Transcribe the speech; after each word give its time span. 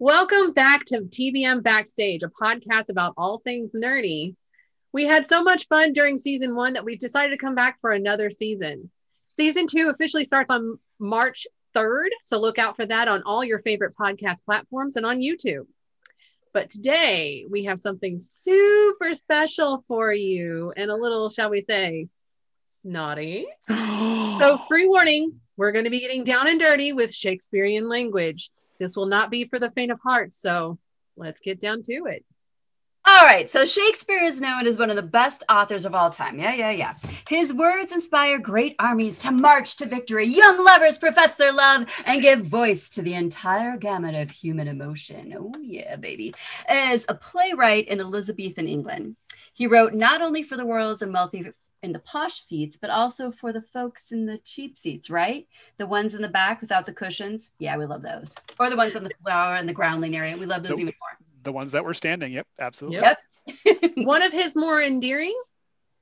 Welcome 0.00 0.52
back 0.52 0.84
to 0.86 1.00
TBM 1.00 1.64
Backstage, 1.64 2.22
a 2.22 2.28
podcast 2.28 2.88
about 2.88 3.14
all 3.16 3.40
things 3.40 3.72
nerdy. 3.74 4.36
We 4.92 5.06
had 5.06 5.26
so 5.26 5.42
much 5.42 5.66
fun 5.66 5.92
during 5.92 6.18
season 6.18 6.54
one 6.54 6.74
that 6.74 6.84
we've 6.84 7.00
decided 7.00 7.30
to 7.30 7.44
come 7.44 7.56
back 7.56 7.80
for 7.80 7.90
another 7.90 8.30
season. 8.30 8.92
Season 9.26 9.66
two 9.66 9.90
officially 9.92 10.24
starts 10.24 10.52
on 10.52 10.78
March 11.00 11.48
3rd, 11.74 12.10
so 12.22 12.40
look 12.40 12.60
out 12.60 12.76
for 12.76 12.86
that 12.86 13.08
on 13.08 13.24
all 13.24 13.42
your 13.42 13.58
favorite 13.58 13.92
podcast 14.00 14.44
platforms 14.44 14.94
and 14.94 15.04
on 15.04 15.18
YouTube. 15.18 15.66
But 16.54 16.70
today 16.70 17.44
we 17.50 17.64
have 17.64 17.80
something 17.80 18.20
super 18.20 19.14
special 19.14 19.82
for 19.88 20.12
you 20.12 20.72
and 20.76 20.92
a 20.92 20.96
little, 20.96 21.28
shall 21.28 21.50
we 21.50 21.60
say, 21.60 22.06
naughty. 22.84 23.48
so, 23.68 24.60
free 24.68 24.86
warning 24.86 25.40
we're 25.56 25.72
going 25.72 25.86
to 25.86 25.90
be 25.90 25.98
getting 25.98 26.22
down 26.22 26.46
and 26.46 26.60
dirty 26.60 26.92
with 26.92 27.12
Shakespearean 27.12 27.88
language. 27.88 28.52
This 28.78 28.96
will 28.96 29.06
not 29.06 29.30
be 29.30 29.46
for 29.46 29.58
the 29.58 29.70
faint 29.70 29.92
of 29.92 30.00
heart. 30.00 30.34
So, 30.34 30.78
let's 31.16 31.40
get 31.40 31.60
down 31.60 31.82
to 31.82 32.06
it. 32.06 32.24
All 33.08 33.24
right, 33.24 33.48
so 33.48 33.64
Shakespeare 33.64 34.22
is 34.22 34.38
known 34.38 34.66
as 34.66 34.76
one 34.76 34.90
of 34.90 34.96
the 34.96 35.02
best 35.02 35.42
authors 35.48 35.86
of 35.86 35.94
all 35.94 36.10
time. 36.10 36.38
Yeah, 36.38 36.52
yeah, 36.52 36.70
yeah. 36.72 36.94
His 37.26 37.54
words 37.54 37.90
inspire 37.90 38.38
great 38.38 38.76
armies 38.78 39.18
to 39.20 39.32
march 39.32 39.76
to 39.76 39.86
victory. 39.86 40.26
Young 40.26 40.62
lovers 40.62 40.98
profess 40.98 41.34
their 41.34 41.52
love 41.52 41.86
and 42.04 42.20
give 42.20 42.44
voice 42.44 42.90
to 42.90 43.02
the 43.02 43.14
entire 43.14 43.78
gamut 43.78 44.14
of 44.14 44.30
human 44.30 44.68
emotion. 44.68 45.34
Oh, 45.38 45.54
yeah, 45.62 45.96
baby. 45.96 46.34
As 46.66 47.06
a 47.08 47.14
playwright 47.14 47.88
in 47.88 47.98
Elizabethan 47.98 48.68
England, 48.68 49.16
he 49.54 49.66
wrote 49.66 49.94
not 49.94 50.20
only 50.20 50.42
for 50.42 50.58
the 50.58 50.66
world's 50.66 51.00
and 51.00 51.14
wealthy 51.14 51.46
in 51.82 51.92
the 51.92 51.98
posh 52.00 52.34
seats, 52.34 52.76
but 52.76 52.90
also 52.90 53.30
for 53.30 53.52
the 53.52 53.62
folks 53.62 54.10
in 54.10 54.26
the 54.26 54.38
cheap 54.44 54.76
seats, 54.76 55.08
right? 55.10 55.46
The 55.76 55.86
ones 55.86 56.14
in 56.14 56.22
the 56.22 56.28
back 56.28 56.60
without 56.60 56.86
the 56.86 56.92
cushions. 56.92 57.52
Yeah, 57.58 57.76
we 57.76 57.86
love 57.86 58.02
those. 58.02 58.34
Or 58.58 58.68
the 58.70 58.76
ones 58.76 58.96
on 58.96 59.04
the 59.04 59.10
floor 59.22 59.54
and 59.54 59.68
the 59.68 59.72
groundling 59.72 60.16
area. 60.16 60.36
We 60.36 60.46
love 60.46 60.62
those 60.62 60.70
Nope. 60.70 60.80
even 60.80 60.94
more. 61.00 61.18
the 61.44 61.52
ones 61.52 61.72
that 61.72 61.84
were 61.84 61.94
standing. 61.94 62.32
Yep, 62.32 62.46
absolutely. 62.58 63.00
Yep. 63.00 63.18
One 63.96 64.22
of 64.22 64.32
his 64.32 64.56
more 64.56 64.82
endearing, 64.82 65.34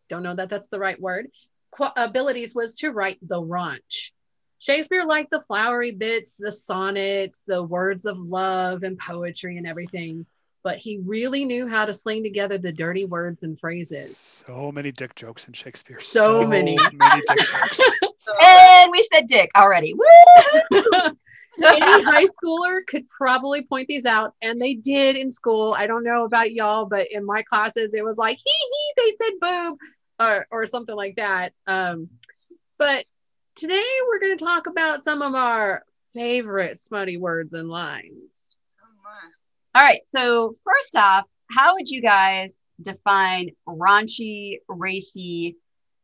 don't 0.09 0.23
know 0.23 0.35
that 0.35 0.49
that's 0.49 0.69
the 0.69 0.79
right 0.79 1.01
word, 1.01 1.29
qu- 1.71 1.89
abilities 1.97 2.55
was 2.55 2.75
to 2.77 2.91
write 2.91 3.19
the 3.23 3.41
raunch. 3.41 4.11
Shakespeare 4.59 5.05
liked 5.05 5.31
the 5.31 5.43
flowery 5.43 5.93
bits, 5.93 6.35
the 6.39 6.51
sonnets, 6.51 7.43
the 7.47 7.63
words 7.63 8.07
of 8.07 8.19
love 8.19 8.83
and 8.83 8.99
poetry 8.99 9.59
and 9.59 9.67
everything, 9.67 10.25
but 10.67 10.79
he 10.79 10.99
really 11.07 11.45
knew 11.45 11.69
how 11.69 11.85
to 11.85 11.95
sling 11.95 12.25
together 12.25 12.59
the 12.59 12.73
dirty 12.73 13.05
words 13.05 13.45
and 13.45 13.57
phrases. 13.61 14.17
So 14.45 14.73
many 14.73 14.91
dick 14.91 15.15
jokes 15.15 15.47
in 15.47 15.55
Shakespeare. 15.55 16.01
So 16.01 16.45
many. 16.45 16.77
many 16.93 17.23
dick 17.29 17.47
jokes. 17.47 17.81
And 18.43 18.91
we 18.91 19.09
said 19.13 19.29
dick 19.29 19.53
already. 19.57 19.95
Woo! 19.95 20.81
Any 21.65 22.03
high 22.03 22.25
schooler 22.25 22.81
could 22.89 23.09
probably 23.09 23.63
point 23.63 23.87
these 23.87 24.05
out, 24.05 24.35
and 24.43 24.61
they 24.61 24.75
did 24.75 25.15
in 25.15 25.31
school. 25.31 25.73
I 25.79 25.87
don't 25.87 26.03
know 26.03 26.25
about 26.25 26.51
y'all, 26.51 26.87
but 26.87 27.07
in 27.13 27.25
my 27.25 27.43
classes, 27.43 27.95
it 27.95 28.05
was 28.05 28.19
like, 28.19 28.37
hee 28.37 28.43
hee, 28.45 28.93
they 28.97 29.25
said 29.25 29.35
boob, 29.41 29.79
or, 30.19 30.47
or 30.51 30.67
something 30.67 30.97
like 30.97 31.15
that. 31.15 31.53
Um, 31.69 32.09
but 32.79 33.05
today 33.55 33.87
we're 34.09 34.19
going 34.19 34.37
to 34.37 34.45
talk 34.45 34.67
about 34.67 35.05
some 35.05 35.23
of 35.23 35.37
our 35.37 35.85
favorite 36.13 36.81
smutty 36.81 37.19
words 37.19 37.53
and 37.53 37.69
lines. 37.69 38.56
All 39.77 39.83
right. 39.83 40.01
So 40.11 40.57
first 40.65 40.97
off, 40.97 41.25
how 41.51 41.75
would 41.75 41.91
you 41.91 42.01
guys 42.01 42.55
define 42.81 43.51
raunchy, 43.69 44.57
racy, 44.69 45.59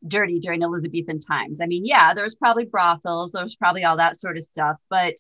dirty 0.07 0.41
during 0.41 0.63
Elizabethan 0.63 1.21
times? 1.21 1.59
I 1.59 1.65
mean, 1.65 1.87
yeah, 1.87 2.13
there 2.13 2.25
was 2.25 2.35
probably 2.35 2.67
brothels, 2.67 3.31
there 3.31 3.43
was 3.43 3.57
probably 3.57 3.85
all 3.85 3.97
that 3.97 4.17
sort 4.17 4.37
of 4.37 4.45
stuff. 4.45 4.77
But 4.91 5.15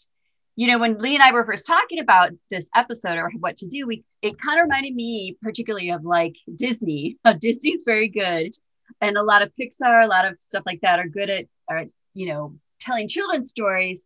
you 0.55 0.67
know, 0.67 0.79
when 0.79 0.99
Lee 0.99 1.15
and 1.15 1.23
I 1.23 1.33
were 1.33 1.47
first 1.47 1.67
talking 1.67 1.99
about 1.99 2.33
this 2.51 2.69
episode 2.77 3.17
or 3.17 3.31
what 3.41 3.57
to 3.57 3.67
do, 3.67 3.87
we 3.87 4.05
it 4.21 4.39
kind 4.39 4.61
of 4.61 4.65
reminded 4.65 4.95
me 4.95 5.39
particularly 5.41 5.89
of 5.89 6.05
like 6.05 6.37
Disney. 6.55 7.17
Disney's 7.41 7.85
very 7.87 8.11
good, 8.11 8.53
and 9.01 9.17
a 9.17 9.23
lot 9.23 9.41
of 9.41 9.51
Pixar, 9.59 10.05
a 10.05 10.09
lot 10.09 10.27
of 10.27 10.37
stuff 10.43 10.65
like 10.67 10.83
that 10.83 10.99
are 10.99 11.09
good 11.09 11.31
at, 11.31 11.47
are 11.71 11.87
you 12.13 12.27
know, 12.27 12.55
telling 12.81 13.09
children's 13.09 13.49
stories, 13.49 14.03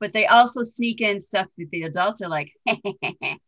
but 0.00 0.12
they 0.12 0.26
also 0.26 0.64
sneak 0.64 1.00
in 1.00 1.20
stuff 1.20 1.46
that 1.58 1.70
the 1.70 1.84
adults 1.84 2.22
are 2.22 2.28
like. 2.28 2.50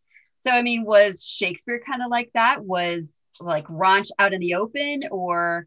So 0.46 0.52
I 0.52 0.62
mean, 0.62 0.84
was 0.84 1.24
Shakespeare 1.24 1.80
kind 1.84 2.02
of 2.02 2.10
like 2.10 2.30
that? 2.34 2.64
Was 2.64 3.10
like 3.40 3.66
raunch 3.66 4.10
out 4.18 4.32
in 4.32 4.40
the 4.40 4.54
open, 4.54 5.02
or 5.10 5.66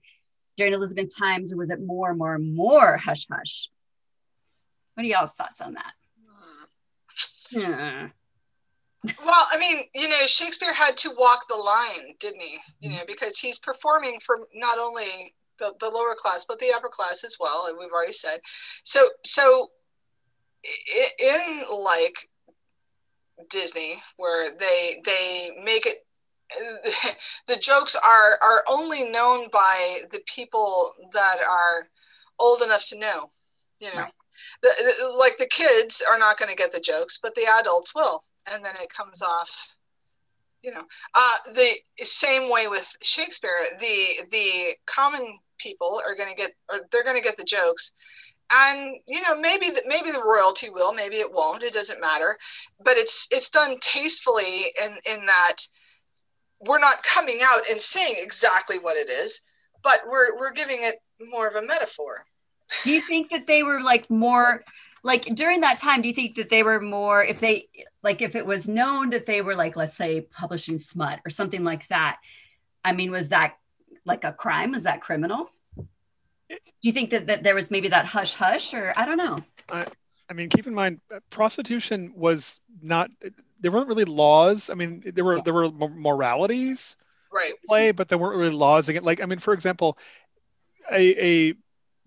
during 0.55 0.73
Elizabeth 0.73 1.09
times, 1.15 1.51
or 1.51 1.57
was 1.57 1.69
it 1.69 1.81
more, 1.81 2.09
and 2.09 2.17
more, 2.17 2.35
and 2.35 2.55
more 2.55 2.97
hush 2.97 3.27
hush? 3.29 3.69
What 4.93 5.05
are 5.05 5.09
y'all's 5.09 5.33
thoughts 5.33 5.61
on 5.61 5.75
that? 5.75 5.93
Hmm. 7.53 8.05
Well, 9.25 9.47
I 9.49 9.57
mean, 9.57 9.77
you 9.95 10.09
know, 10.09 10.27
Shakespeare 10.27 10.73
had 10.73 10.97
to 10.97 11.11
walk 11.17 11.45
the 11.47 11.55
line, 11.55 12.15
didn't 12.19 12.41
he? 12.41 12.57
You 12.81 12.97
know, 12.97 13.03
because 13.07 13.39
he's 13.39 13.57
performing 13.57 14.19
for 14.25 14.39
not 14.53 14.77
only 14.77 15.33
the, 15.57 15.73
the 15.79 15.87
lower 15.87 16.15
class 16.17 16.43
but 16.45 16.59
the 16.59 16.73
upper 16.75 16.89
class 16.89 17.23
as 17.23 17.37
well, 17.39 17.67
and 17.67 17.77
we've 17.79 17.93
already 17.93 18.11
said. 18.11 18.41
So, 18.83 19.07
so 19.23 19.69
in 21.17 21.63
like 21.71 22.28
Disney, 23.49 23.97
where 24.17 24.51
they 24.57 25.01
they 25.05 25.51
make 25.63 25.85
it, 25.85 26.05
the 27.47 27.57
jokes 27.57 27.95
are 27.95 28.37
are 28.41 28.63
only 28.69 29.03
known 29.09 29.49
by 29.51 30.01
the 30.11 30.21
people 30.25 30.93
that 31.13 31.37
are 31.47 31.87
old 32.39 32.61
enough 32.61 32.85
to 32.87 32.97
know. 32.99 33.31
You 33.79 33.93
know, 33.93 34.01
Right. 34.01 34.13
the, 34.61 34.93
the- 34.99 35.07
like 35.09 35.37
the 35.37 35.47
kids 35.47 36.01
are 36.09 36.19
not 36.19 36.37
going 36.37 36.49
to 36.49 36.55
get 36.55 36.71
the 36.71 36.79
jokes, 36.81 37.17
but 37.21 37.33
the 37.35 37.45
adults 37.45 37.93
will, 37.95 38.23
and 38.45 38.63
then 38.63 38.75
it 38.81 38.89
comes 38.89 39.21
off. 39.21 39.75
You 40.61 40.71
know, 40.71 40.83
uh, 41.15 41.37
the 41.53 41.69
same 42.03 42.51
way 42.51 42.67
with 42.67 42.93
Shakespeare, 43.01 43.61
the 43.79 44.25
the 44.31 44.75
common 44.85 45.39
people 45.57 46.01
are 46.05 46.15
going 46.15 46.29
to 46.29 46.35
get, 46.35 46.51
or 46.69 46.81
they're 46.91 47.03
going 47.03 47.15
to 47.15 47.23
get 47.23 47.37
the 47.37 47.43
jokes, 47.45 47.93
and 48.51 48.95
you 49.07 49.21
know 49.21 49.39
maybe 49.39 49.69
the, 49.69 49.81
maybe 49.87 50.11
the 50.11 50.23
royalty 50.23 50.69
will, 50.69 50.93
maybe 50.93 51.15
it 51.15 51.31
won't. 51.31 51.63
It 51.63 51.73
doesn't 51.73 52.01
matter, 52.01 52.37
but 52.83 52.97
it's 52.97 53.27
it's 53.31 53.49
done 53.49 53.77
tastefully 53.79 54.73
in 54.83 54.97
in 55.05 55.25
that 55.25 55.57
we're 56.59 56.79
not 56.79 57.03
coming 57.03 57.39
out 57.43 57.69
and 57.69 57.79
saying 57.79 58.15
exactly 58.17 58.77
what 58.77 58.97
it 58.97 59.09
is, 59.09 59.41
but 59.83 60.01
we're 60.07 60.37
we're 60.37 60.53
giving 60.53 60.79
it 60.81 60.95
more 61.29 61.47
of 61.47 61.55
a 61.55 61.65
metaphor. 61.65 62.23
Do 62.83 62.91
you 62.91 63.01
think 63.01 63.29
that 63.31 63.47
they 63.47 63.63
were 63.63 63.81
like 63.81 64.09
more 64.09 64.63
like 65.03 65.25
during 65.35 65.61
that 65.61 65.77
time? 65.77 66.01
Do 66.01 66.07
you 66.07 66.13
think 66.13 66.35
that 66.35 66.49
they 66.49 66.63
were 66.63 66.79
more 66.79 67.23
if 67.23 67.39
they 67.39 67.67
like 68.03 68.21
if 68.21 68.35
it 68.35 68.45
was 68.45 68.67
known 68.67 69.11
that 69.11 69.25
they 69.25 69.41
were 69.41 69.55
like 69.55 69.75
let's 69.75 69.95
say 69.95 70.21
publishing 70.21 70.79
smut 70.79 71.19
or 71.25 71.29
something 71.29 71.63
like 71.63 71.87
that? 71.87 72.17
I 72.83 72.93
mean, 72.93 73.11
was 73.11 73.29
that 73.29 73.55
like 74.05 74.23
a 74.23 74.33
crime? 74.33 74.71
Was 74.71 74.83
that 74.83 75.01
criminal? 75.01 75.49
Do 76.49 76.57
you 76.81 76.91
think 76.91 77.11
that, 77.11 77.27
that 77.27 77.43
there 77.43 77.55
was 77.55 77.69
maybe 77.69 77.89
that 77.89 78.05
hush 78.05 78.33
hush 78.33 78.73
or 78.73 78.93
I 78.97 79.05
don't 79.05 79.17
know? 79.17 79.37
I 79.71 80.33
mean, 80.33 80.49
keep 80.49 80.67
in 80.67 80.73
mind, 80.73 80.99
uh, 81.13 81.19
prostitution 81.29 82.13
was 82.15 82.61
not. 82.81 83.11
There 83.59 83.71
weren't 83.71 83.87
really 83.87 84.05
laws. 84.05 84.69
I 84.69 84.75
mean, 84.75 85.03
there 85.05 85.23
were 85.23 85.37
Yeah. 85.37 85.41
there 85.43 85.53
were 85.53 85.71
moralities 85.71 86.95
Right. 87.31 87.53
play, 87.67 87.91
but 87.91 88.07
there 88.07 88.17
weren't 88.17 88.37
really 88.37 88.51
laws 88.55 88.89
against. 88.89 89.05
Like, 89.05 89.21
I 89.21 89.25
mean, 89.25 89.39
for 89.39 89.53
example, 89.53 89.97
a 90.91 91.49
a 91.49 91.53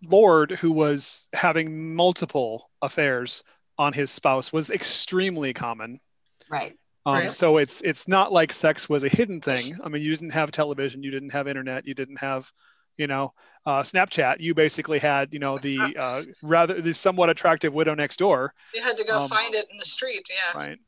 lord 0.04 0.50
who 0.50 0.72
was 0.72 1.28
having 1.32 1.94
multiple 1.94 2.70
affairs 2.80 3.44
on 3.78 3.92
his 3.92 4.10
spouse 4.10 4.52
was 4.52 4.70
extremely 4.70 5.52
common. 5.52 6.00
Right. 6.48 6.76
Um, 7.06 7.14
Right. 7.14 7.32
So 7.32 7.58
it's 7.58 7.80
it's 7.82 8.08
not 8.08 8.32
like 8.32 8.52
sex 8.52 8.88
was 8.88 9.04
a 9.04 9.08
hidden 9.08 9.40
thing. 9.40 9.76
I 9.82 9.88
mean, 9.88 10.02
you 10.02 10.10
didn't 10.10 10.32
have 10.32 10.50
television, 10.50 11.02
you 11.02 11.10
didn't 11.10 11.30
have 11.30 11.48
internet, 11.48 11.86
you 11.86 11.94
didn't 11.94 12.18
have, 12.18 12.52
you 12.98 13.06
know, 13.06 13.32
uh, 13.66 13.82
Snapchat. 13.82 14.40
You 14.40 14.54
basically 14.54 14.98
had, 14.98 15.32
you 15.32 15.38
know, 15.38 15.58
the 15.58 15.78
uh, 15.96 16.22
rather 16.42 16.80
the 16.80 16.92
somewhat 16.94 17.30
attractive 17.30 17.74
widow 17.74 17.94
next 17.94 18.18
door, 18.18 18.54
You 18.74 18.82
had 18.82 18.96
to 18.96 19.04
go 19.04 19.22
Um, 19.22 19.28
find 19.28 19.54
it 19.54 19.66
in 19.70 19.76
the 19.78 19.84
street. 19.84 20.28
Yeah. 20.30 20.58
right? 20.58 20.78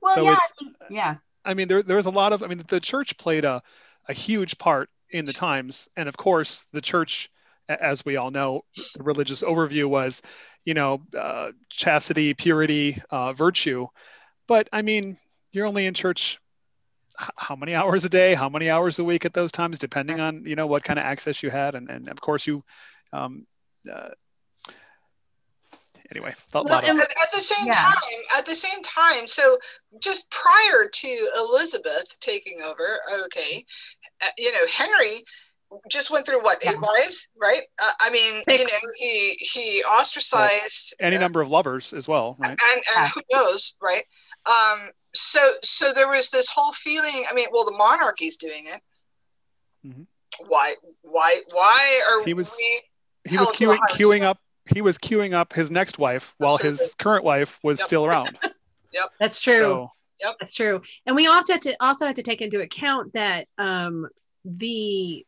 Well, 0.00 0.14
So 0.14 0.22
yeah, 0.24 0.32
it's- 0.32 0.52
I 0.60 0.64
think- 0.64 0.76
yeah. 0.90 1.14
I 1.44 1.54
mean, 1.54 1.68
there 1.68 1.82
there 1.82 1.96
was 1.96 2.06
a 2.06 2.10
lot 2.10 2.32
of. 2.32 2.42
I 2.42 2.46
mean, 2.46 2.62
the 2.68 2.80
church 2.80 3.16
played 3.18 3.44
a 3.44 3.62
a 4.08 4.12
huge 4.12 4.56
part 4.58 4.90
in 5.10 5.24
the 5.26 5.32
times, 5.32 5.88
and 5.96 6.08
of 6.08 6.16
course, 6.16 6.66
the 6.72 6.80
church, 6.80 7.30
as 7.68 8.04
we 8.04 8.16
all 8.16 8.30
know, 8.30 8.64
the 8.96 9.02
religious 9.02 9.42
overview 9.42 9.86
was, 9.86 10.22
you 10.64 10.74
know, 10.74 11.02
uh, 11.18 11.52
chastity, 11.70 12.34
purity, 12.34 13.00
uh, 13.10 13.32
virtue. 13.32 13.86
But 14.46 14.68
I 14.72 14.82
mean, 14.82 15.18
you're 15.52 15.66
only 15.66 15.86
in 15.86 15.94
church 15.94 16.34
h- 16.34 16.38
how 17.16 17.54
many 17.56 17.74
hours 17.74 18.04
a 18.04 18.08
day, 18.08 18.34
how 18.34 18.48
many 18.48 18.68
hours 18.70 18.98
a 18.98 19.04
week 19.04 19.24
at 19.24 19.32
those 19.34 19.52
times, 19.52 19.78
depending 19.78 20.20
on 20.20 20.44
you 20.44 20.56
know 20.56 20.66
what 20.66 20.84
kind 20.84 20.98
of 20.98 21.04
access 21.04 21.42
you 21.42 21.50
had, 21.50 21.74
and 21.74 21.90
and 21.90 22.08
of 22.08 22.20
course 22.20 22.46
you. 22.46 22.64
Um, 23.12 23.46
uh, 23.92 24.08
anyway, 26.10 26.34
Well, 26.52 26.64
lot 26.64 26.84
of 26.84 26.90
and- 26.90 27.00
At, 27.00 27.10
at 27.22 27.32
the 27.32 27.40
same 27.40 27.66
Yeah. 27.66 27.72
time, 27.74 27.94
at 28.36 28.46
the 28.46 28.54
same 28.54 28.82
time, 28.82 29.26
so 29.26 29.58
just 30.00 30.28
prior 30.30 30.88
to 30.88 31.30
Elizabeth 31.36 32.18
taking 32.20 32.60
over, 32.62 33.00
okay, 33.26 33.64
uh, 34.22 34.28
you 34.38 34.52
know, 34.52 34.66
Henry 34.66 35.24
just 35.88 36.10
went 36.10 36.26
through 36.26 36.42
what 36.42 36.58
eight 36.64 36.72
Yeah. 36.74 36.80
wives, 36.80 37.28
right? 37.36 37.62
Uh, 37.80 37.92
I 38.00 38.10
mean, 38.10 38.42
you 38.48 38.58
know, 38.64 38.78
he 38.96 39.34
he 39.40 39.82
ostracized 39.84 40.94
any 41.00 41.16
uh, 41.16 41.20
number 41.20 41.40
of 41.40 41.50
lovers 41.50 41.92
as 41.92 42.06
well, 42.08 42.36
right? 42.38 42.50
and 42.50 42.60
and 42.60 42.82
Yeah. 42.96 43.08
who 43.08 43.22
knows, 43.32 43.74
right? 43.80 44.04
Um, 44.46 44.90
so 45.14 45.54
so 45.62 45.92
there 45.92 46.08
was 46.08 46.28
this 46.30 46.48
whole 46.50 46.72
feeling. 46.72 47.24
I 47.30 47.34
mean, 47.34 47.46
well, 47.52 47.64
the 47.64 47.72
monarchy's 47.76 48.36
doing 48.36 48.64
it. 48.66 48.80
Mhm. 49.86 50.06
Why 50.46 50.74
why 51.02 51.40
why 51.52 52.00
are 52.08 52.24
He 52.24 52.34
was- 52.34 52.56
we? 52.58 52.82
He 53.30 53.38
was 53.38 53.48
held 53.48 53.56
to 53.56 53.70
a 53.72 53.78
queuing, 53.78 54.20
queuing 54.20 54.22
up. 54.22 54.38
He 54.74 54.82
was 54.82 54.98
queuing 54.98 55.32
up 55.32 55.52
his 55.52 55.70
next 55.70 55.98
wife 55.98 56.34
while 56.38 56.56
his 56.58 56.94
current 56.98 57.24
wife 57.24 57.58
was 57.62 57.78
Yep. 57.78 57.86
still 57.86 58.06
around. 58.06 58.38
Yep 58.92 59.08
that's 59.18 59.40
true. 59.40 59.60
So 59.60 59.90
That's 60.38 60.52
true. 60.52 60.80
And 61.04 61.16
we 61.16 61.26
also 61.26 61.54
have 61.54 61.62
to 61.62 61.76
also 61.80 62.06
have 62.06 62.14
to 62.14 62.22
take 62.22 62.40
into 62.40 62.60
account 62.60 63.12
that 63.14 63.48
um, 63.58 64.08
the 64.44 65.26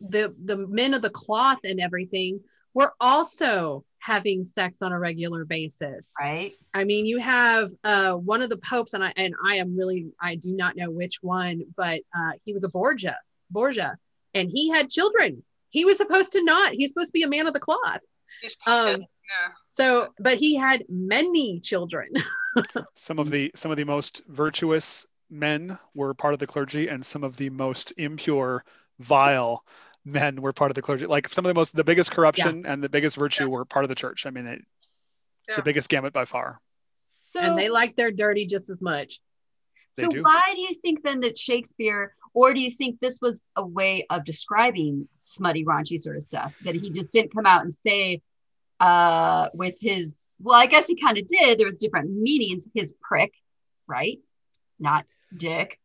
the 0.00 0.34
the 0.44 0.56
men 0.56 0.92
of 0.94 1.02
the 1.02 1.10
cloth 1.10 1.60
and 1.64 1.80
everything 1.80 2.40
were 2.74 2.92
also 3.00 3.84
having 3.98 4.42
sex 4.42 4.82
on 4.82 4.92
a 4.92 4.98
regular 4.98 5.44
basis. 5.44 6.12
Right. 6.18 6.52
I 6.74 6.84
mean, 6.84 7.06
you 7.06 7.18
have 7.18 7.70
uh, 7.84 8.14
one 8.14 8.42
of 8.42 8.50
the 8.50 8.56
popes, 8.58 8.94
and 8.94 9.04
I 9.04 9.12
and 9.16 9.34
I 9.48 9.56
am 9.56 9.76
really 9.76 10.08
I 10.20 10.34
do 10.34 10.54
not 10.54 10.76
know 10.76 10.90
which 10.90 11.22
one, 11.22 11.62
but 11.76 12.00
uh, 12.16 12.32
he 12.44 12.52
was 12.52 12.64
a 12.64 12.68
Borgia, 12.68 13.18
Borgia, 13.50 13.96
and 14.34 14.50
he 14.50 14.70
had 14.70 14.88
children. 14.90 15.42
He 15.70 15.84
was 15.84 15.96
supposed 15.96 16.32
to 16.32 16.42
not. 16.42 16.72
He's 16.72 16.90
supposed 16.90 17.08
to 17.08 17.12
be 17.12 17.22
a 17.22 17.28
man 17.28 17.46
of 17.46 17.54
the 17.54 17.60
cloth. 17.60 18.00
He's 18.42 18.56
Um, 18.66 19.00
yeah. 19.00 19.52
So, 19.68 20.08
but 20.18 20.36
he 20.38 20.56
had 20.56 20.84
many 20.88 21.60
children. 21.60 22.08
some 22.94 23.18
of 23.18 23.30
the 23.30 23.52
some 23.54 23.70
of 23.70 23.76
the 23.76 23.84
most 23.84 24.22
virtuous 24.28 25.06
men 25.30 25.78
were 25.94 26.12
part 26.12 26.34
of 26.34 26.40
the 26.40 26.46
clergy, 26.46 26.88
and 26.88 27.04
some 27.04 27.24
of 27.24 27.36
the 27.36 27.50
most 27.50 27.92
impure, 27.96 28.64
vile 28.98 29.64
men 30.04 30.40
were 30.42 30.52
part 30.52 30.70
of 30.70 30.74
the 30.74 30.82
clergy. 30.82 31.06
Like 31.06 31.28
some 31.28 31.44
of 31.44 31.48
the 31.48 31.54
most 31.54 31.74
the 31.74 31.84
biggest 31.84 32.10
corruption 32.10 32.66
and 32.66 32.82
the 32.82 32.88
biggest 32.88 33.16
virtue 33.16 33.44
Yeah. 33.44 33.50
were 33.50 33.64
part 33.64 33.84
of 33.84 33.88
the 33.88 33.94
church. 33.94 34.26
I 34.26 34.30
mean, 34.30 34.46
it, 34.46 34.64
Yeah. 35.48 35.56
the 35.56 35.62
biggest 35.62 35.88
gamut 35.88 36.12
by 36.12 36.24
far. 36.24 36.60
So, 37.32 37.40
and 37.40 37.58
they 37.58 37.68
like 37.68 37.96
their 37.96 38.10
dirty 38.10 38.46
just 38.46 38.68
as 38.68 38.82
much. 38.82 39.20
So 39.94 40.08
do. 40.08 40.22
why 40.22 40.52
do 40.54 40.60
you 40.60 40.74
think 40.82 41.02
then 41.02 41.20
that 41.20 41.38
Shakespeare, 41.38 42.14
or 42.34 42.54
do 42.54 42.60
you 42.60 42.70
think 42.70 42.98
this 43.00 43.18
was 43.20 43.42
a 43.56 43.64
way 43.64 44.06
of 44.10 44.24
describing 44.24 45.08
smutty, 45.26 45.64
raunchy 45.64 46.00
sort 46.00 46.16
of 46.16 46.24
stuff 46.24 46.54
that 46.64 46.74
he 46.74 46.90
just 46.90 47.12
didn't 47.12 47.34
come 47.34 47.46
out 47.46 47.62
and 47.62 47.72
say 47.74 48.22
uh, 48.80 49.48
with 49.54 49.76
his? 49.80 50.30
Well, 50.40 50.58
I 50.58 50.66
guess 50.66 50.86
he 50.86 51.00
kind 51.00 51.18
of 51.18 51.28
did. 51.28 51.58
There 51.58 51.66
was 51.66 51.76
different 51.76 52.10
meanings. 52.10 52.66
His 52.74 52.94
prick, 53.00 53.32
right? 53.86 54.18
Not 54.78 55.04
dick. 55.36 55.78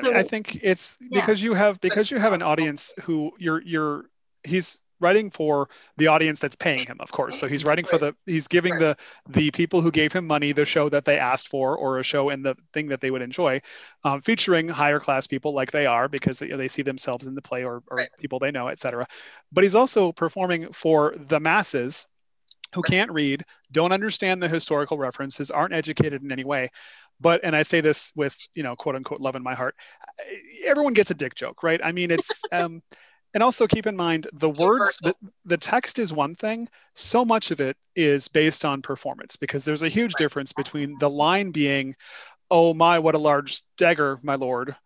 So 0.00 0.14
I, 0.14 0.22
think 0.22 0.58
it's 0.62 0.98
Yeah. 1.00 1.20
because 1.20 1.42
you 1.42 1.54
have 1.54 1.80
because 1.80 2.10
you 2.10 2.18
have 2.18 2.32
an 2.32 2.42
audience 2.42 2.94
who 3.02 3.32
you're 3.38 3.62
you're 3.62 4.06
he's 4.44 4.80
writing 5.00 5.30
for 5.30 5.68
the 5.96 6.06
audience 6.06 6.38
that's 6.38 6.54
paying 6.54 6.86
him 6.86 6.96
of 7.00 7.10
course. 7.10 7.36
So 7.36 7.48
he's 7.48 7.64
writing 7.64 7.84
for 7.84 7.98
the 7.98 8.14
he's 8.26 8.46
giving 8.46 8.78
the 8.78 8.96
the 9.28 9.50
people 9.50 9.80
who 9.80 9.90
gave 9.90 10.12
him 10.12 10.26
money 10.26 10.52
the 10.52 10.64
show 10.64 10.88
that 10.90 11.04
they 11.04 11.18
asked 11.18 11.48
for 11.48 11.76
or 11.76 11.98
a 11.98 12.04
show 12.04 12.30
and 12.30 12.44
the 12.44 12.56
thing 12.72 12.86
that 12.88 13.00
they 13.00 13.10
would 13.10 13.22
enjoy 13.22 13.60
um, 14.04 14.20
featuring 14.20 14.68
higher 14.68 15.00
class 15.00 15.26
people 15.26 15.52
like 15.54 15.72
they 15.72 15.86
are 15.86 16.08
because 16.08 16.38
they, 16.38 16.48
they 16.48 16.68
see 16.68 16.82
themselves 16.82 17.26
in 17.26 17.34
the 17.34 17.42
play 17.42 17.64
or, 17.64 17.82
or 17.88 17.96
Right. 17.98 18.08
people 18.18 18.38
they 18.38 18.52
know 18.52 18.68
etc 18.68 19.06
but 19.50 19.64
he's 19.64 19.74
also 19.74 20.12
performing 20.12 20.72
for 20.72 21.14
the 21.16 21.40
masses 21.40 22.06
who 22.74 22.82
can't 22.82 23.10
read 23.10 23.44
don't 23.70 23.92
understand 23.92 24.42
the 24.42 24.48
historical 24.48 24.98
references 24.98 25.50
aren't 25.50 25.74
educated 25.74 26.22
in 26.22 26.32
any 26.32 26.44
way 26.44 26.68
but 27.22 27.40
and 27.44 27.56
i 27.56 27.62
say 27.62 27.80
this 27.80 28.12
with 28.14 28.36
you 28.54 28.62
know 28.62 28.76
quote 28.76 28.96
unquote 28.96 29.20
love 29.20 29.36
in 29.36 29.42
my 29.42 29.54
heart 29.54 29.74
everyone 30.66 30.92
gets 30.92 31.10
a 31.10 31.14
dick 31.14 31.34
joke 31.34 31.62
right? 31.62 31.80
I 31.82 31.92
mean 31.92 32.10
it's 32.10 32.42
um 32.52 32.82
and 33.34 33.42
also 33.42 33.66
keep 33.66 33.86
in 33.86 33.96
mind 33.96 34.28
the 34.34 34.50
words 34.50 34.98
the, 35.02 35.14
the 35.46 35.56
text 35.56 35.98
is 35.98 36.12
one 36.12 36.34
thing 36.34 36.68
so 36.94 37.24
much 37.24 37.50
of 37.50 37.60
it 37.60 37.76
is 37.96 38.28
based 38.28 38.64
on 38.64 38.82
performance 38.82 39.36
because 39.36 39.64
there's 39.64 39.82
a 39.82 39.88
huge 39.88 40.14
difference 40.14 40.52
between 40.52 40.96
the 41.00 41.08
line 41.08 41.50
being 41.50 41.94
oh 42.50 42.74
my 42.74 42.98
what 42.98 43.14
a 43.14 43.18
large 43.18 43.62
dagger 43.78 44.18
my 44.22 44.34
lord 44.34 44.76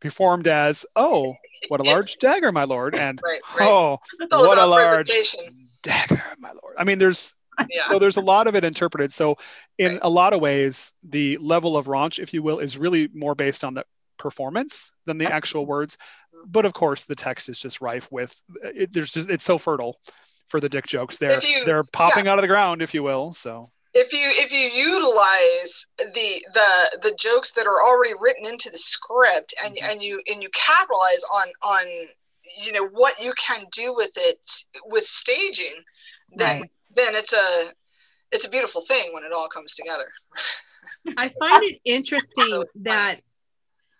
performed 0.00 0.48
as 0.48 0.86
oh 0.96 1.34
what 1.68 1.80
a 1.80 1.84
large 1.92 2.16
dagger 2.16 2.52
my 2.52 2.64
lord 2.64 2.94
and 2.94 3.20
Right, 3.22 3.40
right. 3.58 3.68
oh 3.68 3.98
what 4.30 4.58
a 4.58 4.66
large 4.66 5.10
dagger 5.82 6.22
my 6.38 6.52
lord. 6.52 6.76
I 6.78 6.84
mean 6.84 6.98
there's 6.98 7.34
Yeah. 7.68 7.88
so 7.88 7.98
there's 7.98 8.16
a 8.16 8.20
lot 8.22 8.46
of 8.46 8.54
it 8.54 8.64
interpreted 8.64 9.12
so 9.12 9.36
in 9.78 9.92
Right. 9.92 9.98
a 10.02 10.08
lot 10.08 10.32
of 10.32 10.40
ways 10.40 10.92
the 11.02 11.36
level 11.38 11.76
of 11.76 11.86
raunch 11.86 12.18
if 12.18 12.32
you 12.32 12.42
will 12.42 12.58
is 12.58 12.78
really 12.78 13.08
more 13.14 13.34
based 13.34 13.64
on 13.64 13.74
the 13.74 13.84
performance 14.18 14.92
than 15.06 15.18
the 15.18 15.26
actual 15.32 15.66
words 15.66 15.96
but 16.46 16.64
of 16.64 16.72
course 16.72 17.04
the 17.04 17.14
text 17.14 17.48
is 17.48 17.58
just 17.60 17.80
rife 17.80 18.08
with 18.12 18.34
it, 18.62 18.92
there's 18.92 19.12
just 19.12 19.28
it's 19.30 19.44
so 19.44 19.58
fertile 19.58 19.98
for 20.48 20.60
the 20.60 20.68
dick 20.68 20.86
jokes 20.86 21.16
they're 21.16 21.42
you- 21.44 21.64
they're 21.64 21.84
popping 21.92 22.28
out 22.28 22.38
of 22.38 22.42
the 22.42 22.48
ground 22.48 22.82
if 22.82 22.92
you 22.94 23.02
will 23.02 23.32
so 23.32 23.68
if 23.94 24.12
you 24.12 24.30
if 24.34 24.52
you 24.52 24.68
utilize 24.68 25.86
the 25.98 26.44
the 26.54 26.98
the 27.02 27.16
jokes 27.18 27.52
that 27.54 27.66
are 27.66 27.82
already 27.82 28.14
written 28.20 28.46
into 28.46 28.70
the 28.70 28.78
script 28.78 29.54
and 29.64 29.74
Mhm. 29.76 29.90
and 29.90 30.02
you 30.02 30.22
and 30.32 30.42
you 30.42 30.48
capitalize 30.50 31.22
on 31.32 31.48
on 31.62 31.84
you 32.62 32.72
know 32.72 32.86
what 32.88 33.20
you 33.20 33.32
can 33.38 33.64
do 33.72 33.94
with 33.94 34.12
it 34.16 34.38
with 34.86 35.04
staging 35.06 35.82
then 36.36 36.60
Right. 36.62 36.70
Then 36.94 37.14
it's 37.14 37.32
a 37.32 37.72
it's 38.32 38.44
a 38.44 38.50
beautiful 38.50 38.80
thing 38.80 39.12
when 39.12 39.24
it 39.24 39.32
all 39.32 39.48
comes 39.48 39.74
together. 39.74 40.08
I 41.16 41.30
find 41.30 41.64
it 41.64 41.80
interesting 41.84 42.64
that 42.82 43.20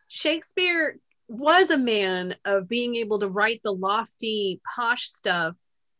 Shakespeare 0.09 0.99
was 1.29 1.71
a 1.71 1.79
man 1.79 2.35
of 2.45 2.69
being 2.69 2.97
able 2.97 3.21
to 3.21 3.29
write 3.29 3.61
the 3.63 3.73
lofty, 3.73 4.61
posh 4.75 5.09
stuff 5.09 5.55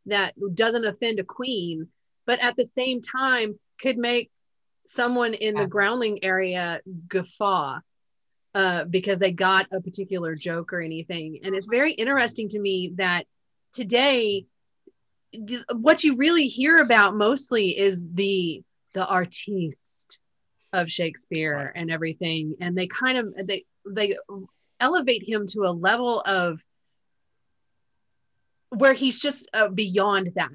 that 0.07 0.35
doesn't 0.55 0.85
offend 0.85 1.21
a 1.21 1.25
queen, 1.25 1.89
but 2.27 2.41
at 2.41 2.57
the 2.57 2.65
same 2.65 3.01
time 3.01 3.59
could 3.81 3.97
make 3.97 4.31
someone 4.87 5.35
in 5.35 5.55
the 5.55 5.67
groundling 5.67 6.25
area 6.25 6.81
guffaw 7.07 7.79
uh, 8.55 8.85
because 8.85 9.21
they 9.21 9.31
got 9.31 9.69
a 9.73 9.81
particular 9.81 10.35
joke 10.35 10.73
or 10.73 10.81
anything. 10.81 11.41
And 11.45 11.55
it's 11.55 11.69
very 11.69 11.93
interesting 11.93 12.49
to 12.51 12.59
me 12.59 12.95
that 12.97 13.27
today, 13.73 14.47
what 15.73 16.03
you 16.03 16.17
really 16.17 16.47
hear 16.47 16.79
about 16.79 17.17
mostly 17.17 17.79
is 17.79 18.05
the 18.15 18.63
the 18.93 19.07
artiste 19.07 20.19
of 20.73 20.91
Shakespeare 20.91 21.73
and 21.75 21.91
everything, 21.91 22.57
and 22.61 22.77
they 22.77 22.87
kind 22.87 23.19
of 23.19 23.47
they 23.47 23.65
they 23.89 24.17
elevate 24.79 25.29
him 25.29 25.47
to 25.49 25.61
a 25.61 25.73
level 25.73 26.21
of 26.21 26.61
where 28.71 28.95
he's 28.95 29.21
just 29.21 29.49
uh, 29.53 29.69
beyond 29.69 30.31
that, 30.35 30.51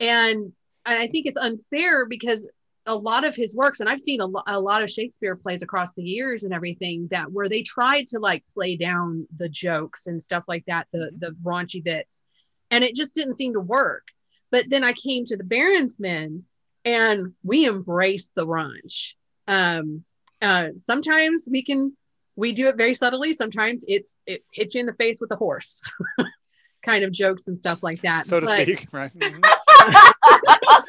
and 0.00 0.52
and 0.86 0.98
I 0.98 1.06
think 1.06 1.26
it's 1.26 1.36
unfair 1.36 2.06
because 2.06 2.48
a 2.86 2.96
lot 2.96 3.24
of 3.24 3.36
his 3.36 3.54
works, 3.54 3.80
and 3.80 3.88
I've 3.88 4.00
seen 4.00 4.22
a, 4.22 4.26
lo- 4.26 4.42
a 4.46 4.58
lot 4.58 4.82
of 4.82 4.90
Shakespeare 4.90 5.36
plays 5.36 5.62
across 5.62 5.92
the 5.92 6.02
years 6.02 6.44
and 6.44 6.54
everything 6.54 7.08
that 7.10 7.30
where 7.30 7.48
they 7.48 7.62
tried 7.62 8.06
to 8.08 8.18
like 8.18 8.42
play 8.54 8.76
down 8.76 9.26
the 9.36 9.48
jokes 9.48 10.06
and 10.06 10.22
stuff 10.22 10.44
like 10.48 10.64
that, 10.66 10.88
the 10.92 11.10
the 11.18 11.36
raunchy 11.44 11.84
bits, 11.84 12.24
and 12.70 12.84
it 12.84 12.94
just 12.94 13.14
didn't 13.14 13.36
seem 13.36 13.52
to 13.54 13.60
work. 13.60 14.08
But 14.50 14.70
then 14.70 14.82
I 14.84 14.92
came 14.92 15.24
to 15.26 15.36
the 15.36 15.44
Baron's 15.44 16.00
Men, 16.00 16.44
and 16.84 17.34
we 17.42 17.66
embrace 17.66 18.30
the 18.34 18.46
raunch. 18.46 19.14
Um, 19.46 20.04
uh, 20.40 20.68
sometimes 20.78 21.48
we 21.50 21.62
can 21.64 21.96
we 22.36 22.52
do 22.52 22.68
it 22.68 22.76
very 22.76 22.94
subtly. 22.94 23.32
Sometimes 23.32 23.84
it's 23.88 24.16
it's 24.26 24.50
hit 24.54 24.74
you 24.74 24.80
in 24.80 24.86
the 24.86 24.92
face 24.94 25.20
with 25.20 25.30
a 25.32 25.36
horse, 25.36 25.82
kind 26.82 27.04
of 27.04 27.12
jokes 27.12 27.46
and 27.48 27.58
stuff 27.58 27.82
like 27.82 28.00
that. 28.02 28.24
so 28.24 28.40
to 28.40 28.46
But 28.46 28.62
speak 28.62 28.86
right 28.92 29.10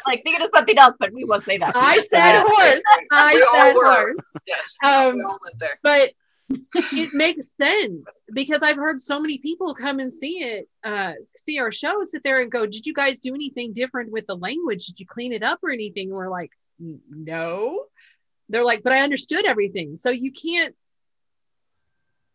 like 0.06 0.24
thinking 0.24 0.42
of 0.44 0.50
something 0.54 0.78
else, 0.78 0.96
but 1.00 1.12
we 1.14 1.24
won't 1.26 1.44
say 1.44 1.58
that. 1.58 1.74
I 1.76 2.00
said 2.00 2.42
horse. 2.42 2.82
I 3.12 3.34
We 3.34 3.46
said 3.62 3.74
horse. 3.74 4.16
yes 4.48 4.78
Um, 4.84 5.16
we 5.16 5.22
all 5.24 5.40
went 5.44 5.60
there 5.60 5.80
but 5.84 6.12
it 6.50 7.14
makes 7.14 7.52
sense 7.52 8.24
because 8.34 8.64
I've 8.64 8.76
heard 8.76 9.02
so 9.02 9.20
many 9.20 9.38
people 9.38 9.74
come 9.76 10.00
and 10.00 10.12
see 10.12 10.40
it, 10.40 10.70
uh, 10.84 11.14
see 11.36 11.60
our 11.60 11.72
show, 11.72 12.04
sit 12.04 12.24
there 12.24 12.42
and 12.42 12.52
go, 12.52 12.66
"Did 12.66 12.86
you 12.86 12.94
guys 12.94 13.20
do 13.20 13.34
anything 13.34 13.74
different 13.74 14.12
with 14.12 14.28
the 14.28 14.36
language? 14.36 14.86
Did 14.86 15.00
you 15.00 15.06
clean 15.06 15.34
it 15.34 15.44
up 15.44 15.60
or 15.64 15.72
anything?" 15.72 16.10
And 16.10 16.18
we're 16.18 16.30
like, 16.30 16.52
"No." 16.80 17.86
They're 18.50 18.66
like, 18.66 18.84
"But 18.84 18.94
I 18.94 19.02
understood 19.02 19.46
everything." 19.46 19.98
So 19.98 20.10
you 20.10 20.32
can't. 20.32 20.76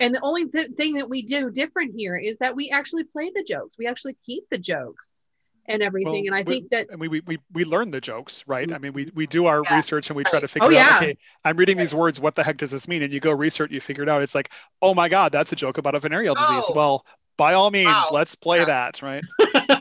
And 0.00 0.14
the 0.14 0.20
only 0.20 0.48
th- 0.48 0.72
thing 0.72 0.94
that 0.94 1.08
we 1.08 1.22
do 1.22 1.50
different 1.50 1.94
here 1.96 2.16
is 2.16 2.38
that 2.38 2.56
we 2.56 2.70
actually 2.70 3.04
play 3.04 3.30
the 3.34 3.44
jokes. 3.44 3.78
We 3.78 3.86
actually 3.86 4.16
keep 4.26 4.44
the 4.50 4.58
jokes 4.58 5.28
and 5.66 5.82
everything. 5.82 6.12
Well, 6.12 6.26
and 6.26 6.34
I 6.34 6.42
we- 6.42 6.54
think 6.60 6.70
that 6.70 6.90
and 6.90 7.00
we, 7.00 7.08
we 7.08 7.20
we 7.26 7.38
we 7.52 7.64
learn 7.64 7.90
the 7.90 8.00
jokes 8.00 8.44
right 8.46 8.70
i 8.72 8.78
mean 8.78 8.92
we 8.92 9.10
we 9.14 9.26
do 9.26 9.46
our 9.46 9.62
Yeah. 9.64 9.76
research 9.76 10.10
and 10.10 10.16
we 10.16 10.24
try 10.24 10.40
to 10.40 10.44
Right. 10.44 10.50
figure 10.50 10.68
Oh, 10.68 10.70
yeah. 10.70 10.88
out 10.90 11.02
okay 11.02 11.16
i'm 11.44 11.56
reading 11.56 11.76
these 11.76 11.94
words 11.94 12.20
what 12.20 12.34
the 12.34 12.42
heck 12.44 12.56
does 12.58 12.70
this 12.70 12.86
mean 12.88 13.02
and 13.02 13.12
you 13.12 13.20
go 13.20 13.32
research 13.32 13.70
you 13.70 13.80
figure 13.80 14.02
it 14.02 14.08
out 14.08 14.22
it's 14.22 14.34
like 14.34 14.50
oh 14.82 14.94
my 14.94 15.08
god 15.08 15.32
that's 15.32 15.52
a 15.52 15.56
joke 15.56 15.78
about 15.78 15.94
a 15.94 16.00
venereal 16.00 16.34
disease 16.34 16.64
Oh. 16.68 16.72
well 16.74 17.06
by 17.36 17.54
all 17.54 17.70
means, 17.70 17.86
Wow. 17.86 18.08
let's 18.12 18.34
play 18.34 18.58
Yeah. 18.58 18.64
that, 18.66 19.02
right? 19.02 19.24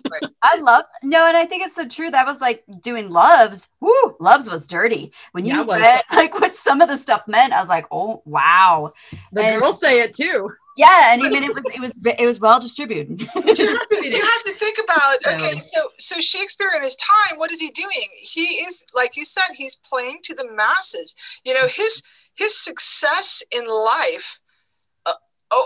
I 0.46 0.58
love 0.58 0.84
no, 1.02 1.26
and 1.28 1.36
I 1.38 1.46
think 1.46 1.66
it's 1.66 1.76
so 1.76 1.88
true. 1.88 2.12
That 2.12 2.26
was 2.26 2.40
like 2.42 2.64
doing 2.82 3.10
loves. 3.10 3.68
Woo, 3.80 4.16
loves 4.20 4.48
was 4.50 4.68
dirty. 4.68 5.12
When 5.32 5.46
you 5.46 5.62
it 5.62 5.68
was. 5.68 5.80
read 5.82 6.04
like 6.12 6.34
what 6.40 6.56
some 6.56 6.82
of 6.82 6.90
the 6.90 6.98
stuff 6.98 7.24
meant, 7.28 7.54
I 7.54 7.60
was 7.60 7.70
like, 7.70 7.86
oh 7.92 8.22
wow, 8.26 8.94
The 9.32 9.42
And- 9.44 9.62
girls 9.62 9.80
say 9.80 10.02
it 10.02 10.14
too. 10.14 10.52
yeah. 10.78 11.14
And 11.14 11.22
even 11.24 11.44
it 11.44 11.54
was 11.54 11.64
it 11.74 11.80
was 11.80 11.94
it 12.20 12.26
was 12.26 12.40
well 12.40 12.60
distributed. 12.60 13.22
You 13.22 13.28
have 13.28 13.46
to, 13.46 14.08
you 14.08 14.22
have 14.22 14.44
to 14.44 14.54
think 14.54 14.78
about 14.84 15.34
okay 15.36 15.58
So- 15.58 15.70
so 16.00 16.16
so 16.16 16.22
shakespeare 16.22 16.72
in 16.76 16.84
his 16.84 16.96
time 16.98 17.38
what 17.40 17.52
is 17.52 17.60
he 17.60 17.70
doing 17.72 18.08
he 18.20 18.46
is 18.66 18.84
like 18.94 19.16
you 19.16 19.26
said 19.26 19.44
he's 19.56 19.76
playing 19.78 20.20
to 20.24 20.36
the 20.36 20.52
masses 20.54 21.16
you 21.46 21.54
know 21.54 21.68
his 21.68 22.02
his 22.36 22.58
success 22.58 23.42
in 23.52 23.68
life 23.68 24.40
o- 24.40 24.43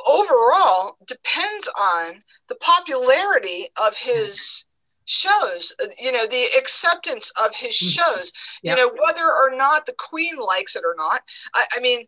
overall 0.08 0.98
depends 1.06 1.70
on 1.78 2.24
the 2.48 2.56
popularity 2.56 3.70
of 3.78 3.96
his 3.98 4.66
shows 5.06 5.74
you 5.98 6.12
know 6.12 6.28
the 6.28 6.46
acceptance 6.58 7.32
of 7.42 7.56
his 7.56 7.78
Mhm. 7.78 7.92
shows 7.96 8.32
Yep. 8.64 8.78
you 8.78 8.84
know 8.84 8.92
whether 9.02 9.26
or 9.34 9.52
not 9.52 9.86
the 9.86 9.94
queen 9.94 10.36
likes 10.36 10.76
it 10.76 10.84
or 10.84 10.96
not 10.98 11.22
i, 11.54 11.66
I 11.72 11.80
mean 11.80 12.08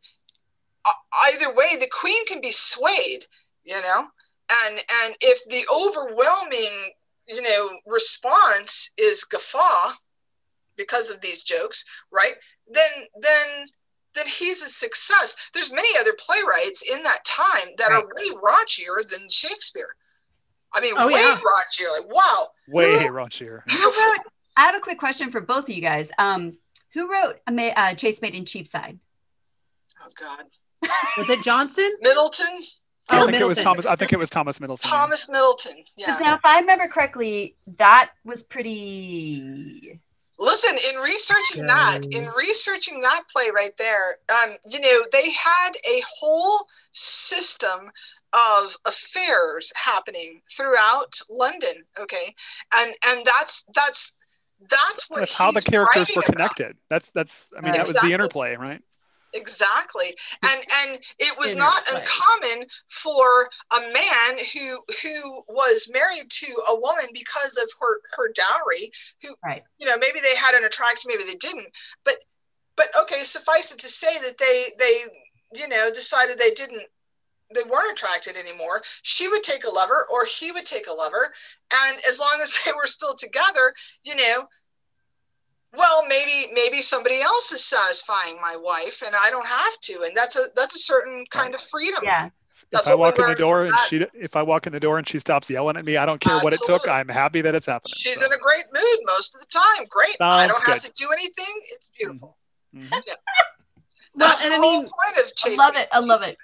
either 1.24 1.54
way 1.54 1.78
the 1.78 1.88
queen 1.90 2.26
can 2.26 2.42
be 2.42 2.52
swayed 2.52 3.26
you 3.64 3.80
know 3.82 4.08
and 4.52 4.84
and 5.04 5.16
if 5.22 5.40
the 5.48 5.66
overwhelming 5.70 6.94
you 7.28 7.42
know 7.42 7.80
response 7.86 8.92
is 8.98 9.24
guffaw 9.24 9.94
because 10.76 11.10
of 11.10 11.22
these 11.22 11.44
jokes 11.44 11.86
right 12.12 12.36
then 12.68 13.08
then 13.22 13.68
then 14.20 14.28
he's 14.28 14.62
a 14.62 14.68
success 14.68 15.36
there's 15.54 15.72
many 15.72 15.98
other 15.98 16.14
playwrights 16.20 16.82
in 16.82 17.02
that 17.04 17.24
time 17.26 17.70
that 17.78 17.92
are 17.92 18.02
way 18.04 18.30
raunchier 18.44 19.08
than 19.10 19.28
shakespeare 19.30 19.96
i 20.74 20.82
mean 20.82 20.94
Oh, 20.98 21.08
way 21.08 21.14
yeah. 21.14 21.38
raunchier 21.40 21.92
like 22.02 22.14
wow 22.14 22.50
Way 22.68 23.00
Who- 23.08 23.14
raunchier. 23.14 23.62
who 23.72 23.84
wrote? 23.86 24.18
I 24.58 24.64
have 24.64 24.76
a 24.76 24.80
quick 24.80 25.00
question 25.00 25.32
for 25.32 25.40
both 25.42 25.64
of 25.64 25.70
you 25.70 25.82
guys. 25.82 26.12
Um, 26.20 26.58
who 26.94 27.10
wrote 27.12 27.38
Ama- 27.48 27.74
uh, 27.78 27.94
Chaste 27.96 28.22
Maid 28.22 28.36
in 28.36 28.46
Cheapside? 28.46 29.00
oh 30.02 30.12
god 30.20 30.46
Was 31.18 31.30
it 31.30 31.40
Jonson? 31.44 31.90
middleton 32.02 32.60
I 33.12 33.22
Oh, 33.22 33.26
think 33.26 33.40
it 33.40 33.48
was 33.48 33.58
Thomas. 33.60 33.88
I 33.88 33.96
think 33.96 34.14
it 34.14 34.20
was 34.20 34.30
Thomas 34.30 34.60
Middleton. 34.62 34.88
thomas 34.90 35.28
middleton 35.30 35.78
yeah 35.98 36.16
now, 36.22 36.36
if 36.36 36.42
I 36.46 36.60
remember 36.60 36.88
correctly, 36.88 37.56
that 37.78 38.12
was 38.24 38.44
pretty. 38.44 40.00
Listen, 40.40 40.78
in 40.90 41.00
researching 41.02 41.68
that, 41.68 42.06
in 42.12 42.30
researching 42.36 43.02
that 43.02 43.24
play 43.30 43.50
right 43.54 43.74
there, 43.78 44.18
um, 44.30 44.56
you 44.66 44.80
know, 44.80 45.04
they 45.12 45.32
had 45.32 45.72
a 45.86 46.02
whole 46.18 46.66
system 46.94 47.92
of 48.32 48.78
affairs 48.86 49.74
happening 49.76 50.42
throughout 50.50 51.20
London. 51.30 51.84
Okay, 52.00 52.34
and 52.74 52.96
and 53.06 53.26
that's 53.26 53.66
that's 53.76 54.14
that's 54.70 55.10
what 55.10 55.20
That's 55.20 55.34
how 55.34 55.52
the 55.52 55.62
characters 55.62 56.10
were 56.16 56.22
writing 56.22 56.36
about. 56.36 56.56
connected. 56.56 56.78
That's 56.90 57.12
that's. 57.12 57.50
I 57.58 57.62
mean, 57.62 57.74
that 57.74 57.88
was 57.88 57.98
the 57.98 58.12
interplay, 58.12 58.56
right? 58.56 58.82
Exactly. 59.34 60.16
And 60.44 60.62
and 60.84 61.02
it 61.20 61.38
was 61.38 61.54
In 61.54 61.58
not 61.58 61.84
uncommon 61.94 62.68
for 62.90 63.50
a 63.72 63.80
man 63.82 64.40
who 64.54 64.80
who 65.04 65.44
was 65.48 65.90
married 65.92 66.30
to 66.30 66.48
a 66.70 66.80
woman 66.80 67.06
because 67.14 67.58
of 67.58 67.70
her 67.80 68.02
her 68.16 68.32
dowry 68.34 68.92
who 69.22 69.36
Right. 69.44 69.64
you 69.80 69.88
know 69.88 69.98
maybe 69.98 70.20
they 70.20 70.36
had 70.36 70.56
an 70.56 70.64
attraction 70.66 71.10
maybe 71.12 71.24
they 71.30 71.38
didn't 71.38 71.68
but 72.06 72.16
but 72.76 72.88
okay 73.02 73.24
suffice 73.24 73.72
it 73.72 73.80
to 73.80 73.90
say 73.90 74.20
that 74.20 74.38
they 74.38 74.72
they 74.80 75.04
you 75.54 75.68
know 75.68 75.92
decided 75.94 76.38
they 76.40 76.52
didn't 76.52 76.84
they 77.54 77.64
weren't 77.64 77.92
attracted 77.94 78.36
anymore. 78.38 78.84
She 79.02 79.28
would 79.28 79.44
take 79.44 79.64
a 79.64 79.70
lover 79.74 80.06
or 80.12 80.24
he 80.24 80.52
would 80.52 80.66
take 80.66 80.86
a 80.88 80.94
lover 80.94 81.34
and 81.74 81.98
as 82.08 82.20
long 82.20 82.40
as 82.42 82.54
they 82.66 82.72
were 82.74 82.88
still 82.88 83.16
together 83.16 83.74
you 84.04 84.16
know 84.16 84.48
well 85.74 86.06
maybe 86.08 86.52
maybe 86.54 86.82
somebody 86.82 87.22
else 87.22 87.52
is 87.52 87.64
satisfying 87.64 88.40
my 88.42 88.56
wife 88.56 89.04
and 89.06 89.16
i 89.16 89.30
don't 89.30 89.46
have 89.46 89.80
to 89.82 90.02
and 90.02 90.16
that's 90.18 90.36
a 90.36 90.48
that's 90.56 90.76
a 90.76 90.80
certain 90.80 91.24
kind 91.30 91.54
of 91.54 91.62
freedom 91.62 92.00
Yeah. 92.04 92.30
That's 92.72 92.88
if 92.88 92.92
I 92.92 92.96
walk 92.96 93.18
in 93.18 93.26
the 93.26 93.36
door 93.36 93.66
and 93.66 93.74
she, 93.88 94.06
if 94.14 94.36
I 94.36 94.44
walk 94.44 94.68
in 94.68 94.74
the 94.74 94.82
door 94.82 94.98
and 94.98 95.08
she 95.08 95.18
stops 95.18 95.50
yelling 95.50 95.78
at 95.78 95.86
me, 95.86 95.96
I 95.96 96.06
don't 96.06 96.20
care 96.20 96.40
what 96.42 96.52
it 96.54 96.60
took. 96.64 96.88
I'm 96.90 97.08
happy 97.08 97.40
that 97.42 97.56
it's 97.56 97.66
happening. 97.66 97.94
she's 97.96 98.20
so. 98.20 98.26
in 98.26 98.34
a 98.34 98.38
great 98.38 98.66
mood 98.74 99.00
most 99.06 99.34
of 99.34 99.40
the 99.42 99.48
time 99.48 99.88
great 99.90 100.16
i 100.20 100.46
don't 100.46 100.66
have 100.68 100.84
to 100.84 100.92
do 100.92 101.08
anything 101.12 101.56
it's 101.72 101.90
beautiful 101.98 102.38
Mhm. 102.76 102.92
Well, 102.92 103.02
that's 104.16 104.44
and 104.44 104.52
the 104.52 104.58
I 104.58 104.60
whole 104.60 104.72
mean, 104.80 104.82
point 104.82 105.26
of 105.26 105.26
I 105.26 105.32
chasing 105.38 105.58
love 105.58 105.76
it. 105.78 105.88
I 105.92 106.00
love 106.00 106.22
it. 106.24 106.38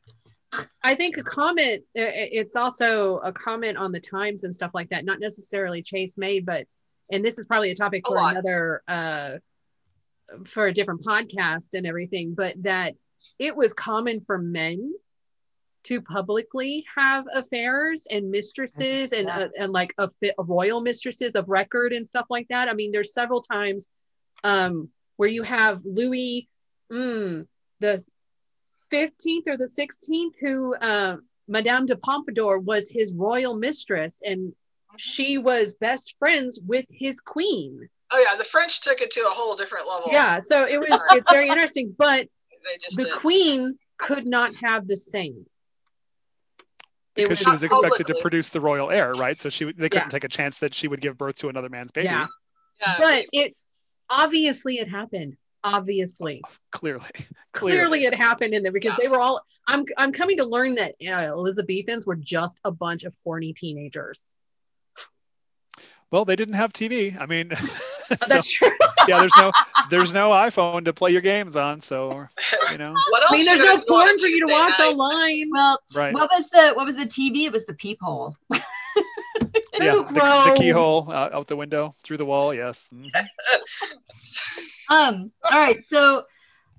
I 0.84 0.96
think 0.96 1.18
a 1.18 1.24
comment, 1.24 1.84
i- 1.98 2.00
i- 2.00 2.30
it's 2.32 2.56
also 2.56 3.18
a 3.20 3.32
comment 3.34 3.78
on 3.78 3.92
the 3.92 4.00
times 4.00 4.44
and 4.46 4.56
stuff 4.56 4.72
like 4.74 4.90
that, 4.90 5.04
not 5.04 5.20
necessarily 5.20 5.82
Chaste 5.84 6.18
Maid, 6.18 6.46
but, 6.46 6.66
and 7.12 7.24
this 7.24 7.38
is 7.38 7.46
probably 7.46 7.72
a 7.72 7.76
topic 7.76 8.04
A 8.06 8.10
for 8.10 8.16
lot. 8.16 8.32
another, 8.34 8.82
uh, 8.88 9.38
for 10.46 10.68
a 10.68 10.74
different 10.74 11.04
podcast 11.04 11.74
and 11.74 11.86
everything, 11.86 12.34
but 12.34 12.56
that 12.64 12.96
it 13.40 13.56
was 13.56 13.74
common 13.74 14.22
for 14.26 14.38
men 14.38 14.94
to 15.86 16.02
publicly 16.02 16.84
have 16.98 17.26
affairs 17.34 18.08
and 18.10 18.32
mistresses 18.32 19.14
and, 19.14 19.30
uh, 19.30 19.48
and 19.58 19.72
like 19.72 19.94
a, 20.00 20.10
royal 20.40 20.82
mistresses 20.82 21.36
of 21.36 21.48
record 21.48 21.94
and 21.94 22.08
stuff 22.08 22.26
like 22.30 22.48
that. 22.50 22.68
I 22.68 22.74
mean, 22.74 22.92
there's 22.92 23.14
several 23.14 23.40
times 23.40 23.88
um, 24.44 24.90
where 25.18 25.30
you 25.30 25.44
have 25.44 25.82
Louis, 25.86 26.50
mm, 26.92 27.46
the 27.80 28.04
15th 28.92 29.48
or 29.48 29.58
the 29.58 29.70
16th, 29.70 30.34
who 30.40 30.76
uh, 30.76 31.18
Madame 31.48 31.86
de 31.86 31.96
Pompadour 31.98 32.60
was 32.60 32.90
his 32.90 33.14
royal 33.14 33.56
mistress, 33.56 34.22
and 34.26 34.54
she 34.98 35.38
was 35.38 35.74
best 35.76 36.16
friends 36.20 36.60
with 36.66 36.86
his 36.90 37.20
queen. 37.20 37.88
oh 38.12 38.26
yeah 38.30 38.38
the 38.38 38.44
french 38.44 38.82
took 38.82 39.02
it 39.02 39.12
to 39.12 39.22
a 39.22 39.30
whole 39.34 39.56
different 39.56 39.88
level 39.88 40.10
Yeah, 40.12 40.40
so 40.40 40.66
it 40.66 40.80
was 40.80 41.00
it's 41.12 41.32
very 41.32 41.50
interesting, 41.50 41.96
but 41.98 42.28
they 42.64 42.78
just 42.84 42.98
the 42.98 43.04
did. 43.06 43.14
queen 43.14 43.78
could 43.98 44.26
not 44.26 44.54
have 44.56 44.88
the 44.88 44.98
same. 44.98 45.46
Because 47.16 47.30
was- 47.32 47.40
she 47.40 47.50
was 47.50 47.64
Not 47.64 47.72
expected 47.72 48.08
to 48.08 48.22
produce 48.22 48.50
the 48.50 48.60
royal 48.60 48.92
heir, 48.92 49.14
right? 49.14 49.38
So 49.38 49.50
she 49.50 49.66
they 49.66 49.90
couldn't 49.90 50.06
Yeah. 50.08 50.10
take 50.10 50.24
a 50.26 50.30
chance 50.30 50.60
that 50.60 50.74
she 50.74 50.88
would 50.88 51.00
give 51.02 51.18
birth 51.18 51.36
to 51.38 51.50
another 51.50 51.70
man's 51.70 51.92
baby. 51.92 52.06
Yeah. 52.06 52.28
yeah, 52.82 52.96
but 53.00 53.26
it 53.32 53.56
obviously 54.10 54.80
it 54.80 54.90
happened. 54.90 55.38
Obviously, 55.64 56.42
Clearly, 56.72 57.06
clearly 57.54 58.06
it 58.06 58.14
happened 58.14 58.54
in 58.54 58.62
there 58.64 58.72
because 58.72 58.96
they 59.02 59.08
were 59.08 59.20
all. 59.20 59.42
I'm 59.68 59.84
I'm 59.98 60.12
coming 60.12 60.38
to 60.38 60.46
learn 60.46 60.76
that 60.76 60.94
uh, 61.08 61.32
Elizabethans 61.34 62.06
were 62.06 62.16
just 62.18 62.60
a 62.64 62.72
bunch 62.72 63.04
of 63.04 63.16
horny 63.24 63.54
teenagers. 63.54 64.36
Well, 66.16 66.24
they 66.24 66.38
didn't 66.38 66.56
have 66.56 66.72
TV. 66.72 67.20
I 67.20 67.26
mean, 67.26 67.52
Oh, 68.10 68.16
so, 68.22 68.34
That's 68.34 68.50
true. 68.50 68.70
yeah. 69.08 69.20
There's 69.20 69.36
no 69.36 69.52
there's 69.90 70.14
no 70.14 70.30
iPhone 70.30 70.86
to 70.86 70.94
play 70.94 71.12
your 71.12 71.20
games 71.20 71.58
on. 71.58 71.82
So 71.82 72.26
you 72.72 72.78
know, 72.78 72.94
what 73.10 73.24
else 73.24 73.32
I 73.32 73.36
mean, 73.36 73.46
there's 73.46 73.60
no 73.60 73.66
gonna 73.66 73.86
do 73.86 73.94
on 73.94 74.02
a 74.02 74.06
porn 74.08 74.20
for 74.20 74.28
you 74.28 74.48
to 74.48 74.54
watch 74.54 74.80
night? 74.80 74.94
online. 74.94 75.50
Well, 75.52 75.80
right? 75.94 76.14
what 76.14 76.30
was 76.32 76.50
the 76.52 76.72
what 76.74 76.86
was 76.86 76.96
the 76.96 77.06
TV? 77.06 77.48
It 77.48 77.52
was 77.52 77.66
the 77.66 77.74
peephole. 77.74 78.38
yeah, 78.50 78.60
the, 79.74 80.08
the 80.14 80.56
keyhole 80.58 81.10
uh, 81.10 81.32
out 81.34 81.48
the 81.48 81.58
window 81.58 81.94
through 82.04 82.18
the 82.18 82.26
wall. 82.26 82.54
Yes. 82.54 82.90
Mhm. 82.94 83.10
Um. 84.90 85.32
All 85.52 85.60
right. 85.60 85.84
So, 85.84 86.24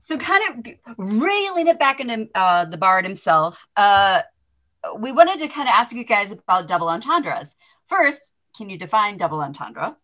so 0.03 0.17
kind 0.17 0.45
of 0.49 0.97
reeling 0.97 1.67
it 1.67 1.79
back 1.79 2.01
into 2.01 2.29
uh, 2.35 2.65
the 2.65 2.79
bard 2.79 3.05
himself. 3.05 3.67
Uh, 3.77 4.23
we 4.97 5.13
wanted 5.13 5.41
to 5.41 5.49
kind 5.49 5.69
of 5.69 5.75
ask 5.75 5.95
you 5.95 6.05
guys 6.05 6.31
about 6.31 6.69
double 6.69 6.89
entendres. 6.89 7.55
First, 7.89 8.33
can 8.57 8.71
you 8.71 8.79
define 8.79 9.17
double 9.17 9.41
entendre 9.41 9.97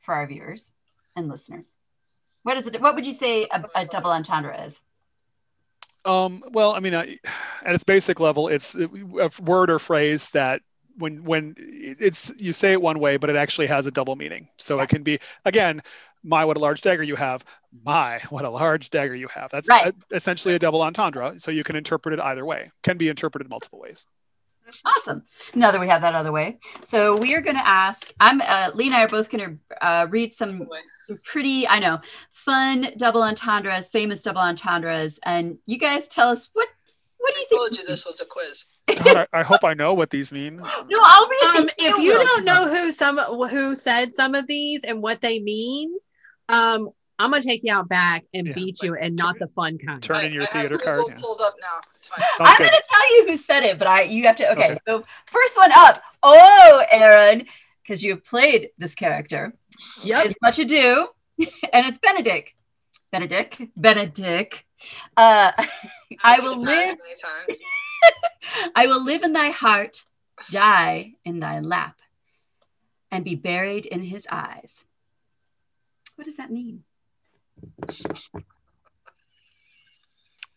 for 0.00 0.14
our 0.14 0.26
viewers 0.26 0.70
and 1.16 1.28
listeners? 1.28 1.68
What 2.42 2.56
is 2.58 2.66
it? 2.66 2.80
What 2.80 2.94
would 2.94 3.06
you 3.06 3.12
say 3.12 3.46
a, 3.50 3.64
a 3.74 3.86
double 3.86 4.10
entendre 4.10 4.66
is? 4.66 4.78
Um, 6.04 6.44
well, 6.52 6.74
I 6.74 6.80
mean, 6.80 6.94
I, 6.94 7.18
at 7.64 7.74
its 7.74 7.84
basic 7.84 8.20
level, 8.20 8.48
it's 8.48 8.74
a 8.74 9.30
word 9.42 9.70
or 9.70 9.78
phrase 9.78 10.28
that 10.30 10.60
when 10.98 11.24
when 11.24 11.54
it's 11.58 12.30
you 12.36 12.52
say 12.52 12.72
it 12.72 12.82
one 12.82 12.98
way, 12.98 13.16
but 13.16 13.30
it 13.30 13.36
actually 13.36 13.66
has 13.68 13.86
a 13.86 13.90
double 13.90 14.14
meaning. 14.14 14.48
So 14.58 14.80
it 14.80 14.88
can 14.88 15.02
be 15.02 15.18
again, 15.44 15.80
my 16.22 16.44
what 16.44 16.56
a 16.56 16.60
large 16.60 16.82
dagger 16.82 17.02
you 17.02 17.16
have. 17.16 17.44
My 17.84 18.20
what 18.28 18.44
a 18.44 18.50
large 18.50 18.90
dagger 18.90 19.14
you 19.14 19.28
have. 19.28 19.50
That's 19.50 19.68
Right. 19.68 19.88
uh, 19.88 19.92
essentially 20.10 20.54
a 20.54 20.58
double 20.58 20.82
entendre. 20.82 21.34
So 21.38 21.50
you 21.50 21.64
can 21.64 21.76
interpret 21.76 22.14
it 22.14 22.20
either 22.20 22.44
way. 22.44 22.70
Can 22.82 22.98
be 22.98 23.08
interpreted 23.08 23.48
multiple 23.48 23.80
ways. 23.80 24.06
Awesome. 24.84 25.22
Now 25.54 25.70
that 25.70 25.80
we 25.80 25.88
have 25.88 26.02
that 26.02 26.14
other 26.14 26.32
way, 26.32 26.58
so 26.84 27.16
we 27.16 27.34
are 27.34 27.40
going 27.40 27.56
to 27.56 27.66
ask. 27.66 28.12
I'm 28.18 28.40
uh, 28.40 28.70
Lee 28.74 28.86
and 28.86 28.94
I 28.94 29.04
are 29.04 29.08
both 29.08 29.30
going 29.30 29.58
to 29.78 29.86
uh, 29.86 30.06
read 30.08 30.32
some 30.32 30.68
pretty, 31.24 31.68
I 31.68 31.78
know, 31.78 32.00
fun 32.32 32.88
double 32.96 33.22
entendres, 33.22 33.88
famous 33.90 34.22
double 34.22 34.40
entendres, 34.40 35.18
and 35.24 35.58
you 35.66 35.78
guys 35.78 36.08
tell 36.08 36.28
us 36.28 36.48
what 36.54 36.68
what 37.18 37.34
do 37.34 37.38
I 37.38 37.40
you 37.40 37.46
think? 37.48 37.60
told 37.60 37.78
you 37.78 37.86
this 37.86 38.06
was 38.06 38.20
a 38.20 38.26
quiz. 38.26 38.66
God, 39.02 39.26
I, 39.32 39.40
I 39.40 39.42
hope 39.42 39.64
I 39.64 39.72
know 39.74 39.94
what 39.94 40.10
these 40.10 40.32
mean. 40.32 40.56
No, 40.56 40.98
I'll 41.02 41.28
read. 41.28 41.56
Um, 41.56 41.70
if 41.78 41.98
you 41.98 42.12
don't 42.18 42.44
know 42.44 42.68
who 42.68 42.90
some 42.90 43.18
who 43.18 43.74
said 43.74 44.12
some 44.14 44.34
of 44.34 44.46
these 44.46 44.82
and 44.84 45.02
what 45.02 45.22
they 45.22 45.40
mean, 45.40 45.94
um, 46.48 46.90
I'm 47.18 47.30
gonna 47.30 47.42
take 47.42 47.60
you 47.64 47.72
out 47.72 47.88
back 47.88 48.24
and 48.34 48.46
Yeah. 48.48 48.52
beat 48.54 48.82
you, 48.82 48.94
and 48.96 49.14
not 49.16 49.38
the 49.38 49.46
fun 49.48 49.78
kind. 49.78 50.02
Turn 50.02 50.16
I- 50.16 50.22
in 50.24 50.32
your 50.32 50.42
I 50.42 50.46
have 50.46 50.52
theater 50.52 50.78
Google 50.78 50.94
card. 51.04 51.14
yeah. 51.16 51.20
pulled 51.22 51.40
up 51.40 51.54
now. 51.60 51.80
It's 51.94 52.06
fine. 52.08 52.24
I'm 52.40 52.56
good. 52.58 52.68
going 52.68 52.80
to 52.80 52.82
tell 52.90 53.16
you 53.16 53.26
who 53.28 53.36
said 53.36 53.62
it, 53.62 53.78
but 53.78 53.86
I 53.86 54.02
you 54.02 54.26
have 54.26 54.36
to. 54.36 54.50
Okay, 54.52 54.64
Okay. 54.72 54.76
so 54.86 55.04
first 55.26 55.56
one 55.56 55.70
up. 55.72 56.02
Oh, 56.22 56.84
Aaron, 56.90 57.46
because 57.82 58.02
you 58.02 58.10
have 58.12 58.24
played 58.24 58.70
this 58.78 58.94
character. 58.94 59.52
Yep. 60.02 60.26
Is 60.26 60.34
much 60.42 60.58
ado, 60.58 61.08
and 61.72 61.86
it's 61.86 61.98
Benedick. 61.98 62.48
Benedick. 63.12 63.70
Benedick. 63.78 64.62
Uh, 65.16 65.52
I 66.22 66.40
will 66.40 66.58
live. 66.60 66.96
many 66.98 67.14
times. 67.22 67.60
I 68.74 68.86
will 68.88 69.02
live 69.04 69.22
in 69.22 69.32
thy 69.32 69.50
heart, 69.50 70.04
die 70.50 71.12
in 71.24 71.38
thy 71.40 71.60
lap, 71.60 71.96
and 73.10 73.24
be 73.24 73.34
buried 73.36 73.86
in 73.86 74.02
his 74.02 74.26
eyes. 74.30 74.84
What 76.16 76.24
does 76.24 76.36
that 76.36 76.50
mean? 76.50 76.84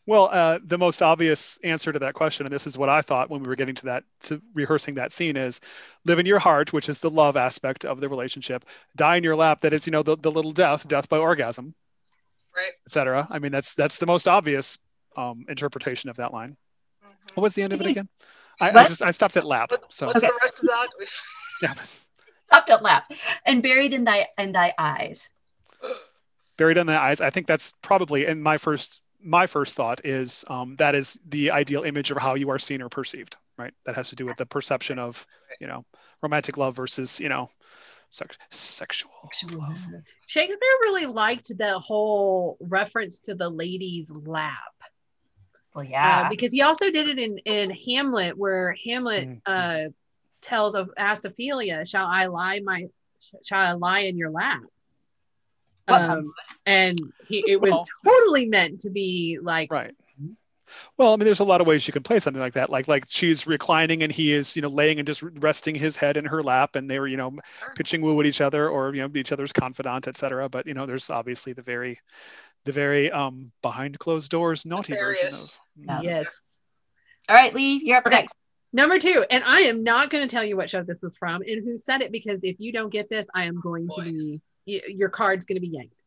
Well, 0.06 0.30
uh, 0.32 0.60
the 0.64 0.78
most 0.78 1.02
obvious 1.02 1.60
answer 1.66 1.92
to 1.92 2.00
that 2.00 2.14
question, 2.14 2.46
and 2.46 2.54
this 2.54 2.66
is 2.66 2.78
what 2.78 2.88
I 2.88 3.02
thought 3.02 3.30
when 3.30 3.42
we 3.42 3.48
were 3.50 3.58
getting 3.58 3.76
to 3.76 3.86
that, 3.88 4.06
to 4.22 4.42
rehearsing 4.54 4.96
that 4.96 5.12
scene, 5.12 5.36
is 5.36 5.60
live 6.06 6.18
in 6.18 6.26
your 6.26 6.40
heart, 6.40 6.72
which 6.72 6.88
is 6.88 7.00
the 7.00 7.10
love 7.10 7.36
aspect 7.36 7.84
of 7.84 8.00
the 8.00 8.08
relationship. 8.08 8.64
Die 8.96 9.18
in 9.18 9.24
your 9.26 9.36
lap, 9.36 9.60
that 9.62 9.74
is, 9.74 9.86
you 9.86 9.92
know, 9.92 10.04
the, 10.04 10.16
the 10.16 10.32
little 10.32 10.54
death, 10.54 10.88
death 10.88 11.10
by 11.10 11.18
orgasm, 11.18 11.76
Right. 12.56 12.72
etc. 12.86 13.28
I 13.30 13.40
mean, 13.40 13.52
that's 13.52 13.76
that's 13.76 13.98
the 13.98 14.06
most 14.06 14.30
obvious 14.30 14.78
um, 15.18 15.46
interpretation 15.50 16.10
of 16.10 16.16
that 16.16 16.32
line. 16.34 16.56
Mhm. 17.04 17.36
What 17.36 17.44
was 17.44 17.54
the 17.54 17.64
end 17.64 17.74
of 17.74 17.82
it 17.82 17.88
again? 17.88 18.08
I, 18.62 18.72
I 18.72 18.88
just 18.88 19.02
I 19.02 19.12
stopped 19.12 19.36
at 19.36 19.46
lap. 19.46 19.72
What- 19.72 19.92
So 19.94 20.08
Okay. 20.08 20.22
the 20.22 20.40
rest 20.42 20.60
of 20.60 20.66
that? 20.68 20.88
yeah, 21.62 21.74
Stop 22.48 22.70
at 22.70 22.82
lap. 22.82 23.12
And 23.46 23.62
buried 23.62 23.94
in 23.94 24.06
thy 24.06 24.28
in 24.38 24.54
thy 24.54 24.74
eyes. 24.78 25.28
buried 26.58 26.78
in 26.78 26.88
the 26.88 27.00
eyes. 27.00 27.22
I 27.22 27.30
think 27.30 27.48
that's 27.48 27.74
probably 27.82 28.26
in 28.26 28.42
my 28.42 28.58
first 28.58 29.02
my 29.20 29.48
first 29.48 29.76
thought 29.76 30.06
is 30.06 30.46
um, 30.48 30.76
that 30.78 30.94
is 30.94 31.20
the 31.30 31.50
ideal 31.52 31.84
image 31.84 32.12
of 32.12 32.18
how 32.18 32.36
you 32.36 32.50
are 32.50 32.60
seen 32.60 32.82
or 32.82 32.90
perceived, 32.90 33.36
right? 33.58 33.74
That 33.86 33.96
has 33.96 34.10
to 34.10 34.16
do 34.16 34.26
with 34.26 34.38
the 34.38 34.46
perception 34.46 35.00
of, 35.00 35.26
you 35.60 35.68
know, 35.68 35.86
romantic 36.22 36.56
love 36.56 36.76
versus, 36.76 37.20
you 37.20 37.28
know, 37.28 37.50
sex, 38.12 38.38
sexual 38.52 39.12
love. 39.52 39.86
Shakespeare 40.28 40.78
really 40.84 41.08
liked 41.08 41.58
the 41.58 41.80
whole 41.80 42.58
reference 42.62 43.20
to 43.22 43.34
the 43.34 43.50
lady's 43.50 44.12
lap. 44.12 44.54
Well, 45.74 45.86
uh, 45.86 45.90
yeah. 45.90 46.30
because 46.30 46.52
he 46.52 46.62
also 46.62 46.92
did 46.92 47.08
it 47.08 47.20
in 47.20 47.38
in 47.40 47.72
Hamlet, 47.72 48.38
where 48.38 48.76
Hamlet 48.86 49.28
Mhm. 49.30 49.42
uh, 49.46 49.90
tells 50.42 50.76
of 50.76 50.92
asks 50.98 51.26
Ophelia, 51.26 51.86
"Shall 51.86 52.06
I 52.06 52.26
lie 52.28 52.60
my 52.60 52.88
shall 53.44 53.60
I 53.60 53.72
lie 53.74 54.00
in 54.02 54.18
your 54.18 54.30
lap?" 54.30 54.62
What? 55.88 56.02
Um, 56.02 56.34
and 56.66 57.00
he 57.20 57.50
it 57.50 57.62
was 57.62 57.72
Well, 57.72 57.86
totally 58.06 58.46
meant 58.46 58.82
to 58.82 58.90
be 58.90 59.40
like 59.42 59.72
Right. 59.72 59.94
Well, 60.98 61.14
I 61.14 61.16
mean, 61.16 61.26
there's 61.26 61.40
a 61.40 61.46
lot 61.46 61.62
of 61.62 61.68
ways 61.68 61.88
you 61.88 61.94
can 61.94 62.04
play 62.04 62.20
something 62.20 62.42
like 62.42 62.54
that. 62.54 62.70
Like, 62.70 62.88
like 62.88 63.06
she's 63.08 63.48
reclining 63.48 64.04
and 64.04 64.12
he 64.12 64.34
is, 64.34 64.56
you 64.56 64.62
know, 64.62 64.68
laying 64.68 65.00
and 65.00 65.08
just 65.08 65.24
resting 65.24 65.76
his 65.76 65.96
head 65.96 66.18
in 66.18 66.26
her 66.26 66.44
lap, 66.44 66.76
and 66.76 66.90
they 66.90 67.00
were, 67.00 67.08
you 67.08 67.16
know, 67.18 67.34
pitching 67.76 68.02
woo 68.02 68.20
at 68.20 68.26
each 68.26 68.42
other, 68.42 68.70
or 68.70 68.94
you 68.94 69.02
know, 69.02 69.10
each 69.16 69.32
other's 69.32 69.54
confidant, 69.54 70.08
etc. 70.08 70.50
But 70.50 70.68
you 70.68 70.74
know, 70.74 70.86
there's 70.86 71.10
obviously 71.10 71.54
the 71.54 71.62
very, 71.62 72.00
the 72.66 72.72
very 72.72 73.12
um 73.12 73.52
behind 73.62 73.98
closed 74.00 74.30
doors 74.30 74.66
naughty 74.66 74.94
version 74.94 75.30
of. 75.34 75.60
Yeah. 75.78 76.02
yes. 76.02 76.76
All 77.30 77.36
right, 77.36 77.54
Lee, 77.54 77.82
you're 77.84 77.98
up 77.98 78.08
Okay. 78.08 78.22
next. 78.22 78.34
Number 78.74 79.00
two, 79.00 79.26
and 79.32 79.44
I 79.46 79.62
am 79.62 79.84
not 79.84 80.10
going 80.10 80.28
to 80.28 80.34
tell 80.34 80.44
you 80.44 80.58
what 80.58 80.70
show 80.70 80.84
this 80.84 81.04
is 81.04 81.16
from 81.18 81.42
and 81.42 81.64
who 81.64 81.78
said 81.78 82.02
it 82.02 82.12
because 82.12 82.42
if 82.44 82.60
you 82.60 82.74
don't 82.74 82.92
get 82.92 83.10
this, 83.10 83.28
I 83.34 83.46
am 83.46 83.60
going 83.62 83.90
to 83.96 84.02
be 84.02 84.32
y- 84.34 84.42
your 84.68 85.10
card's 85.10 85.46
going 85.46 85.56
to 85.56 85.62
be 85.62 85.70
yanked. 85.70 86.04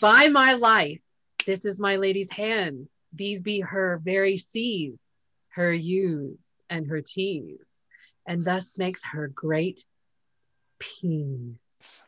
By 0.00 0.28
my 0.28 0.54
life, 0.54 1.00
this 1.46 1.64
is 1.64 1.80
my 1.80 1.96
lady's 1.96 2.30
hand. 2.30 2.88
These 3.12 3.42
be 3.42 3.60
her 3.60 4.00
very 4.04 4.36
C's, 4.38 5.02
her 5.50 5.72
U's, 5.72 6.40
and 6.70 6.86
her 6.88 7.00
T's, 7.00 7.84
and 8.26 8.44
thus 8.44 8.78
makes 8.78 9.02
her 9.04 9.28
great 9.28 9.84
peace. 10.78 12.04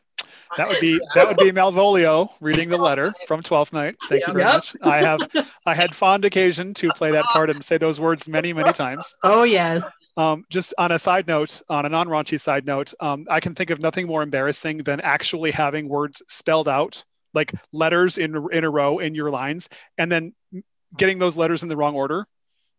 That 0.57 0.67
would 0.67 0.79
be 0.79 0.99
that 1.15 1.27
would 1.27 1.37
be 1.37 1.51
Malvolio 1.51 2.29
reading 2.41 2.69
the 2.69 2.77
letter 2.77 3.13
from 3.27 3.41
Twelfth 3.43 3.73
Night. 3.73 3.95
Thank 4.09 4.27
you 4.27 4.33
very 4.33 4.45
Yep. 4.45 4.53
much. 4.53 4.75
I 4.81 4.97
have 4.97 5.29
I 5.65 5.73
had 5.75 5.95
fond 5.95 6.25
occasion 6.25 6.73
to 6.75 6.91
play 6.91 7.11
that 7.11 7.25
part 7.25 7.49
and 7.49 7.63
say 7.63 7.77
those 7.77 7.99
words 7.99 8.27
many 8.27 8.53
many 8.53 8.71
times. 8.73 9.15
Oh 9.23 9.43
yes, 9.43 9.83
Um, 10.17 10.45
just 10.49 10.73
on 10.77 10.91
a 10.91 10.99
side 10.99 11.27
note, 11.27 11.61
on 11.69 11.85
a 11.85 11.89
non-raunchy 11.89 12.39
side 12.39 12.65
note, 12.65 12.93
um, 12.99 13.25
I 13.29 13.39
can 13.39 13.53
think 13.55 13.69
of 13.69 13.79
nothing 13.79 14.07
more 14.07 14.23
embarrassing 14.23 14.79
than 14.79 15.01
actually 15.01 15.51
having 15.51 15.89
words 15.89 16.21
spelled 16.27 16.67
out, 16.69 17.03
like 17.33 17.51
letters 17.73 18.17
in 18.17 18.47
in 18.51 18.63
a 18.63 18.69
row 18.69 18.99
in 18.99 19.13
your 19.15 19.29
lines, 19.29 19.67
and 19.97 20.11
then 20.11 20.33
getting 20.97 21.19
those 21.19 21.35
letters 21.35 21.63
in 21.63 21.69
the 21.69 21.75
wrong 21.75 21.95
order 21.95 22.25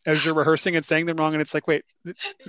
as 0.06 0.24
you're 0.24 0.34
rehearsing 0.34 0.76
and 0.76 0.84
saying 0.84 1.04
them 1.04 1.16
wrong, 1.16 1.34
and 1.34 1.42
it's 1.42 1.52
like, 1.52 1.66
wait, 1.66 1.84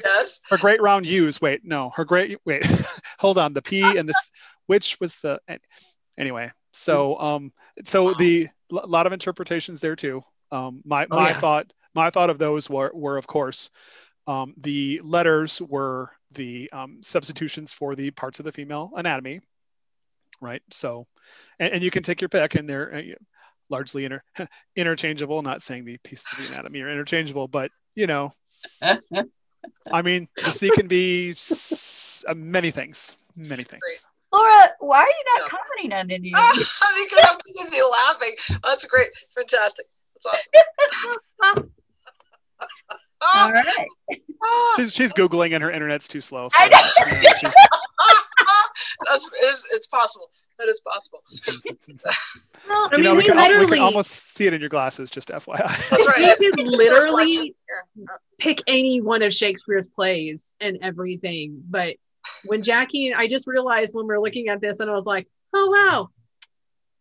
Yes. 0.05 0.39
her 0.47 0.57
great 0.57 0.79
round 0.81 1.05
U's. 1.07 1.41
Wait, 1.41 1.65
no, 1.65 1.89
her 1.95 2.05
great. 2.05 2.37
Wait, 2.45 2.63
hold 3.17 3.37
on. 3.39 3.53
The 3.53 3.61
P 3.63 3.97
and 3.97 4.07
this, 4.07 4.31
which 4.67 4.99
was 4.99 5.15
the 5.15 5.39
anyway. 6.17 6.51
So, 6.73 7.19
um, 7.19 7.51
so 7.83 8.13
the 8.13 8.47
a 8.71 8.87
lot 8.87 9.07
of 9.07 9.13
interpretations 9.13 9.81
there 9.81 9.95
too. 9.95 10.23
Um, 10.51 10.81
my 10.85 11.07
Oh, 11.09 11.15
my 11.15 11.29
yeah. 11.29 11.39
thought 11.39 11.73
my 11.95 12.09
thought 12.09 12.29
of 12.29 12.37
those 12.37 12.69
were 12.69 12.91
were 12.93 13.17
of 13.17 13.27
course, 13.27 13.71
um, 14.27 14.53
the 14.57 15.01
letters 15.03 15.61
were 15.61 16.11
the 16.31 16.69
um, 16.71 16.99
substitutions 17.01 17.73
for 17.73 17.95
the 17.95 18.11
parts 18.11 18.39
of 18.39 18.45
the 18.45 18.51
female 18.51 18.91
anatomy, 18.95 19.41
right? 20.41 20.61
So, 20.71 21.07
and, 21.59 21.73
and 21.73 21.83
you 21.83 21.91
can 21.91 22.03
take 22.03 22.21
your 22.21 22.29
pick, 22.29 22.55
and 22.55 22.69
they're 22.69 22.93
uh, 22.93 23.01
largely 23.69 24.05
inter- 24.05 24.23
interchangeable. 24.75 25.41
Not 25.41 25.61
saying 25.61 25.85
the 25.85 25.97
pieces 26.03 26.31
of 26.31 26.37
the 26.37 26.45
anatomy 26.45 26.81
are 26.81 26.89
interchangeable, 26.89 27.47
but 27.47 27.71
you 27.95 28.07
know, 28.07 28.31
I 29.91 30.01
mean, 30.01 30.27
the 30.37 30.51
C 30.51 30.69
can 30.69 30.87
be 30.87 31.31
s- 31.31 32.23
uh, 32.27 32.33
many 32.35 32.71
things, 32.71 33.17
many 33.35 33.63
things. 33.63 34.05
Laura, 34.37 34.69
why 34.79 34.99
are 34.99 35.07
you 35.07 35.23
not 35.33 35.41
Yeah. 35.41 35.57
commenting 35.57 35.93
on 35.93 36.11
any 36.11 36.29
of 36.33 36.39
Ah, 36.39 36.51
these? 36.55 36.67
because 37.09 37.25
I'm 37.29 37.37
too 37.37 37.53
busy 37.65 37.81
laughing. 37.91 38.33
That's 38.63 38.85
great. 38.85 39.09
Fantastic. 39.35 39.85
That's 40.13 40.25
awesome. 41.43 41.71
All 43.35 43.51
right. 43.51 43.87
Ah, 44.43 44.73
She's 44.77 44.93
she's 44.93 45.11
googling 45.13 45.53
and 45.55 45.63
her 45.63 45.71
internet's 45.71 46.07
too 46.07 46.21
slow. 46.21 46.49
So, 46.49 46.63
you 46.63 46.69
know, 46.69 46.77
she's- 47.39 47.53
That's 49.05 49.27
it's, 49.41 49.63
it's 49.73 49.87
possible. 49.87 50.29
That 50.59 50.67
is 50.69 50.79
possible. 50.81 51.23
Well, 52.67 52.89
I 52.91 52.97
you 52.97 53.03
know, 53.03 53.09
mean, 53.09 53.17
we 53.17 53.17
we 53.17 53.23
can, 53.29 53.37
al- 53.37 53.59
we 53.59 53.65
can 53.67 53.79
almost 53.79 54.11
see 54.35 54.45
it 54.45 54.53
in 54.53 54.59
your 54.59 54.69
glasses. 54.69 55.09
Just 55.09 55.29
FYI. 55.29 55.57
That's 55.89 55.91
right. 56.07 56.17
You 56.19 56.25
It's- 56.25 56.37
could 56.55 56.67
literally 56.67 57.55
pick 58.39 58.61
any 58.67 59.01
one 59.01 59.23
of 59.23 59.33
Shakespeare's 59.33 59.87
plays 59.87 60.53
and 60.61 60.77
everything. 60.81 61.63
But 61.69 61.95
when 62.45 62.63
Jackie, 62.63 63.13
I 63.13 63.27
just 63.27 63.47
realized 63.47 63.95
when 63.95 64.07
we 64.07 64.13
are 64.13 64.21
looking 64.21 64.49
at 64.49 64.61
this, 64.61 64.79
and 64.79 64.89
I 64.89 64.93
was 64.93 65.05
like, 65.05 65.27
oh 65.53 65.69
wow, 65.69 66.09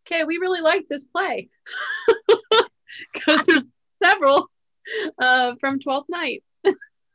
okay, 0.06 0.24
we 0.24 0.38
really 0.38 0.60
like 0.60 0.86
this 0.88 1.04
play 1.04 1.48
because 3.12 3.46
there's 3.46 3.72
several 4.02 4.48
uh, 5.20 5.54
from 5.60 5.80
Twelfth 5.80 6.08
Night. 6.08 6.42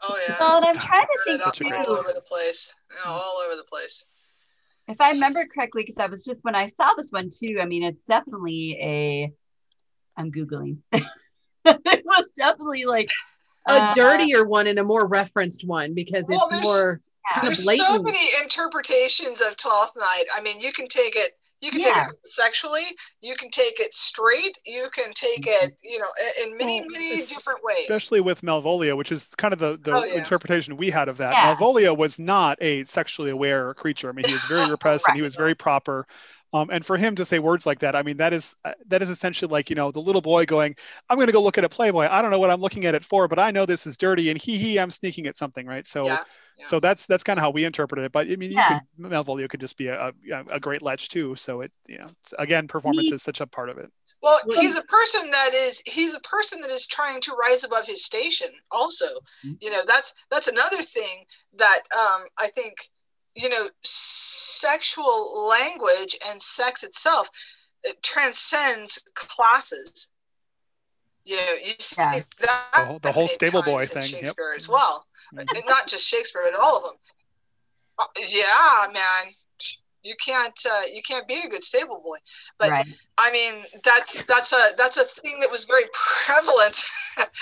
Oh 0.04 0.20
yeah. 0.28 0.36
well, 0.40 0.58
and 0.58 0.66
I'm 0.66 0.76
trying 0.76 1.04
to 1.04 1.20
think 1.26 1.42
Such 1.42 1.62
a 1.62 1.64
great 1.64 1.86
too. 1.86 1.92
all 1.92 1.98
over 1.98 2.10
the 2.14 2.24
place. 2.26 2.74
Yeah, 2.92 3.12
all 3.12 3.44
over 3.46 3.56
the 3.56 3.66
place. 3.66 4.04
if 4.88 5.00
I 5.00 5.12
remember 5.12 5.46
correctly, 5.46 5.84
because 5.84 5.98
I 5.98 6.08
was 6.08 6.26
just 6.26 6.40
when 6.42 6.56
I 6.56 6.72
saw 6.78 6.94
this 6.98 7.12
one 7.12 7.30
too. 7.30 7.60
I 7.62 7.66
mean, 7.66 7.84
it's 7.84 8.04
definitely 8.04 8.78
a. 8.82 9.34
I'm 10.18 10.32
googling. 10.32 10.78
it 10.92 12.04
was 12.04 12.30
definitely 12.36 12.86
like 12.86 13.12
A 13.68 13.74
uh, 13.74 13.94
dirtier 13.94 14.46
one 14.46 14.68
and 14.68 14.80
a 14.80 14.84
more 14.84 15.06
referenced 15.06 15.66
one 15.66 15.94
because 15.94 16.26
Well, 16.28 16.50
it's 16.52 16.68
more 16.68 17.02
kind 17.30 17.48
of 17.48 17.64
There's 17.64 17.80
so 17.88 18.02
many 18.02 18.30
interpretations 18.42 19.42
of 19.42 19.58
Twelfth 19.58 19.94
Night. 19.98 20.24
I 20.36 20.42
mean, 20.42 20.60
you 20.60 20.72
can 20.72 20.88
take 20.88 21.16
it. 21.16 21.34
You 21.62 21.70
can 21.70 21.82
take 21.82 21.96
it 21.96 22.26
sexually. 22.26 22.82
You 23.22 23.36
can 23.36 23.52
take 23.52 23.80
it 23.80 23.94
straight. 23.94 24.58
You 24.66 24.88
can 24.96 25.14
take 25.14 25.46
it, 25.46 25.66
mm-hmm. 25.66 25.74
you 25.84 26.00
know, 26.00 26.08
in- 26.40 26.50
in 26.54 26.58
many, 26.58 26.82
Well, 26.82 26.90
many 26.90 27.18
different 27.18 27.64
ways. 27.64 27.86
Especially 27.88 28.20
with 28.20 28.42
Malvolio, 28.42 28.98
which 28.98 29.12
is 29.12 29.36
kind 29.36 29.54
of 29.54 29.60
the, 29.60 29.78
the 29.80 29.94
Oh, 29.94 30.04
yeah. 30.04 30.16
interpretation 30.16 30.76
we 30.76 30.90
had 30.90 31.08
of 31.08 31.18
that. 31.18 31.34
Yeah. 31.34 31.54
Malvolio 31.56 31.96
was 31.96 32.18
not 32.18 32.58
a 32.62 32.84
sexually 32.86 33.30
aware 33.30 33.76
creature. 33.76 34.10
I 34.10 34.14
mean, 34.14 34.26
he 34.26 34.34
was 34.34 34.44
very 34.46 34.68
repressed 34.72 35.08
and 35.08 35.16
he 35.16 35.22
was 35.22 35.36
very 35.36 35.54
proper. 35.54 36.08
Um, 36.54 36.70
and 36.70 36.86
for 36.86 36.98
him 36.98 37.16
to 37.16 37.26
say 37.26 37.40
words 37.40 37.66
like 37.66 37.80
that, 37.80 37.96
I 37.96 38.04
mean, 38.04 38.18
that 38.18 38.34
is 38.34 38.56
uh, 38.66 38.74
that 38.88 39.02
is 39.02 39.10
essentially 39.10 39.50
like 39.50 39.70
you 39.70 39.76
know 39.76 39.92
the 39.92 40.02
little 40.02 40.22
boy 40.22 40.46
going, 40.46 40.76
"I'm 41.10 41.18
going 41.18 41.28
to 41.28 41.34
go 41.34 41.42
look 41.42 41.58
at 41.58 41.64
a 41.64 41.70
Playboy. 41.70 42.08
I 42.10 42.22
don't 42.22 42.32
know 42.32 42.40
what 42.40 42.50
I'm 42.50 42.60
looking 42.62 42.86
at 42.86 42.96
it 42.96 43.06
for, 43.06 43.28
but 43.28 43.40
I 43.40 43.52
know 43.52 43.66
this 43.66 43.88
is 43.88 43.98
dirty, 43.98 44.30
and 44.30 44.38
he 44.42 44.58
he, 44.58 44.80
I'm 44.80 44.92
sneaking 44.92 45.28
at 45.28 45.38
something, 45.38 45.66
right?" 45.66 45.88
So 45.88 46.06
Yeah, 46.08 46.24
yeah. 46.58 46.66
so 46.66 46.80
that's 46.80 47.08
that's 47.08 47.24
kind 47.24 47.40
of 47.40 47.44
how 47.44 47.52
we 47.52 47.64
interpreted 47.64 48.06
it. 48.06 48.12
But 48.12 48.30
I 48.30 48.36
mean, 48.36 48.52
you 48.52 48.64
Yeah. 48.64 48.66
could 48.66 48.84
Malvolio 49.00 49.50
could 49.50 49.62
just 49.62 49.78
be 49.78 49.88
a, 49.88 50.10
a, 50.32 50.44
a 50.50 50.60
great 50.60 50.82
lech 50.82 51.00
too. 51.00 51.36
So 51.36 51.62
it 51.62 51.72
you 51.88 52.00
know 52.00 52.08
again, 52.38 52.68
performance 52.68 53.12
He- 53.12 53.14
is 53.14 53.24
such 53.24 53.42
a 53.42 53.48
part 53.48 53.70
of 53.70 53.78
it. 53.78 53.92
Well, 54.22 54.40
Well, 54.44 54.56
he's 54.56 54.76
a 54.76 54.84
person 54.84 55.32
that 55.32 55.54
is 55.54 55.82
he's 55.86 56.14
a 56.14 56.20
person 56.20 56.62
that 56.62 56.70
is 56.70 56.86
trying 56.88 57.22
to 57.22 57.34
rise 57.34 57.64
above 57.64 57.88
his 57.88 58.06
station. 58.06 58.50
Also, 58.70 59.06
Mm-hmm. 59.46 59.58
you 59.60 59.70
know, 59.72 59.82
that's 59.88 60.14
that's 60.30 60.48
another 60.48 60.84
thing 60.84 61.26
that 61.54 61.82
um, 61.98 62.28
I 62.38 62.50
think, 62.50 62.76
you 63.36 63.50
know, 63.50 63.70
sexual 63.84 65.48
language 65.48 66.16
and 66.28 66.42
sex 66.42 66.84
itself. 66.84 67.30
it 67.84 68.04
transcends 68.04 69.00
classes. 69.16 70.10
You 71.24 71.36
know, 71.38 71.54
you 71.54 71.74
see 71.80 71.96
Yeah. 71.98 72.12
that 72.12 72.26
The 72.76 72.86
whole- 72.86 73.00
the 73.00 73.12
whole 73.12 73.28
stable 73.28 73.64
boy 73.64 73.82
times 73.82 73.90
in 73.90 74.02
thing, 74.02 74.12
yep. 74.12 74.20
Shakespeare 74.28 74.54
as 74.54 74.68
well. 74.68 75.08
Mhm. 75.34 75.66
Not 75.66 75.88
just 75.88 76.06
Shakespeare, 76.08 76.44
but 76.52 76.60
all 76.60 76.78
of 76.78 76.84
them. 76.84 77.00
Uh, 77.98 78.06
yeah, 78.28 78.86
man, 78.92 79.34
you 80.04 80.16
can't 80.18 80.60
uh, 80.66 80.84
you 80.92 81.02
can't 81.02 81.28
beat 81.28 81.44
a 81.44 81.48
good 81.48 81.64
stable 81.64 82.02
boy. 82.02 82.18
But 82.60 82.70
right. 82.70 82.86
I 83.18 83.32
mean, 83.32 83.66
that's 83.84 84.22
that's 84.26 84.52
a 84.54 84.74
that's 84.78 84.98
a 84.98 85.06
thing 85.06 85.40
that 85.40 85.50
was 85.50 85.64
very 85.64 85.86
prevalent. 85.94 86.84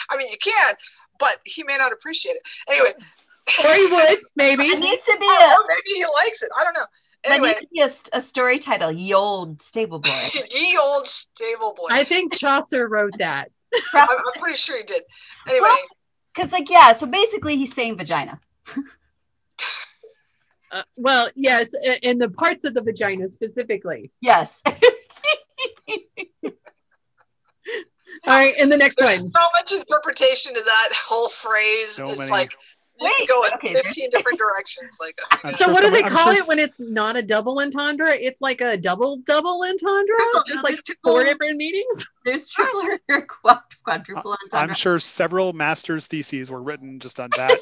I 0.09 0.15
mean, 0.15 0.29
you 0.31 0.37
can, 0.37 0.75
but 1.19 1.41
he 1.43 1.63
may 1.63 1.75
not 1.77 1.91
appreciate 1.91 2.37
it. 2.37 2.43
Anyway, 2.69 2.93
Or 3.63 3.73
he 3.73 3.85
would, 3.87 4.19
maybe. 4.35 4.63
It 4.65 4.79
needs 4.79 5.03
to 5.05 5.17
be 5.19 5.25
or 5.27 5.31
a 5.61 5.67
maybe 5.67 5.97
he 5.97 6.05
likes 6.15 6.41
it. 6.43 6.49
I 6.59 6.63
don't 6.63 6.73
know. 6.73 6.85
that 7.27 7.41
needs 7.41 7.59
to 7.59 7.67
be 7.73 7.81
a, 7.81 7.85
s- 7.85 8.09
a 8.13 8.21
story 8.21 8.59
title. 8.59 8.91
Ye 8.91 9.13
old 9.13 9.61
stable 9.61 9.99
boy. 9.99 10.29
ye 10.51 10.77
old 10.81 11.07
stable 11.07 11.73
boy. 11.75 11.87
I 11.89 12.03
think 12.03 12.33
Chaucer 12.33 12.87
wrote 12.87 13.13
that. 13.19 13.51
I'm, 13.93 14.07
I'm 14.09 14.39
pretty 14.39 14.57
sure 14.57 14.77
he 14.77 14.83
did. 14.83 15.03
Anyway, 15.47 15.69
Because 16.33 16.51
like 16.51 16.69
yeah, 16.69 16.93
so 16.93 17.05
basically 17.05 17.55
he's 17.55 17.73
saying 17.73 17.97
vagina. 17.97 18.39
Uh, 20.71 20.83
well, 20.95 21.29
yes, 21.35 21.71
i- 21.87 21.99
in 22.03 22.17
the 22.19 22.29
parts 22.29 22.63
of 22.65 22.73
the 22.75 22.81
vagina 22.81 23.27
specifically. 23.29 24.11
Yes. 24.21 24.51
All 28.27 28.35
right, 28.35 28.53
and 28.59 28.71
the 28.71 28.77
next 28.77 28.95
there's 28.97 29.19
one. 29.19 29.27
so 29.29 29.39
much 29.59 29.71
interpretation 29.71 30.53
to 30.53 30.61
that 30.61 30.89
whole 31.07 31.29
phrase. 31.29 31.91
So 31.93 32.09
it's 32.09 32.17
many. 32.19 32.29
like 32.29 32.51
you 32.51 32.57
Wait, 33.01 33.13
can 33.17 33.27
go 33.27 33.43
in 33.45 33.53
okay, 33.53 33.73
there's- 33.73 33.85
15 33.95 34.09
different 34.11 34.37
directions. 34.39 34.97
Like, 34.99 35.17
oh 35.31 35.37
my 35.43 35.51
So 35.53 35.69
what 35.69 35.81
do 35.81 35.89
they 35.89 36.03
I'm 36.03 36.11
call 36.11 36.33
sure 36.33 36.43
it 36.43 36.47
when 36.47 36.59
it's 36.59 36.79
not 36.79 37.15
a 37.15 37.21
double 37.21 37.59
entendre? 37.59 38.09
It's 38.09 38.41
like 38.41 38.61
a 38.61 38.75
double 38.77 39.17
double 39.25 39.61
entendre. 39.63 40.15
Triple, 40.17 40.43
There's 40.47 40.63
like 40.63 40.71
there's 40.71 40.83
triple. 40.83 41.11
four 41.11 41.23
different 41.23 41.57
meanings. 41.57 42.07
There's 42.25 42.47
triple 42.49 42.81
or 43.09 43.21
quadruple 43.83 44.31
entendre 44.43 44.59
I'm 44.69 44.73
sure 44.73 44.99
several 44.99 45.53
master's 45.53 46.07
theses 46.07 46.51
were 46.51 46.61
written 46.61 46.99
just 46.99 47.19
on 47.19 47.29
that 47.37 47.59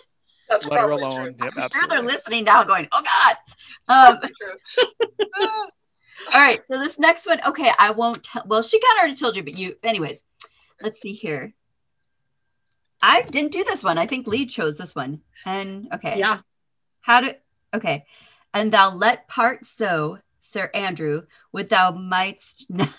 that's 0.50 0.66
letter 0.68 0.90
alone. 0.92 1.36
true. 1.38 1.46
Yep, 1.46 1.54
I'm 1.58 1.70
sure 1.72 1.88
they're 1.88 2.02
listening 2.02 2.46
now 2.46 2.64
going, 2.64 2.88
oh 2.94 3.04
God. 3.04 3.36
Um, 4.14 4.18
probably 4.20 4.30
true. 4.74 4.88
All 6.34 6.42
right. 6.42 6.60
So 6.66 6.80
this 6.80 6.98
next 7.00 7.26
one, 7.28 7.40
okay, 7.48 7.72
I 7.78 7.92
won't 7.92 8.24
tell. 8.24 8.44
Well, 8.48 8.62
she 8.62 8.80
kind 8.80 8.98
of 8.98 9.00
already 9.02 9.16
told 9.16 9.36
you, 9.36 9.44
but 9.44 9.58
you, 9.58 9.76
anyways, 9.84 10.24
let's 10.82 11.00
see 11.02 11.14
here. 11.14 11.54
I 13.02 13.22
didn't 13.24 13.52
do 13.52 13.64
this 13.64 13.84
one. 13.84 13.98
I 13.98 14.06
think 14.08 14.28
Lee 14.28 14.46
chose 14.46 14.78
this 14.78 14.96
one. 14.96 15.22
And 15.46 15.88
okay. 15.94 16.18
Yeah. 16.18 16.40
How 17.02 17.22
to, 17.22 17.38
okay. 17.74 18.06
And 18.54 18.72
thou 18.72 18.94
let 18.94 19.28
part 19.28 19.66
so, 19.66 20.20
Sir 20.40 20.70
Andrew, 20.74 21.24
would 21.52 21.70
thou 21.70 21.92
mightst 21.92 22.66
now. 22.70 22.90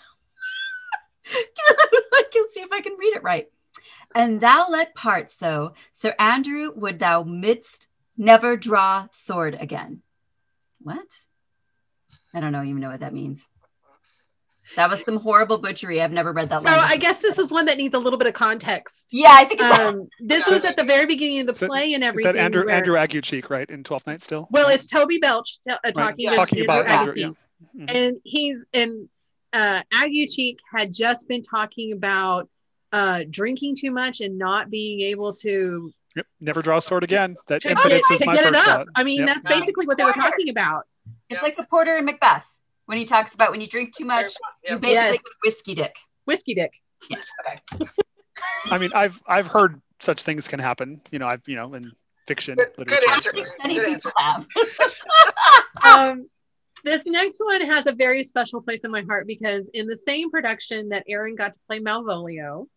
Let's 1.32 2.54
see 2.54 2.60
if 2.60 2.72
I 2.72 2.80
can 2.80 2.96
read 2.98 3.16
it 3.16 3.22
right. 3.22 3.48
And 4.14 4.40
thou 4.40 4.66
let 4.68 4.94
part 4.94 5.30
so, 5.30 5.74
Sir 5.92 6.14
Andrew, 6.18 6.72
would 6.74 6.98
thou 6.98 7.22
midst 7.22 7.88
never 8.18 8.56
draw 8.56 9.06
sword 9.12 9.56
again. 9.58 10.02
What? 10.80 11.06
I 12.34 12.40
don't 12.40 12.52
know 12.52 12.62
even 12.62 12.80
know 12.80 12.90
what 12.90 13.00
that 13.00 13.14
means. 13.14 13.46
That 14.76 14.90
was 14.90 15.02
some 15.02 15.16
horrible 15.16 15.58
butchery. 15.58 16.00
I've 16.02 16.12
never 16.12 16.32
read 16.32 16.50
that 16.50 16.60
Oh, 16.60 16.64
language. 16.64 16.90
I 16.90 16.96
guess 16.96 17.20
this 17.20 17.38
is 17.38 17.50
one 17.50 17.66
that 17.66 17.76
needs 17.78 17.94
a 17.94 17.98
little 17.98 18.18
bit 18.18 18.28
of 18.28 18.34
context. 18.34 19.08
yeah, 19.12 19.30
I 19.32 19.44
think 19.44 19.60
it's 19.60 19.70
Um, 19.80 20.08
this 20.20 20.48
was 20.48 20.64
at 20.64 20.76
the 20.76 20.84
very 20.84 21.06
beginning 21.06 21.40
of 21.40 21.46
the 21.46 21.52
Is 21.52 21.60
that- 21.60 21.68
play 21.68 21.94
and 21.94 22.02
Is 22.02 22.08
everything. 22.08 22.32
that 22.34 22.38
Andrew 22.40 22.66
where- 22.66 22.74
Andrew 22.74 22.94
Aguecheek, 22.96 23.50
right? 23.50 23.68
In 23.70 23.82
Twelfth 23.84 24.06
Night 24.06 24.22
still? 24.22 24.46
Well, 24.50 24.68
it's 24.68 24.86
Toby 24.86 25.18
Belch 25.18 25.58
uh, 25.70 25.76
Right, 25.84 25.94
talking, 25.94 26.24
Yeah. 26.24 26.30
to 26.32 26.36
talking 26.36 26.62
about 26.64 26.86
Andrew 26.86 27.12
Andrew. 27.12 27.30
Aguecheek. 27.32 27.36
Yeah. 27.74 27.84
Mhm. 27.86 27.96
and 27.96 28.16
he's 28.24 28.64
and 28.72 29.08
uh 29.52 29.80
Aguecheek 29.94 30.58
had 30.72 30.92
just 30.92 31.26
been 31.28 31.42
talking 31.42 31.92
about 31.92 32.48
uh 32.92 33.24
drinking 33.28 33.74
too 33.76 33.90
much 33.90 34.20
and 34.20 34.38
not 34.38 34.70
being 34.70 35.00
able 35.00 35.32
to 35.34 35.92
Yep. 36.16 36.26
Never 36.40 36.62
draw 36.62 36.78
a 36.78 36.82
sword 36.82 37.04
again. 37.04 37.36
That 37.48 37.62
to, 37.62 37.70
impotence 37.70 38.06
to 38.08 38.14
was 38.14 38.26
my 38.26 38.36
first 38.36 38.54
up. 38.54 38.64
thought. 38.64 38.86
I 38.96 39.04
mean, 39.04 39.18
Yep. 39.20 39.26
that's 39.28 39.46
basically 39.46 39.86
what 39.86 39.98
they 39.98 40.04
were 40.04 40.12
talking 40.12 40.48
about. 40.48 40.86
It's 41.28 41.40
Yeah. 41.40 41.44
like 41.44 41.56
the 41.56 41.64
porter 41.64 41.96
in 41.96 42.04
Macbeth 42.06 42.44
when 42.88 42.96
he 42.96 43.04
talks 43.04 43.34
about 43.34 43.50
when 43.50 43.60
you 43.60 43.66
drink 43.66 43.94
too 43.94 44.06
much, 44.06 44.32
you 44.64 44.78
basically 44.78 44.92
Yes. 44.94 45.22
whiskey 45.44 45.74
dick. 45.74 45.94
Whiskey 46.24 46.54
dick. 46.54 46.72
Okay. 47.12 47.84
I 48.70 48.78
mean, 48.78 48.90
I've 48.94 49.20
I've 49.26 49.46
heard 49.46 49.82
such 50.00 50.22
things 50.22 50.48
can 50.48 50.58
happen. 50.58 51.02
You 51.10 51.18
know, 51.18 51.26
I've 51.28 51.42
you 51.46 51.54
know 51.54 51.74
in 51.74 51.92
fiction 52.26 52.56
Good, 52.56 52.68
literature. 52.78 53.00
good 53.00 53.10
answer. 53.10 53.30
so- 53.34 53.42
Aaron. 53.62 53.74
Good 53.76 53.88
answer. 53.92 54.12
have. 54.16 54.46
um, 55.84 56.26
this 56.82 57.04
next 57.06 57.40
one 57.44 57.60
has 57.60 57.86
a 57.86 57.92
very 57.92 58.24
special 58.24 58.62
place 58.62 58.84
in 58.84 58.90
my 58.90 59.02
heart 59.02 59.26
because 59.26 59.68
in 59.74 59.86
the 59.86 59.96
same 59.96 60.30
production 60.30 60.88
that 60.88 61.04
Aaron 61.08 61.34
got 61.34 61.52
to 61.52 61.58
play 61.66 61.80
Malvolio, 61.80 62.68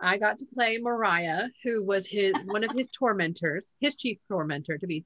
I 0.00 0.18
got 0.18 0.38
to 0.38 0.46
play 0.52 0.78
Mariah, 0.78 1.44
who 1.62 1.84
was 1.84 2.08
his 2.08 2.34
one 2.46 2.64
of 2.64 2.72
his 2.72 2.90
tormentors, 2.90 3.72
his 3.78 3.96
chief 3.96 4.18
tormentor, 4.28 4.78
to 4.78 4.86
be 4.88 5.04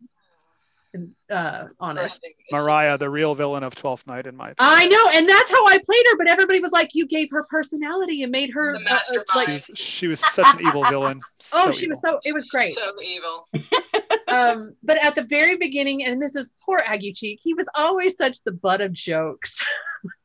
uh, 1.30 1.66
honest. 1.80 2.20
Interesting. 2.24 2.32
Mariah, 2.52 2.98
the 2.98 3.10
real 3.10 3.34
villain 3.34 3.62
of 3.62 3.74
Twelfth 3.74 4.06
Night, 4.06 4.26
in 4.26 4.36
my 4.36 4.50
opinion. 4.50 4.74
I 4.78 4.86
know, 4.86 5.10
and 5.14 5.28
that's 5.28 5.50
how 5.50 5.66
I 5.66 5.78
played 5.78 6.04
her. 6.10 6.16
But 6.16 6.30
everybody 6.30 6.60
was 6.60 6.72
like, 6.72 6.90
"You 6.94 7.06
gave 7.06 7.30
her 7.30 7.44
personality 7.50 8.22
and 8.22 8.32
made 8.32 8.50
her 8.50 8.74
The 8.78 8.90
uh, 8.90 8.98
uh, 9.20 9.22
like." 9.36 9.46
She 9.48 9.52
was, 9.52 9.70
she 9.74 10.06
was 10.08 10.20
such 10.20 10.54
an 10.54 10.66
evil 10.66 10.84
villain. 10.84 11.20
Oh, 11.54 11.66
So 11.66 11.72
she 11.72 11.88
was 11.88 11.98
so. 12.04 12.18
It 12.24 12.34
was 12.34 12.48
great. 12.48 12.74
So 12.74 12.92
evil. 13.02 13.48
um, 14.28 14.74
but 14.82 15.02
at 15.04 15.14
the 15.14 15.22
very 15.22 15.56
beginning, 15.56 16.04
and 16.04 16.20
this 16.20 16.34
is 16.36 16.52
poor 16.64 16.82
Aggie 16.84 17.12
Cheek, 17.12 17.40
he 17.42 17.54
was 17.54 17.68
always 17.74 18.16
such 18.16 18.42
the 18.44 18.52
butt 18.52 18.80
of 18.80 18.92
jokes 18.92 19.62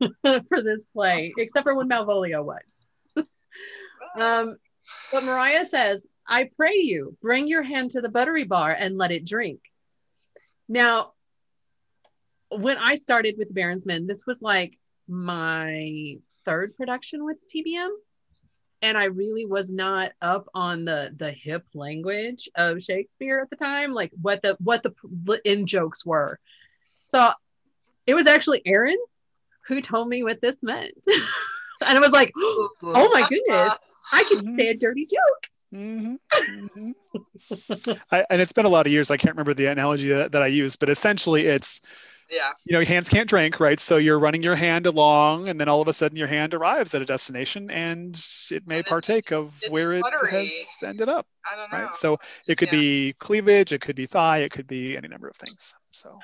for 0.00 0.62
this 0.62 0.86
play, 0.86 1.32
except 1.38 1.64
for 1.64 1.74
when 1.74 1.88
Malvolio 1.88 2.44
was. 2.44 2.88
um, 4.20 4.56
but 5.12 5.24
Mariah 5.24 5.64
says, 5.64 6.06
I 6.26 6.50
pray 6.56 6.74
you, 6.76 7.16
bring 7.22 7.46
your 7.48 7.62
hand 7.62 7.92
to 7.92 8.00
the 8.00 8.08
buttery 8.08 8.44
bar 8.44 8.70
and 8.72 8.96
let 8.96 9.10
it 9.12 9.24
drink. 9.24 9.60
Now, 10.68 11.12
when 12.50 12.78
I 12.78 12.94
started 12.94 13.36
with 13.38 13.54
Baron's 13.54 13.86
Men, 13.86 14.06
this 14.06 14.26
was 14.26 14.40
like 14.42 14.78
my 15.08 16.16
third 16.44 16.76
production 16.76 17.24
with 17.24 17.36
TBM 17.54 17.90
and 18.84 18.98
I 18.98 19.06
really 19.06 19.46
was 19.46 19.72
not 19.72 20.12
up 20.20 20.46
on 20.54 20.84
the 20.84 21.10
the 21.16 21.30
hip 21.30 21.64
language 21.72 22.50
of 22.54 22.82
Shakespeare 22.82 23.40
at 23.40 23.48
the 23.48 23.56
time, 23.56 23.94
like 23.94 24.12
what 24.20 24.42
the 24.42 24.58
what 24.60 24.82
the 24.82 25.40
in 25.44 25.66
jokes 25.66 26.04
were. 26.04 26.38
So 27.06 27.30
it 28.06 28.12
was 28.12 28.26
actually 28.26 28.60
Aaron 28.66 28.98
who 29.68 29.80
told 29.80 30.08
me 30.08 30.22
what 30.22 30.42
this 30.42 30.62
meant, 30.62 30.92
and 31.06 31.96
I 31.96 31.98
was 31.98 32.12
like, 32.12 32.30
"Oh 32.36 33.10
my 33.10 33.26
goodness, 33.26 33.72
I 34.12 34.24
can 34.24 34.54
say 34.58 34.68
a 34.68 34.76
dirty 34.76 35.06
joke." 35.06 35.50
Mhm, 35.74 36.16
mhm. 36.48 36.92
I, 38.10 38.24
and 38.30 38.40
it's 38.40 38.52
been 38.52 38.66
a 38.66 38.68
lot 38.68 38.86
of 38.86 38.92
years. 38.92 39.10
I 39.10 39.16
can't 39.16 39.34
remember 39.34 39.54
the 39.54 39.66
analogy 39.66 40.08
that, 40.08 40.32
that 40.32 40.42
I 40.42 40.46
used, 40.46 40.78
but 40.80 40.88
essentially, 40.88 41.46
it's 41.46 41.80
yeah. 42.30 42.50
you 42.64 42.72
know, 42.78 42.84
hands 42.84 43.08
can't 43.08 43.28
drink, 43.28 43.60
right? 43.60 43.78
So 43.78 43.96
you're 43.96 44.18
running 44.18 44.42
your 44.42 44.54
hand 44.54 44.86
along, 44.86 45.48
and 45.48 45.60
then 45.60 45.68
all 45.68 45.82
of 45.82 45.88
a 45.88 45.92
sudden 45.92 46.16
your 46.16 46.28
hand 46.28 46.54
arrives 46.54 46.94
at 46.94 47.02
a 47.02 47.04
destination, 47.04 47.70
and 47.70 48.14
it 48.50 48.66
may 48.66 48.76
And 48.76 48.86
partake 48.86 49.32
of 49.32 49.60
it's 49.62 49.70
where 49.70 49.92
it 49.92 50.04
has 50.30 50.78
ended 50.84 51.08
up, 51.08 51.26
I 51.52 51.56
don't 51.56 51.70
know. 51.70 51.84
right? 51.84 51.94
So 51.94 52.18
it 52.46 52.56
could 52.56 52.68
Yeah. 52.68 52.78
be 52.78 53.12
cleavage, 53.18 53.72
it 53.72 53.80
could 53.80 53.96
be 53.96 54.06
thigh, 54.06 54.38
it 54.38 54.50
could 54.52 54.66
be 54.66 54.96
any 54.96 55.08
number 55.08 55.28
of 55.28 55.36
things. 55.36 55.74
So 55.90 56.18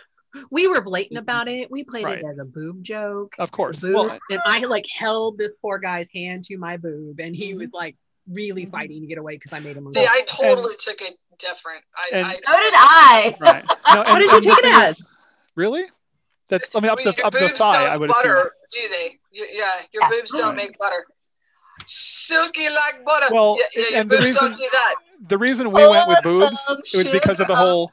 We 0.51 0.69
were 0.69 0.81
blatant 0.81 1.19
about 1.19 1.49
it. 1.49 1.71
We 1.71 1.85
played 1.85 2.07
Right. 2.07 2.19
it 2.19 2.25
as 2.25 2.39
a 2.39 2.45
boob 2.45 2.83
joke. 2.85 3.35
of 3.39 3.51
course, 3.51 3.81
Boob, 3.81 3.95
well, 3.95 4.19
and 4.31 4.41
I 4.47 4.61
like 4.61 4.87
held 4.97 5.39
this 5.39 5.57
poor 5.57 5.79
guy's 5.79 6.09
hand 6.15 6.45
to 6.45 6.57
my 6.57 6.77
boob, 6.77 7.21
and 7.21 7.35
he 7.35 7.55
Mhm. 7.55 7.59
was 7.59 7.73
like 7.73 7.97
really 8.31 8.67
Mhm. 8.67 8.71
fighting 8.71 9.01
to 9.03 9.07
get 9.07 9.19
away 9.19 9.37
because 9.37 9.53
I 9.53 9.59
made 9.61 9.77
him. 9.77 9.93
See, 9.93 10.01
I 10.01 10.05
uncomfortable. 10.21 10.55
totally 10.57 10.77
took 10.79 11.01
it 11.03 11.17
different. 11.39 11.83
I, 11.97 12.09
and- 12.17 12.27
I 12.27 12.33
So 12.35 12.39
did 12.39 12.75
I. 12.77 13.37
right? 13.41 13.65
No, 13.95 14.03
and- 14.07 14.21
did 14.21 14.45
you 14.45 14.55
take 14.55 14.65
it 14.65 14.75
as? 14.75 15.01
is- 15.01 15.07
Really? 15.57 15.85
That's 16.49 16.71
I 16.75 16.81
mean 16.81 16.91
up 16.91 16.99
Well, 17.05 17.13
the 17.17 17.25
up 17.25 17.33
the 17.33 17.49
thigh. 17.51 17.87
I 17.87 17.97
would 17.97 18.09
butter, 18.09 18.39
assume. 18.39 18.51
do 18.73 18.89
they? 18.89 19.19
You, 19.31 19.47
yeah, 19.53 19.71
your 19.93 20.03
Yeah. 20.03 20.09
boobs 20.11 20.33
don't 20.33 20.45
Right. 20.49 20.57
make 20.69 20.79
butter. 20.79 21.05
Silky 21.87 22.69
like 22.69 23.05
butter. 23.05 23.27
Well, 23.33 23.57
yeah, 23.59 23.65
yeah, 23.83 23.89
your 23.91 24.01
and 24.01 24.11
the 24.11 24.17
boobs 24.17 24.27
reason- 24.31 24.45
don't 24.49 24.57
do 24.57 24.69
that. 24.73 24.95
The 25.29 25.39
reason 25.39 25.71
we 25.71 25.87
went 25.87 26.09
with 26.09 26.19
Oh, 26.19 26.23
boobs, 26.23 26.71
it 26.93 26.97
was 26.97 27.11
because 27.11 27.41
of 27.41 27.47
the 27.49 27.55
sugar. 27.55 27.57
whole. 27.57 27.93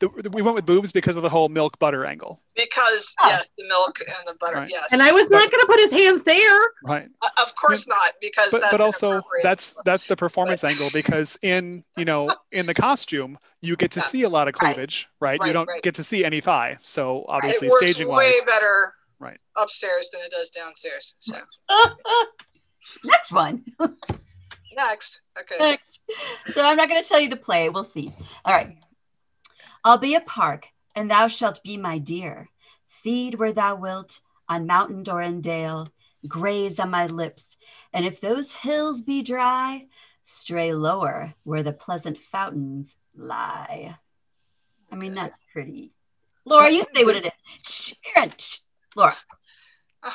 The, 0.00 0.30
we 0.32 0.40
went 0.42 0.54
with 0.54 0.64
boobs 0.66 0.92
because 0.92 1.16
of 1.16 1.22
the 1.22 1.28
whole 1.28 1.48
milk 1.50 1.78
butter 1.78 2.06
angle, 2.06 2.40
Because 2.56 3.14
Oh. 3.20 3.28
yes, 3.28 3.48
the 3.58 3.68
milk 3.68 3.98
and 4.00 4.16
the 4.26 4.34
butter. 4.40 4.56
Right. 4.56 4.70
Yes, 4.70 4.88
and 4.92 5.02
I 5.02 5.12
was 5.12 5.28
But- 5.28 5.34
not 5.36 5.50
going 5.50 5.60
to 5.60 5.66
put 5.66 5.78
his 5.78 5.92
hands 5.92 6.24
there. 6.24 6.60
right? 6.84 7.08
Uh, 7.20 7.28
of 7.42 7.54
course 7.54 7.86
not 7.86 8.14
because 8.20 8.50
but 8.50 8.62
that's 8.62 8.72
but 8.72 8.80
also 8.80 9.20
that's 9.42 9.74
that's 9.84 10.06
the 10.06 10.16
performance 10.16 10.64
angle 10.64 10.88
because 10.90 11.38
in 11.42 11.84
you 11.98 12.04
know 12.06 12.34
in 12.52 12.64
the 12.66 12.72
costume 12.74 13.38
you 13.60 13.76
get 13.76 13.90
to 13.92 14.00
Yeah. 14.00 14.04
see 14.04 14.22
a 14.22 14.28
lot 14.30 14.48
of 14.48 14.54
Right. 14.60 14.74
cleavage 14.74 15.08
right, 15.20 15.38
you 15.44 15.52
don't 15.52 15.68
right. 15.68 15.82
get 15.82 15.94
to 15.96 16.04
see 16.04 16.24
any 16.24 16.40
thigh 16.40 16.78
so 16.82 17.26
obviously 17.28 17.68
it 17.68 17.70
works 17.70 17.82
staging 17.84 18.08
way 18.08 18.32
wise 18.34 18.44
better 18.46 18.94
Right. 19.18 19.38
upstairs 19.58 20.08
than 20.10 20.22
it 20.22 20.30
does 20.30 20.48
downstairs. 20.50 21.14
So 21.20 21.36
Next 23.04 23.30
one. 23.32 23.64
next, 24.76 25.20
okay. 25.38 25.56
Next. 25.58 26.00
So 26.52 26.64
I'm 26.64 26.76
not 26.78 26.88
going 26.88 27.02
to 27.02 27.08
tell 27.08 27.20
you 27.20 27.28
the 27.28 27.36
play. 27.36 27.68
We'll 27.68 27.84
see. 27.84 28.12
All 28.46 28.54
right. 28.54 28.76
I'll 29.84 29.98
be 29.98 30.14
a 30.14 30.20
park, 30.20 30.66
and 30.94 31.10
thou 31.10 31.28
shalt 31.28 31.62
be 31.62 31.76
my 31.76 31.98
deer. 31.98 32.50
Feed 32.88 33.36
where 33.36 33.52
thou 33.52 33.76
wilt, 33.76 34.20
on 34.48 34.66
mountain 34.66 35.04
or 35.08 35.22
in 35.22 35.40
dale. 35.40 35.88
graze 36.26 36.78
on 36.78 36.90
my 36.90 37.06
lips. 37.06 37.56
And 37.92 38.04
if 38.04 38.20
those 38.20 38.52
hills 38.52 39.00
be 39.00 39.22
dry, 39.22 39.86
stray 40.24 40.74
lower 40.74 41.34
where 41.44 41.62
the 41.62 41.72
pleasant 41.72 42.18
fountains 42.18 42.96
lie. 43.16 43.96
I 44.92 44.96
mean, 44.96 45.14
that's 45.14 45.38
pretty. 45.52 45.92
Laura, 46.44 46.70
you 46.70 46.84
say 46.94 47.04
what 47.04 47.16
it 47.16 47.26
is. 47.26 47.32
Shh, 47.62 47.94
Aaron, 48.16 48.32
shh. 48.36 48.58
Laura. 48.96 49.14
Uh, 50.02 50.10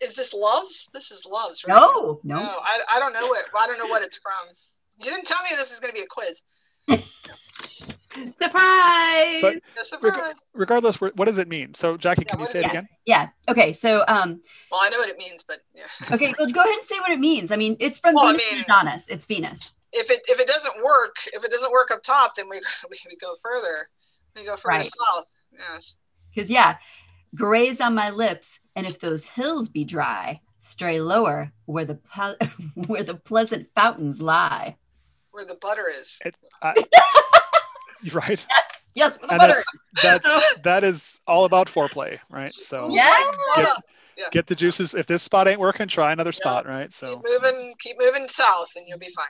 is 0.00 0.16
this 0.16 0.32
loves? 0.32 0.88
This 0.92 1.10
is 1.10 1.26
loves, 1.26 1.64
right? 1.64 1.74
No, 1.74 2.20
no. 2.24 2.36
No, 2.36 2.40
I, 2.40 2.96
I 2.96 2.98
don't 2.98 3.12
know 3.12 3.26
what 3.26 3.44
I 3.60 3.66
don't 3.66 3.78
know 3.78 3.86
what 3.86 4.02
it's 4.02 4.18
from. 4.18 4.54
You 4.98 5.10
didn't 5.10 5.26
tell 5.26 5.42
me 5.42 5.50
this 5.56 5.70
is 5.70 5.80
going 5.80 5.92
to 5.92 5.94
be 5.94 6.02
a 6.02 6.06
quiz. 6.08 6.42
Surprise! 8.36 9.38
But- 9.42 9.86
surprise. 9.86 10.34
Regardless, 10.52 11.00
what 11.00 11.24
does 11.24 11.38
it 11.38 11.48
mean? 11.48 11.74
So, 11.74 11.96
Jackie, 11.96 12.24
Yeah, 12.26 12.30
can 12.32 12.40
you 12.40 12.46
say 12.46 12.58
it 12.60 12.62
is 12.62 12.66
it? 12.66 12.70
again? 12.70 12.88
Yeah. 13.06 13.28
Okay. 13.48 13.72
So, 13.72 14.04
um, 14.08 14.40
well, 14.70 14.80
I 14.82 14.88
know 14.88 14.98
what 14.98 15.08
it 15.08 15.16
means, 15.18 15.44
but 15.46 15.58
yeah. 15.74 15.84
okay, 16.12 16.32
well, 16.38 16.48
go 16.50 16.60
ahead 16.60 16.74
and 16.74 16.84
say 16.84 16.98
what 17.00 17.10
it 17.10 17.20
means. 17.20 17.50
I 17.50 17.56
mean, 17.56 17.76
it's 17.80 17.98
from 17.98 18.14
Well, 18.14 18.26
I 18.26 18.32
Venus 18.32 18.52
mean- 18.52 18.60
Adonis. 18.68 19.08
It's 19.08 19.26
Venus. 19.26 19.72
if 19.92 20.10
it 20.10 20.20
if 20.26 20.38
it 20.40 20.46
doesn't 20.46 20.74
work, 20.82 21.16
if 21.32 21.44
it 21.44 21.50
doesn't 21.50 21.72
work 21.72 21.90
up 21.90 22.02
top, 22.02 22.36
then 22.36 22.48
we 22.48 22.56
we, 22.90 22.96
we 23.08 23.16
go 23.16 23.34
further. 23.42 23.88
We 24.36 24.44
go 24.44 24.56
further 24.56 24.78
Right. 24.78 24.86
south. 24.86 25.26
Yes. 25.56 25.96
Because 26.34 26.50
yeah, 26.50 26.76
graze 27.34 27.80
on 27.80 27.94
my 27.94 28.10
lips, 28.10 28.60
and 28.76 28.86
if 28.86 28.98
those 29.00 29.26
hills 29.26 29.68
be 29.68 29.84
dry, 29.84 30.40
stray 30.60 31.00
lower 31.00 31.52
where 31.66 31.84
the 31.84 31.94
ple- 31.96 32.36
where 32.74 33.04
the 33.04 33.14
pleasant 33.14 33.68
fountains 33.74 34.20
lie. 34.22 34.76
Where 35.32 35.44
the 35.44 35.56
butter 35.60 35.86
is. 35.88 36.18
It, 36.24 36.36
I, 36.62 36.74
you're 36.76 36.84
right. 38.12 38.46
Yes, 38.94 39.12
with 39.20 39.28
the 39.30 39.34
And 39.34 39.40
butter. 39.40 39.54
that's 40.02 40.26
that's 40.26 40.54
that 40.62 40.84
is 40.84 41.20
all 41.26 41.44
about 41.44 41.66
foreplay, 41.68 42.18
right? 42.30 42.52
So 42.52 42.90
Ooh, 42.90 42.94
Yeah. 42.94 43.30
Get- 43.56 43.64
God. 43.66 43.82
get 44.30 44.46
the 44.46 44.54
juices. 44.54 44.94
If 44.94 45.06
this 45.06 45.22
spot 45.22 45.48
ain't 45.48 45.58
working, 45.58 45.88
try 45.88 46.12
another 46.12 46.30
Yeah. 46.30 46.32
spot, 46.50 46.66
right? 46.66 46.92
So 46.92 47.16
Keep 47.16 47.24
moving, 47.42 47.74
keep 47.80 47.96
moving 47.98 48.28
south, 48.28 48.68
and 48.76 48.86
you'll 48.86 48.98
be 49.00 49.10
fine. 49.10 49.26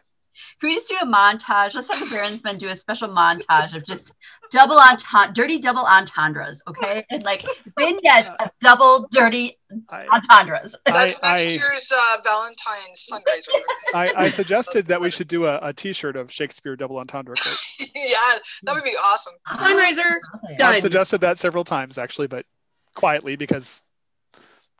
Can 0.60 0.70
we 0.70 0.74
just 0.74 0.88
do 0.88 0.96
a 1.02 1.06
montage? 1.06 1.74
Let's 1.74 1.90
have 1.90 2.00
the 2.00 2.06
Baronsmen 2.06 2.58
do 2.58 2.68
a 2.68 2.76
special 2.76 3.08
montage 3.08 3.74
of 3.74 3.84
just 3.86 4.14
double 4.50 4.78
entendre, 4.78 5.32
dirty 5.32 5.58
double 5.58 5.84
entendres, 5.84 6.62
okay? 6.68 7.04
And 7.10 7.22
like 7.24 7.44
vignettes 7.78 8.32
of 8.40 8.50
double 8.60 9.08
dirty 9.10 9.56
I, 9.88 10.06
entendres. 10.06 10.76
I, 10.86 10.92
That's 10.92 11.22
next 11.22 11.42
I, 11.42 11.48
year's 11.48 11.92
uh, 11.92 12.16
Valentine's 12.22 13.06
fundraiser. 13.10 13.60
I, 13.94 14.24
I 14.24 14.28
suggested 14.28 14.86
that 14.86 15.00
we 15.00 15.10
should 15.10 15.28
do 15.28 15.46
a, 15.46 15.58
a 15.62 15.72
T-shirt 15.72 16.16
of 16.16 16.30
Shakespeare 16.30 16.76
double 16.76 16.98
entendre 16.98 17.36
quotes. 17.36 17.76
yeah, 17.94 18.16
that 18.62 18.74
would 18.74 18.84
be 18.84 18.96
awesome. 19.02 19.34
Fundraiser. 19.48 20.18
Okay. 20.44 20.56
Done. 20.56 20.74
I've 20.74 20.80
suggested 20.80 21.20
that 21.22 21.38
several 21.38 21.64
times 21.64 21.98
actually, 21.98 22.28
but 22.28 22.46
quietly 22.94 23.36
because 23.36 23.82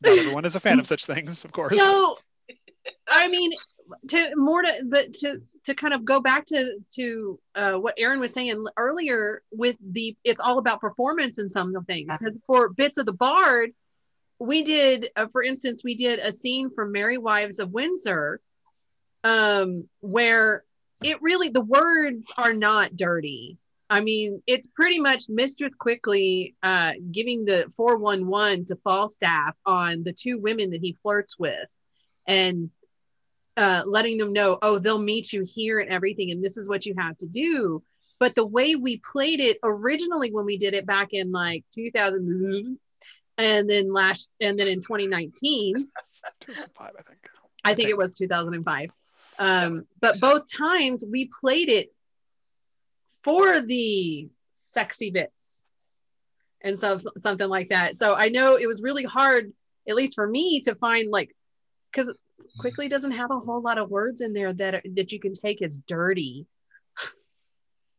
not 0.02 0.18
everyone 0.18 0.44
is 0.44 0.54
a 0.54 0.60
fan 0.60 0.78
of 0.78 0.86
such 0.86 1.06
things, 1.06 1.44
of 1.44 1.52
course. 1.52 1.76
So, 1.76 2.18
I 3.08 3.28
mean, 3.28 3.52
to 4.08 4.36
more 4.36 4.62
to 4.62 4.72
but 4.88 5.14
to 5.14 5.40
to 5.64 5.74
kind 5.74 5.94
of 5.94 6.04
go 6.04 6.20
back 6.20 6.46
to 6.46 6.78
to 6.94 7.38
uh, 7.54 7.72
what 7.72 7.94
Aaron 7.96 8.20
was 8.20 8.32
saying 8.32 8.64
earlier 8.76 9.42
with 9.50 9.76
the 9.80 10.16
it's 10.24 10.40
all 10.40 10.58
about 10.58 10.80
performance 10.80 11.38
in 11.38 11.48
some 11.48 11.68
of 11.68 11.74
the 11.74 11.92
things. 11.92 12.08
Because 12.18 12.38
for 12.46 12.68
bits 12.68 12.98
of 12.98 13.06
the 13.06 13.12
Bard, 13.12 13.70
we 14.38 14.62
did, 14.62 15.10
uh, 15.16 15.26
for 15.26 15.42
instance, 15.42 15.82
we 15.82 15.94
did 15.94 16.18
a 16.18 16.32
scene 16.32 16.70
from 16.70 16.92
Merry 16.92 17.18
Wives 17.18 17.58
of 17.58 17.72
Windsor, 17.72 18.40
um, 19.22 19.88
where 20.00 20.64
it 21.02 21.22
really 21.22 21.48
the 21.48 21.60
words 21.60 22.26
are 22.36 22.52
not 22.52 22.96
dirty. 22.96 23.58
I 23.90 24.00
mean, 24.00 24.42
it's 24.46 24.66
pretty 24.66 24.98
much 24.98 25.28
Mistress 25.28 25.74
quickly 25.78 26.56
uh, 26.62 26.92
giving 27.10 27.44
the 27.44 27.70
411 27.76 28.66
to 28.66 28.76
Falstaff 28.76 29.54
on 29.66 30.02
the 30.04 30.12
two 30.12 30.38
women 30.38 30.70
that 30.70 30.80
he 30.80 30.94
flirts 30.94 31.38
with 31.38 31.68
and 32.26 32.70
uh, 33.56 33.82
letting 33.86 34.18
them 34.18 34.32
know, 34.32 34.58
oh, 34.62 34.78
they'll 34.78 34.98
meet 34.98 35.32
you 35.32 35.44
here 35.44 35.80
and 35.80 35.90
everything, 35.90 36.30
and 36.30 36.42
this 36.42 36.56
is 36.56 36.68
what 36.68 36.86
you 36.86 36.94
have 36.98 37.16
to 37.18 37.26
do. 37.26 37.82
But 38.18 38.34
the 38.34 38.46
way 38.46 38.76
we 38.76 38.98
played 38.98 39.40
it 39.40 39.58
originally 39.62 40.32
when 40.32 40.44
we 40.44 40.56
did 40.56 40.74
it 40.74 40.86
back 40.86 41.08
in 41.12 41.32
like 41.32 41.64
2000 41.74 42.78
and 43.36 43.68
then 43.68 43.92
last 43.92 44.30
and 44.40 44.58
then 44.58 44.68
in 44.68 44.78
2019 44.78 45.74
2005, 46.40 46.90
I 46.98 47.02
think. 47.02 47.18
I 47.64 47.74
think 47.74 47.88
it 47.88 47.98
was 47.98 48.14
2005. 48.14 48.90
Um, 49.38 49.86
but 50.00 50.20
both 50.20 50.44
times 50.50 51.04
we 51.10 51.30
played 51.40 51.68
it 51.68 51.92
for 53.24 53.60
the 53.60 54.28
sexy 54.52 55.10
bits 55.10 55.62
and 56.64 56.78
so 56.78 56.98
something 57.18 57.48
like 57.48 57.68
that. 57.68 57.96
So 57.96 58.14
I 58.14 58.28
know 58.28 58.56
it 58.56 58.66
was 58.66 58.82
really 58.82 59.04
hard, 59.04 59.52
at 59.88 59.94
least 59.94 60.14
for 60.14 60.26
me, 60.26 60.60
to 60.60 60.74
find 60.74 61.10
like 61.10 61.36
because 61.92 62.12
quickly 62.58 62.88
doesn't 62.88 63.12
have 63.12 63.30
a 63.30 63.38
whole 63.40 63.60
lot 63.62 63.78
of 63.78 63.90
words 63.90 64.20
in 64.20 64.32
there 64.32 64.52
that 64.52 64.82
that 64.94 65.12
you 65.12 65.20
can 65.20 65.32
take 65.32 65.62
as 65.62 65.78
dirty. 65.78 66.46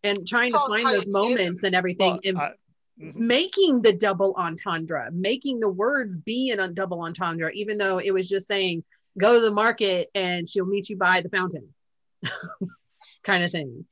And 0.04 0.28
trying 0.28 0.54
It's 0.54 0.64
to 0.64 0.70
find 0.70 0.86
those 0.86 1.06
you 1.06 1.12
say 1.12 1.20
them. 1.20 1.30
moments 1.30 1.64
and 1.64 1.76
everything, 1.76 2.12
Well, 2.14 2.20
and 2.24 2.38
I- 2.38 2.54
mhm. 3.02 3.16
making 3.16 3.82
the 3.82 3.92
double 3.92 4.36
entendre, 4.38 5.10
making 5.12 5.60
the 5.60 5.70
words 5.70 6.16
be 6.18 6.52
an 6.52 6.60
un- 6.60 6.76
double 6.76 7.02
entendre, 7.02 7.52
even 7.54 7.80
though 7.80 7.98
it 7.98 8.12
was 8.12 8.30
just 8.30 8.48
saying, 8.48 8.84
go 9.18 9.34
to 9.34 9.40
the 9.40 9.50
market 9.52 10.10
and 10.14 10.48
she'll 10.48 10.68
meet 10.68 10.90
you 10.90 10.98
by 10.98 11.22
the 11.22 11.30
fountain 11.30 11.74
kind 13.24 13.44
of 13.44 13.50
thing. 13.52 13.86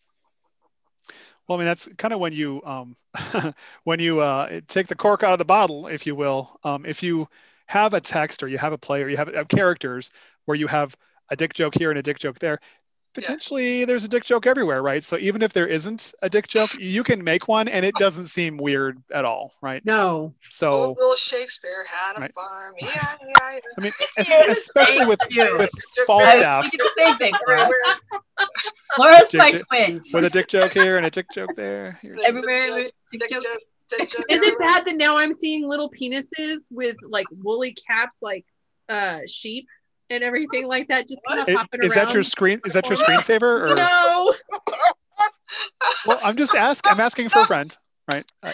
Well, 1.48 1.58
I 1.58 1.60
mean, 1.60 1.66
that's 1.66 1.90
kind 1.98 2.14
of 2.14 2.20
when 2.20 2.34
you 2.34 2.62
um, 2.64 2.96
when 3.84 4.00
you 4.00 4.20
uh, 4.20 4.62
take 4.68 4.88
the 4.88 4.96
cork 4.96 5.24
out 5.24 5.34
of 5.34 5.40
the 5.40 5.46
bottle, 5.46 5.88
if 5.88 6.06
you 6.06 6.16
will. 6.16 6.60
Um, 6.64 6.86
if 6.86 7.04
you 7.04 7.28
have 7.66 7.94
a 7.94 8.02
text 8.02 8.44
or 8.44 8.48
you 8.48 8.58
have 8.58 8.74
a 8.74 8.78
play 8.78 9.02
or 9.04 9.10
you 9.10 9.18
have, 9.18 9.34
have 9.34 9.48
characters 9.48 10.12
where 10.46 10.56
you 10.56 10.68
have 10.68 10.96
a 11.30 11.36
dick 11.36 11.54
joke 11.54 11.76
here 11.78 11.90
and 11.90 11.98
a 12.00 12.04
dick 12.04 12.20
joke 12.20 12.40
there, 12.40 12.60
potentially 13.14 13.86
there's 13.86 14.04
a 14.04 14.08
dick 14.08 14.26
joke 14.26 14.48
everywhere, 14.48 14.82
right? 14.82 15.04
So 15.04 15.18
even 15.18 15.42
if 15.44 15.54
there 15.54 15.68
isn't 15.68 16.14
a 16.24 16.30
dick 16.30 16.48
joke, 16.48 16.74
you 16.80 17.04
can 17.04 17.24
make 17.24 17.48
one 17.48 17.68
and 17.68 17.86
it 17.86 17.94
doesn't 17.96 18.26
seem 18.26 18.58
weird 18.58 19.02
at 19.14 19.24
all, 19.24 19.54
right? 19.62 19.84
No. 19.86 20.34
So 20.50 20.72
Old 20.72 20.98
Will 21.00 21.16
Shakespeare 21.16 21.86
had 21.90 22.18
a 22.18 22.22
Right. 22.22 22.34
farm. 22.34 22.74
Yeah, 22.80 22.88
yeah, 23.22 23.60
I 23.78 23.82
mean, 23.82 23.92
es- 24.18 24.32
especially 24.50 25.06
with 25.06 25.20
you. 25.30 25.44
with 25.58 25.70
yeah. 25.98 26.04
I 26.04 26.06
Falstaff 26.08 26.64
was 26.64 26.72
thinking 26.72 26.90
the 26.96 27.04
same 27.06 27.18
thing. 27.18 27.34
Laura. 27.48 27.62
Everywhere. 27.62 27.96
Laura's 29.00 29.34
my 29.34 29.52
Dick- 29.52 29.64
twin. 29.68 30.04
with 30.14 30.26
a 30.26 30.30
dick 30.30 30.48
joke 30.48 30.74
here 30.74 30.98
and 30.98 31.06
a 31.06 31.10
dick 31.12 31.28
joke 31.34 31.52
there. 31.56 32.00
Everywhere. 32.26 32.66
Dick 32.84 32.94
dick 33.12 33.30
joke. 33.30 33.42
joke, 33.44 33.60
dick 33.90 34.10
joke 34.10 34.26
Is 34.30 34.42
it 34.42 34.58
bad 34.60 34.86
that 34.86 34.98
now 34.98 35.18
I'm 35.18 35.34
seeing 35.34 35.68
little 35.68 35.90
penises 35.92 36.58
with 36.72 36.96
like 37.08 37.28
woolly 37.32 37.76
caps 37.88 38.18
like 38.22 38.46
uh 38.90 39.20
sheep 39.28 39.68
and 40.14 40.24
everything 40.24 40.68
like 40.68 40.88
that 40.90 41.08
just 41.10 41.22
kind 41.28 41.42
of 41.42 41.50
Is, 41.50 41.56
hopping 41.56 41.84
is 41.84 41.96
around? 41.96 42.06
that 42.08 42.14
your 42.14 42.24
screen? 42.24 42.62
Is 42.66 42.74
that 42.74 42.88
your 42.90 42.98
screensaver? 42.98 43.70
Or 43.72 43.76
No. 43.76 44.34
well, 46.06 46.20
I'm 46.24 46.36
just 46.36 46.56
asking. 46.56 46.92
I'm 46.92 47.00
asking 47.00 47.30
for 47.30 47.40
a 47.42 47.46
friend, 47.46 47.76
right? 48.12 48.26
Uh, 48.42 48.54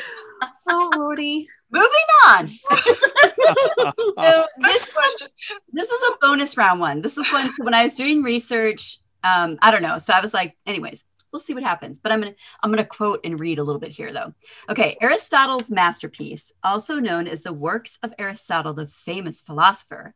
Oh 0.71 0.91
lordy. 0.95 1.47
Moving 1.71 1.89
on. 2.27 2.47
So 4.17 4.45
this 4.59 4.85
question. 4.85 5.27
this 5.71 5.87
is 5.89 6.09
a 6.09 6.17
bonus 6.21 6.57
round 6.57 6.79
one. 6.79 7.01
This 7.01 7.17
is 7.17 7.31
one 7.31 7.51
when 7.59 7.73
I 7.73 7.83
was 7.85 7.95
doing 7.95 8.21
research. 8.21 8.99
Um, 9.23 9.57
I 9.61 9.71
don't 9.71 9.81
know. 9.81 9.97
So 9.99 10.13
I 10.13 10.19
was 10.21 10.33
like, 10.33 10.55
anyways, 10.65 11.05
we'll 11.31 11.39
see 11.39 11.53
what 11.53 11.63
happens. 11.63 11.99
But 11.99 12.11
I'm 12.11 12.19
gonna 12.21 12.35
I'm 12.61 12.69
gonna 12.71 12.85
quote 12.85 13.21
and 13.23 13.39
read 13.39 13.59
a 13.59 13.63
little 13.63 13.79
bit 13.79 13.91
here 13.91 14.11
though. 14.13 14.33
Okay, 14.69 14.97
Aristotle's 15.01 15.71
masterpiece, 15.71 16.51
also 16.63 16.99
known 16.99 17.27
as 17.27 17.41
the 17.43 17.53
Works 17.53 17.97
of 18.03 18.13
Aristotle, 18.19 18.73
the 18.73 18.87
famous 18.87 19.41
philosopher, 19.41 20.13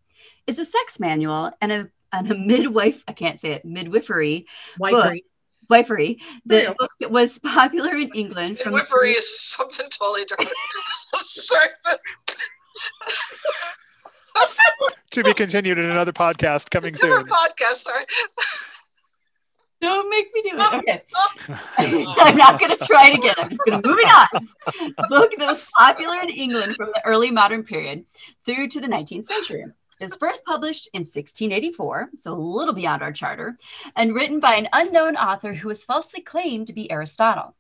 is 0.47 0.59
a 0.59 0.65
sex 0.65 0.99
manual 0.99 1.51
and 1.61 1.71
a 1.71 1.89
and 2.11 2.31
a 2.31 2.35
midwife. 2.37 3.03
I 3.07 3.13
can't 3.13 3.39
say 3.39 3.51
it. 3.53 3.65
Midwifery 3.65 4.45
Wifery. 4.79 5.23
wifery. 5.69 6.19
There 6.45 6.61
you 6.63 6.67
The 6.69 6.75
book 6.77 6.91
that 6.99 7.11
was 7.11 7.39
popular 7.39 7.95
in 7.95 8.09
England 8.13 8.59
from 8.59 8.73
the 8.73 8.77
Midwifery 8.79 9.11
is 9.11 9.39
something 9.39 9.89
totally 9.89 10.25
different. 10.25 10.51
Sorry, 11.15 11.67
but 11.83 11.99
to 15.11 15.23
be 15.23 15.33
continued 15.33 15.77
in 15.77 15.85
another 15.85 16.11
podcast 16.11 16.69
coming 16.69 16.95
soon. 16.95 17.23
podcast. 17.27 17.75
Sorry. 17.75 18.05
Don't 19.81 20.09
make 20.09 20.33
me 20.33 20.41
do 20.43 20.49
it. 20.53 20.55
Oh, 20.59 20.77
okay. 20.77 21.03
Oh. 21.13 22.15
I'm 22.21 22.37
not 22.37 22.57
going 22.59 22.75
to 22.75 22.85
try 22.85 23.09
it 23.09 23.19
again. 23.19 23.35
I'm 23.37 23.49
just 23.49 23.61
going 23.67 23.81
to 23.81 23.87
moving 23.87 24.05
on. 24.05 24.27
Book 25.09 25.31
that 25.37 25.45
was 25.45 25.67
popular 25.77 26.21
in 26.21 26.29
England 26.29 26.77
from 26.77 26.91
the 26.93 27.01
early 27.05 27.31
modern 27.31 27.63
period 27.63 28.05
through 28.45 28.69
to 28.69 28.79
the 28.79 28.87
19th 28.87 29.25
century. 29.25 29.65
It 29.99 30.05
was 30.05 30.15
first 30.15 30.45
published 30.45 30.89
in 30.93 31.01
1684, 31.01 32.09
so 32.17 32.33
a 32.33 32.35
little 32.35 32.73
beyond 32.73 33.01
our 33.01 33.11
charter, 33.11 33.57
and 33.95 34.15
written 34.15 34.39
by 34.39 34.55
an 34.55 34.69
unknown 34.73 35.15
author 35.15 35.53
who 35.53 35.67
was 35.67 35.83
falsely 35.83 36.21
claimed 36.21 36.67
to 36.67 36.73
be 36.73 36.91
Aristotle. 36.91 37.55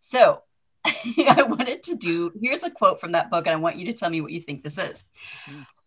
So 0.00 0.42
I 0.84 1.42
wanted 1.42 1.82
to 1.84 1.94
do, 1.94 2.32
here's 2.40 2.62
a 2.62 2.70
quote 2.70 3.00
from 3.00 3.12
that 3.12 3.30
book, 3.30 3.46
and 3.46 3.54
I 3.54 3.60
want 3.60 3.76
you 3.76 3.86
to 3.86 3.92
tell 3.92 4.10
me 4.10 4.20
what 4.20 4.32
you 4.32 4.40
think 4.40 4.62
this 4.62 4.78
is. 4.78 5.04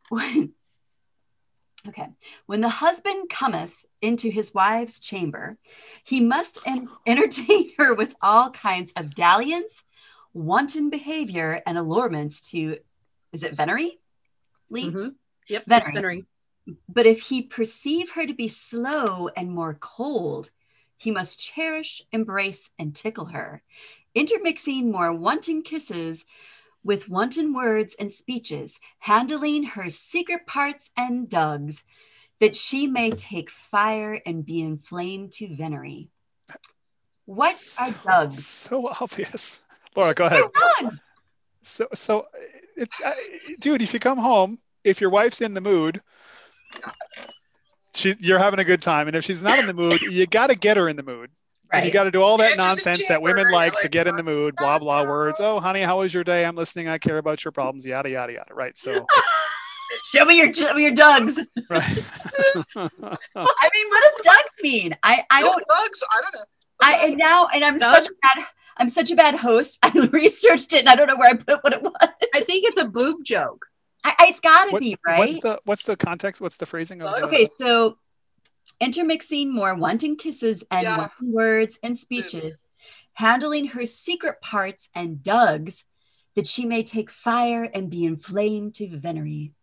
When, 0.10 0.54
hmm. 1.86 1.90
okay. 1.90 2.08
When 2.46 2.62
the 2.62 2.70
husband 2.70 3.30
cometh 3.30 3.74
into 4.02 4.30
his 4.30 4.54
wife's 4.54 5.00
chamber, 5.00 5.58
he 6.04 6.20
must 6.22 6.60
en- 6.66 6.90
entertain 7.06 7.72
her 7.78 7.94
with 7.94 8.16
all 8.22 8.50
kinds 8.52 8.92
of 8.96 9.16
dalliance, 9.16 9.84
wanton 10.34 10.90
behavior, 10.90 11.62
and 11.66 11.78
allurements 11.78 12.50
to, 12.52 12.78
is 13.34 13.44
it 13.44 13.56
venery? 13.56 14.00
Lee? 14.70 14.86
Yep. 15.48 15.66
Venery. 15.68 15.94
Venery. 15.94 16.26
But 16.88 17.06
if 17.06 17.22
he 17.22 17.42
perceive 17.42 18.12
her 18.12 18.26
to 18.26 18.34
be 18.34 18.48
slow 18.48 19.30
and 19.30 19.52
more 19.52 19.78
cold, 19.80 20.52
he 20.98 21.12
must 21.12 21.40
cherish, 21.40 22.04
embrace, 22.12 22.70
and 22.78 22.96
tickle 22.96 23.26
her, 23.26 23.64
intermixing 24.14 24.92
more 24.92 25.12
wanton 25.12 25.64
kisses 25.64 26.24
with 26.84 27.10
wanton 27.10 27.54
words 27.54 27.96
and 28.00 28.12
speeches, 28.12 28.80
handling 29.00 29.64
her 29.64 29.90
secret 29.90 30.46
parts 30.46 30.92
and 30.96 31.30
dugs, 31.30 31.84
that 32.40 32.56
she 32.56 32.88
may 32.88 33.12
take 33.12 33.50
fire 33.50 34.20
and 34.26 34.46
be 34.46 34.62
inflamed 34.62 35.32
to 35.32 35.56
venery. 35.56 36.10
What 37.26 37.52
are 37.52 37.56
So, 37.56 37.94
dugs? 38.06 38.46
so 38.46 38.88
obvious. 38.88 39.62
Laura, 39.96 40.14
go 40.14 40.26
ahead. 40.26 40.44
So, 41.64 41.88
so, 41.94 42.28
it, 42.76 42.90
I, 43.06 43.14
dude, 43.60 43.82
if 43.82 43.94
you 43.94 44.00
come 44.00 44.18
home, 44.18 44.60
if 44.84 45.02
your 45.02 45.10
wife's 45.10 45.42
in 45.42 45.54
the 45.54 45.62
mood, 45.62 46.02
she, 47.96 48.16
you're 48.20 48.40
having 48.40 48.60
a 48.60 48.64
good 48.64 48.82
time, 48.82 49.08
and 49.08 49.16
if 49.16 49.24
she's 49.26 49.44
not 49.44 49.60
in 49.60 49.66
the 49.66 49.74
mood, 49.74 50.02
you 50.02 50.26
got 50.28 50.48
to 50.48 50.56
get 50.56 50.78
her 50.78 50.88
in 50.88 50.96
the 50.96 51.04
mood. 51.04 51.30
And 51.74 51.86
you 51.86 51.92
got 51.92 52.04
to 52.04 52.12
do 52.12 52.22
all 52.22 52.38
that 52.38 52.58
nonsense 52.58 53.08
that 53.08 53.22
women 53.22 53.46
chamber, 53.46 53.52
like 53.56 53.80
to 53.80 53.88
get 53.88 54.06
in 54.06 54.18
the 54.18 54.24
mood, 54.24 54.56
blah 54.58 54.78
blah 54.78 55.02
"Oh, 55.02 55.06
words. 55.06 55.40
Oh, 55.42 55.62
honey, 55.62 55.80
how 55.82 56.00
was 56.00 56.14
your 56.14 56.26
day? 56.26 56.44
I'm 56.46 56.56
listening. 56.56 56.90
I 56.90 56.98
care 56.98 57.18
about 57.18 57.46
your 57.46 57.54
problems. 57.54 57.86
Yada 57.86 58.10
yada 58.10 58.34
yada. 58.34 58.54
Right. 58.54 58.78
So, 58.78 59.06
Show 60.06 60.26
me 60.26 60.38
your 60.38 60.54
show 60.54 60.74
me 60.74 60.84
your 60.84 60.92
dugs. 60.94 61.38
right. 61.70 62.06
I 62.76 62.90
mean, 63.74 63.90
what 63.90 64.04
does 64.04 64.22
dugs 64.24 64.50
mean? 64.62 64.98
I 65.04 65.24
I 65.30 65.42
No 65.42 65.48
don't 65.48 65.64
bugs. 65.68 66.04
I 66.12 66.22
don't 66.22 66.36
know. 66.36 66.44
I 66.82 67.08
and 67.08 67.18
now 67.18 67.48
and 67.54 67.64
I'm 67.64 67.78
Dugs? 67.78 68.06
such 68.06 68.08
a 68.08 68.14
bad 68.22 68.46
I'm 68.78 68.90
such 68.90 69.12
a 69.12 69.16
bad 69.16 69.36
host. 69.36 69.80
I 69.84 69.92
researched 70.12 70.74
it 70.74 70.80
and 70.80 70.90
I 70.90 70.96
don't 70.96 71.08
know 71.08 71.18
where 71.18 71.30
I 71.30 71.34
put 71.36 71.64
what 71.64 71.72
it 71.74 71.82
was. 71.82 71.94
I 72.02 72.42
think 72.42 72.66
it's 72.68 72.82
a 72.82 72.86
boob 72.88 73.24
joke. 73.24 73.66
I, 74.04 74.16
I- 74.18 74.28
it's 74.28 74.40
got 74.40 74.66
to 74.66 74.72
What- 74.72 74.80
be 74.82 74.98
right. 75.06 75.20
What's 75.20 75.40
the 75.42 75.62
what's 75.66 75.84
the 75.84 75.96
context? 75.96 76.42
What's 76.42 76.58
the 76.58 76.66
phrasing 76.66 77.02
of 77.02 77.16
the, 77.16 77.26
Okay, 77.26 77.48
so 77.60 77.98
intermixing 78.80 79.54
more 79.54 79.76
wanton 79.76 80.16
kisses 80.16 80.64
and 80.72 80.84
Yeah. 80.84 80.98
wanton 80.98 81.32
words 81.32 81.80
and 81.84 81.98
speeches, 81.98 82.58
handling 83.14 83.68
her 83.68 83.86
secret 83.86 84.42
parts 84.42 84.90
and 84.96 85.22
dugs, 85.22 85.86
that 86.36 86.48
she 86.48 86.66
may 86.66 86.84
take 86.84 87.10
fire 87.12 87.64
and 87.64 87.90
be 87.90 88.06
inflamed 88.06 88.74
to 88.76 88.98
venery. 88.98 89.54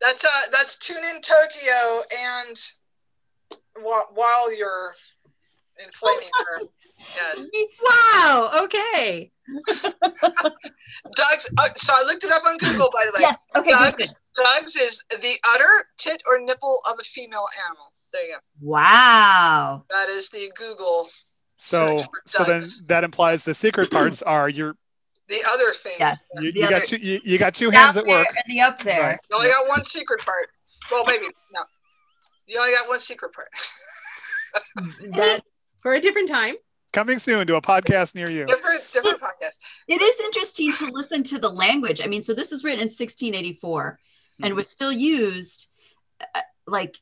That's 0.00 0.24
uh 0.24 0.28
that's 0.50 0.76
tune 0.76 1.02
in 1.14 1.20
Tokyo 1.20 2.02
and 2.18 2.60
while, 3.80 4.08
while 4.14 4.54
you're 4.54 4.94
inflaming 5.84 6.30
her. 6.46 6.66
Yes. 7.16 7.48
Wow. 7.84 8.50
Okay. 8.64 9.30
dugs 11.16 11.46
uh, 11.58 11.68
so 11.76 11.92
I 11.96 12.02
looked 12.06 12.24
it 12.24 12.30
up 12.30 12.42
on 12.46 12.56
Google 12.58 12.90
by 12.92 13.04
the 13.06 13.12
way. 13.12 13.20
Yes. 13.20 13.36
Okay. 13.56 13.70
Good, 13.72 13.96
good. 13.96 14.08
dugs, 14.08 14.14
dugs 14.36 14.76
is 14.76 15.04
the 15.10 15.34
udder, 15.48 15.86
tit, 15.98 16.22
or 16.26 16.40
nipple 16.40 16.80
of 16.88 16.96
a 17.00 17.04
female 17.04 17.46
animal. 17.68 17.92
There 18.12 18.22
you 18.24 18.32
go. 18.34 18.38
Wow. 18.60 19.84
That 19.90 20.08
is 20.08 20.28
the 20.28 20.50
Google. 20.56 21.08
so 21.58 22.04
so 22.26 22.44
then 22.44 22.64
that 22.88 23.04
implies 23.04 23.44
the 23.44 23.54
secret 23.54 23.90
parts 23.90 24.22
are 24.26 24.48
your 24.48 24.76
The 25.28 25.42
other 25.50 25.72
thing. 25.72 25.94
Yes. 25.98 26.18
you, 26.40 26.52
you 26.54 26.62
other- 26.64 26.78
got 26.78 26.84
two 26.84 26.96
you, 26.98 27.20
you 27.24 27.38
got 27.38 27.54
two 27.54 27.70
hands 27.70 27.96
at 27.96 28.06
work. 28.06 28.28
and 28.28 28.44
the 28.48 28.60
up 28.60 28.82
there. 28.82 29.00
Right. 29.00 29.18
You 29.30 29.36
only 29.36 29.48
got 29.48 29.68
one 29.68 29.82
secret 29.84 30.20
part. 30.20 30.48
Well, 30.90 31.04
maybe 31.06 31.26
no. 31.52 31.60
You 32.46 32.58
only 32.60 32.74
got 32.74 32.88
one 32.88 32.98
secret 32.98 33.32
part. 33.32 33.48
That 35.14 35.42
for 35.82 35.92
a 35.92 36.00
different 36.00 36.28
time. 36.28 36.54
Coming 36.92 37.18
soon 37.18 37.46
to 37.46 37.56
a 37.56 37.62
podcast 37.62 38.14
near 38.14 38.28
you. 38.30 38.44
Different, 38.44 38.82
different 38.92 39.20
podcast. 39.20 39.56
It 39.88 40.02
is 40.02 40.14
interesting 40.24 40.72
to 40.74 40.86
listen 40.92 41.22
to 41.24 41.38
the 41.38 41.48
language. 41.48 42.00
I 42.02 42.06
mean, 42.06 42.22
so 42.22 42.34
this 42.34 42.52
is 42.52 42.64
written 42.64 42.80
in 42.80 42.88
1684 42.90 43.98
and 44.42 44.52
Mhm. 44.52 44.56
was 44.56 44.68
still 44.68 44.92
used 44.92 45.68
uh, 46.34 46.40
like 46.66 46.98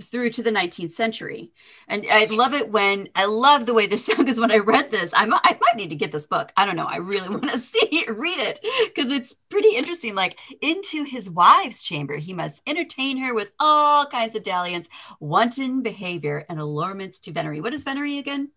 through 0.00 0.30
to 0.30 0.42
the 0.42 0.50
19th 0.50 0.92
century. 0.92 1.52
And 1.88 2.06
I 2.10 2.24
love 2.26 2.54
it 2.54 2.70
when 2.70 3.08
I 3.14 3.26
love 3.26 3.66
the 3.66 3.74
way 3.74 3.86
this 3.86 4.04
sounds 4.06 4.18
because 4.18 4.40
when 4.40 4.50
I 4.50 4.58
read 4.58 4.90
this, 4.90 5.10
I'm, 5.14 5.32
I 5.34 5.58
might 5.60 5.76
need 5.76 5.90
to 5.90 5.96
get 5.96 6.12
this 6.12 6.26
book. 6.26 6.52
I 6.56 6.64
don't 6.64 6.76
know. 6.76 6.86
I 6.86 6.96
really 6.96 7.28
want 7.30 7.50
to 7.50 7.58
see 7.58 7.88
it, 7.90 8.16
read 8.16 8.38
it 8.38 8.60
because 8.94 9.10
it's 9.10 9.34
pretty 9.50 9.74
interesting. 9.76 10.14
Like 10.14 10.38
into 10.60 11.04
his 11.04 11.30
wife's 11.30 11.82
chamber, 11.82 12.16
he 12.16 12.32
must 12.32 12.62
entertain 12.66 13.18
her 13.18 13.34
with 13.34 13.52
all 13.58 14.06
kinds 14.06 14.36
of 14.36 14.42
dalliance, 14.42 14.88
wanton 15.20 15.82
behavior, 15.82 16.44
and 16.48 16.58
allurements 16.58 17.20
to 17.20 17.32
venery. 17.32 17.60
What 17.60 17.74
is 17.74 17.82
venery 17.82 18.18
again? 18.18 18.50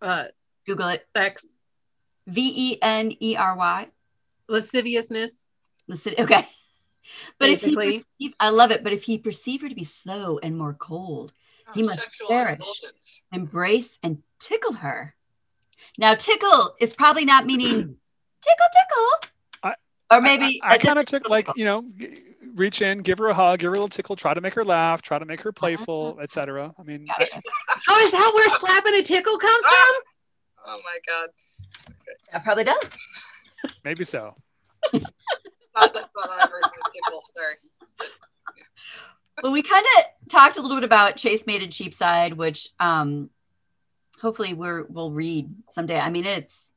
Uh, 0.00 0.24
Google 0.66 0.88
it. 0.88 1.06
sex, 1.16 1.54
V 2.26 2.52
E 2.54 2.78
N 2.82 3.12
E 3.20 3.36
R 3.36 3.56
Y. 3.56 3.88
lasciviousness. 4.48 5.58
Listen, 5.88 6.14
okay. 6.18 6.48
But 7.38 7.50
if 7.50 7.62
he 7.62 7.74
perceive, 7.74 8.34
I 8.40 8.50
love 8.50 8.70
it. 8.70 8.82
But 8.82 8.92
if 8.92 9.04
he 9.04 9.18
perceive 9.18 9.62
her 9.62 9.68
to 9.68 9.74
be 9.74 9.84
slow 9.84 10.38
and 10.42 10.56
more 10.56 10.74
cold, 10.74 11.32
oh, 11.68 11.72
He 11.74 11.82
must 11.82 12.00
sexual 12.00 12.28
perish. 12.28 12.56
indulgence. 12.56 13.22
embrace 13.32 13.98
and 14.02 14.22
tickle 14.38 14.74
her. 14.74 15.14
Now, 15.98 16.14
tickle 16.14 16.74
is 16.80 16.94
probably 16.94 17.24
not 17.24 17.46
meaning 17.46 17.68
tickle, 18.42 18.66
tickle, 18.72 19.30
I- 19.62 19.74
or 20.10 20.20
maybe 20.20 20.60
I, 20.62 20.74
it 20.74 20.82
kind 20.82 20.98
of 20.98 21.06
doesn't 21.06 21.22
took 21.22 21.30
like 21.30 21.48
you 21.56 21.64
know, 21.64 21.84
reach 22.54 22.82
in, 22.82 22.98
give 22.98 23.18
her 23.18 23.28
a 23.28 23.34
hug, 23.34 23.60
give 23.60 23.68
her 23.68 23.72
a 23.72 23.78
little 23.78 23.88
tickle, 23.88 24.16
try 24.16 24.34
to 24.34 24.40
make 24.40 24.54
her 24.54 24.64
laugh, 24.64 25.02
try 25.02 25.18
to 25.18 25.24
make 25.24 25.40
her 25.40 25.50
uh-huh. 25.50 25.60
playful, 25.60 26.18
etc. 26.20 26.74
I 26.78 26.82
mean, 26.82 27.06
Got. 27.06 27.28
Oh, 27.88 28.00
is 28.02 28.10
that 28.12 28.32
where 28.34 28.48
slapping 28.48 28.94
a 28.94 29.02
tickle 29.02 29.38
comes 29.38 29.64
ah! 29.66 29.92
from? 30.64 30.74
Oh 30.74 30.80
my 30.84 30.98
god. 31.06 31.28
That 32.32 32.44
probably 32.44 32.64
does. 32.64 32.82
maybe 33.84 34.04
so. 34.04 34.34
Not, 35.76 35.94
that's 35.94 36.08
not 36.16 36.28
my 36.28 36.46
version 36.46 36.80
of 36.84 36.92
tickle. 36.92 37.22
Sorry. 37.24 38.08
Well, 39.42 39.52
we 39.52 39.62
kind 39.62 39.84
of 39.98 40.04
talked 40.30 40.56
a 40.56 40.62
little 40.62 40.76
bit 40.76 40.84
about 40.84 41.16
Chaste 41.16 41.46
Maid 41.46 41.62
in 41.62 41.70
Cheapside, 41.70 42.34
which 42.34 42.68
um, 42.80 43.28
hopefully 44.20 44.54
we're 44.54 44.84
we'll 44.84 45.10
read 45.10 45.50
someday. 45.72 46.00
I 46.00 46.08
mean, 46.10 46.24
it's 46.24 46.70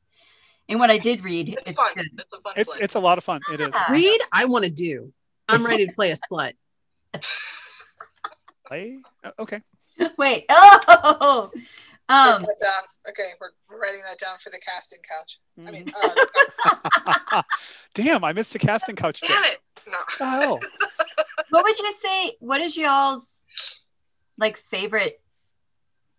and 0.68 0.78
what 0.78 0.90
I 0.90 0.98
did 0.98 1.24
read, 1.24 1.48
It's, 1.48 1.70
it's, 1.70 1.78
fun. 1.78 1.92
good. 1.96 2.06
It's 2.18 2.32
a 2.32 2.40
fun 2.40 2.52
It's 2.56 2.72
play. 2.74 2.82
it's 2.84 2.94
a 2.94 3.00
lot 3.00 3.18
of 3.18 3.24
fun. 3.24 3.40
It 3.52 3.60
is. 3.60 3.74
Read, 3.90 4.20
I 4.32 4.44
want 4.44 4.64
to 4.64 4.70
do. 4.70 5.12
I'm 5.48 5.66
ready 5.66 5.86
to 5.86 5.92
play 5.92 6.12
a 6.12 6.16
slut. 6.16 6.52
Play? 8.66 8.98
Okay. 9.36 9.60
Wait, 10.16 10.44
oh, 10.48 11.50
Write 11.52 11.64
um, 12.10 12.42
that 12.42 12.56
down. 12.60 12.82
Okay, 13.10 13.30
we're, 13.40 13.50
we're 13.68 13.80
writing 13.80 14.00
that 14.08 14.18
down 14.18 14.36
for 14.38 14.50
the 14.50 14.58
casting 14.58 14.98
couch. 15.08 15.38
I 15.66 15.70
mean, 15.70 15.86
Mhm. 15.86 17.16
uh, 17.32 17.42
Damn, 17.94 18.24
I 18.24 18.32
missed 18.32 18.54
a 18.54 18.58
casting 18.58 18.96
couch. 18.96 19.20
damn 19.20 19.30
joke. 19.42 19.52
it. 19.52 19.60
No. 19.86 19.92
What 19.98 20.18
the 20.18 20.26
hell? 20.26 20.60
what 21.50 21.64
would 21.64 21.78
you 21.78 21.92
say? 21.92 22.32
What 22.40 22.60
is 22.60 22.76
y'all's 22.76 23.40
like 24.36 24.58
favorite? 24.58 25.20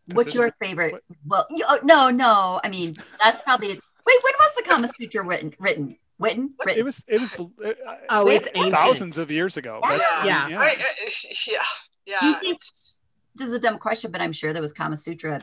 This 0.08 0.16
What's 0.16 0.28
is- 0.30 0.36
your 0.36 0.52
favorite? 0.62 0.96
Well, 1.26 1.48
you- 1.52 1.66
oh, 1.68 1.80
no, 1.84 2.10
no. 2.10 2.60
I 2.64 2.70
mean, 2.70 2.96
that's 3.24 3.42
probably. 3.42 3.70
Wait, 3.70 4.18
when 4.24 4.34
was 4.40 4.56
the 4.58 4.64
Kama 4.64 4.90
Sutra 5.00 5.24
written? 5.24 5.54
Written? 5.60 5.96
Written? 6.20 6.54
What? 6.58 6.76
It 6.78 6.84
was 6.84 7.04
it 7.08 7.20
was 7.20 7.40
uh, 7.40 7.74
Oh, 8.10 8.28
it's 8.28 8.48
ancient. 8.56 8.74
thousands 8.74 9.18
of 9.18 9.32
years 9.32 9.58
ago. 9.58 9.80
That's, 9.88 10.06
I 10.14 10.18
mean, 10.18 10.26
Yeah. 10.28 10.48
yeah. 10.50 10.60
I, 10.60 10.66
I, 10.66 10.76
yeah. 11.48 11.58
Yeah. 12.06 12.18
Do 12.20 12.26
you 12.28 12.34
think- 12.40 12.56
it's, 12.56 12.98
This 13.42 13.48
is 13.48 13.56
a 13.56 13.60
dumb 13.60 13.80
question, 13.80 14.12
but 14.12 14.22
I'm 14.22 14.34
sure 14.34 14.54
there 14.54 14.62
was 14.62 14.72
Kama 14.72 15.00
Sutra 15.00 15.42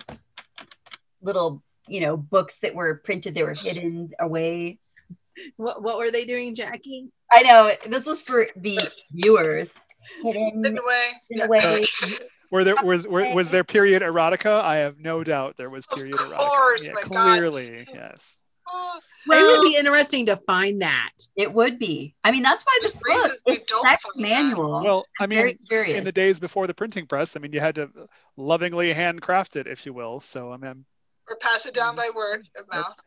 little, 1.20 1.64
you 1.88 2.00
know, 2.00 2.16
books 2.16 2.60
that 2.60 2.72
were 2.72 2.94
printed. 2.94 3.34
They 3.34 3.42
were 3.42 3.54
hidden 3.54 4.10
away. 4.20 4.78
What 5.56 5.82
What 5.82 5.98
were 5.98 6.12
they 6.12 6.24
doing, 6.24 6.54
Jackie? 6.54 7.08
I 7.32 7.42
know 7.42 7.74
this 7.90 8.06
was 8.06 8.22
for 8.22 8.46
the 8.54 8.78
viewers. 9.10 9.72
Hidden 10.22 10.64
in 10.64 10.78
a 10.78 10.86
way. 10.86 11.06
in 11.30 11.38
yeah. 11.38 11.44
a 11.46 11.48
way. 11.48 11.86
Uh, 12.00 12.08
were 12.52 12.62
there 12.62 12.76
was 12.84 13.08
were, 13.08 13.34
was 13.34 13.50
there 13.50 13.64
period 13.64 14.02
erotica? 14.02 14.60
I 14.60 14.76
have 14.76 15.00
no 15.00 15.24
doubt 15.24 15.56
there 15.56 15.68
was 15.68 15.84
Of 15.90 15.98
period 15.98 16.18
erotica. 16.18 16.36
course, 16.36 16.86
yeah, 16.86 16.92
my 16.92 17.02
God. 17.02 17.38
clearly, 17.38 17.84
yes. 17.92 18.38
Oh, 18.70 19.00
it 19.30 19.46
would 19.46 19.62
be 19.68 19.76
interesting 19.76 20.26
to 20.26 20.36
find 20.46 20.80
that. 20.82 21.10
it 21.36 21.52
would 21.52 21.78
be. 21.78 22.14
I 22.24 22.30
mean, 22.30 22.42
that's 22.42 22.64
why 22.64 22.78
this 22.82 22.94
book 22.94 23.06
reasons 23.06 23.40
we 23.46 23.52
is 23.54 23.64
don't 23.66 23.82
sex 23.88 24.02
find 24.02 24.24
that. 24.24 24.28
manual. 24.28 24.82
Well, 24.82 25.06
I 25.20 25.24
I'm 25.24 25.30
very 25.30 25.48
mean, 25.50 25.58
curious. 25.68 25.98
in 25.98 26.04
the 26.04 26.12
days 26.12 26.38
before 26.40 26.66
the 26.66 26.74
printing 26.74 27.06
press, 27.06 27.36
I 27.36 27.40
mean, 27.40 27.52
you 27.52 27.60
had 27.60 27.74
to 27.76 27.90
lovingly 28.36 28.92
handcraft 28.92 29.56
it, 29.56 29.66
if 29.66 29.84
you 29.86 29.92
will. 29.92 30.20
So 30.20 30.52
I 30.52 30.56
mean, 30.56 30.84
or 31.28 31.36
pass 31.36 31.66
it 31.66 31.74
down 31.74 31.96
by 31.96 32.08
word 32.14 32.48
of 32.58 32.66
mouth. 32.72 33.00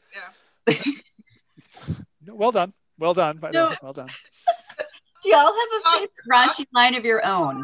Yeah. 0.67 0.75
well 2.27 2.51
done, 2.51 2.73
well 2.99 3.13
done, 3.13 3.37
by 3.37 3.51
the 3.51 3.57
No. 3.59 3.69
way, 3.69 3.77
well 3.81 3.93
done. 3.93 4.09
Do 5.23 5.29
y'all 5.29 5.39
have 5.39 5.53
a 5.53 5.81
Uh, 5.85 5.91
favorite 5.93 6.11
raunchy 6.31 6.65
line 6.73 6.95
of 6.95 7.05
your 7.05 7.25
own? 7.25 7.63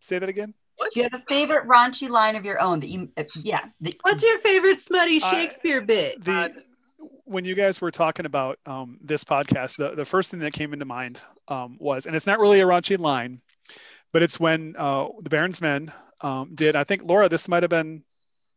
Say 0.00 0.18
that 0.18 0.28
again. 0.28 0.54
What? 0.78 0.92
Do 0.92 1.00
you 1.00 1.04
have 1.10 1.14
a 1.14 1.22
favorite 1.28 1.66
raunchy 1.68 2.08
line 2.08 2.34
of 2.36 2.44
your 2.44 2.60
own 2.60 2.80
that 2.80 2.88
you, 2.88 3.08
uh, 3.16 3.24
yeah, 3.42 3.60
that, 3.82 3.94
What's 4.02 4.22
your 4.22 4.38
favorite 4.38 4.80
smutty 4.80 5.20
I- 5.22 5.30
Shakespeare 5.30 5.80
bit? 5.82 6.24
the 6.24 6.30
God. 6.32 6.52
when 7.24 7.44
you 7.44 7.54
guys 7.54 7.80
were 7.80 7.90
talking 7.90 8.26
about 8.26 8.58
um, 8.66 8.98
this 9.02 9.24
podcast, 9.24 9.76
the, 9.76 9.94
the 9.94 10.04
first 10.04 10.30
thing 10.30 10.40
that 10.40 10.52
came 10.52 10.72
into 10.72 10.84
mind 10.84 11.20
um, 11.48 11.76
was, 11.80 12.06
and 12.06 12.16
it's 12.16 12.26
not 12.26 12.38
really 12.38 12.60
a 12.60 12.64
raunchy 12.66 12.98
line, 12.98 13.40
but 14.12 14.22
it's 14.22 14.40
when 14.40 14.74
uh, 14.78 15.08
the 15.22 15.30
Baron's 15.30 15.60
Men 15.60 15.92
um, 16.22 16.52
did. 16.54 16.74
I 16.76 16.84
think 16.84 17.02
Laura, 17.04 17.28
this 17.28 17.48
might 17.48 17.62
have 17.62 17.70
been 17.70 18.02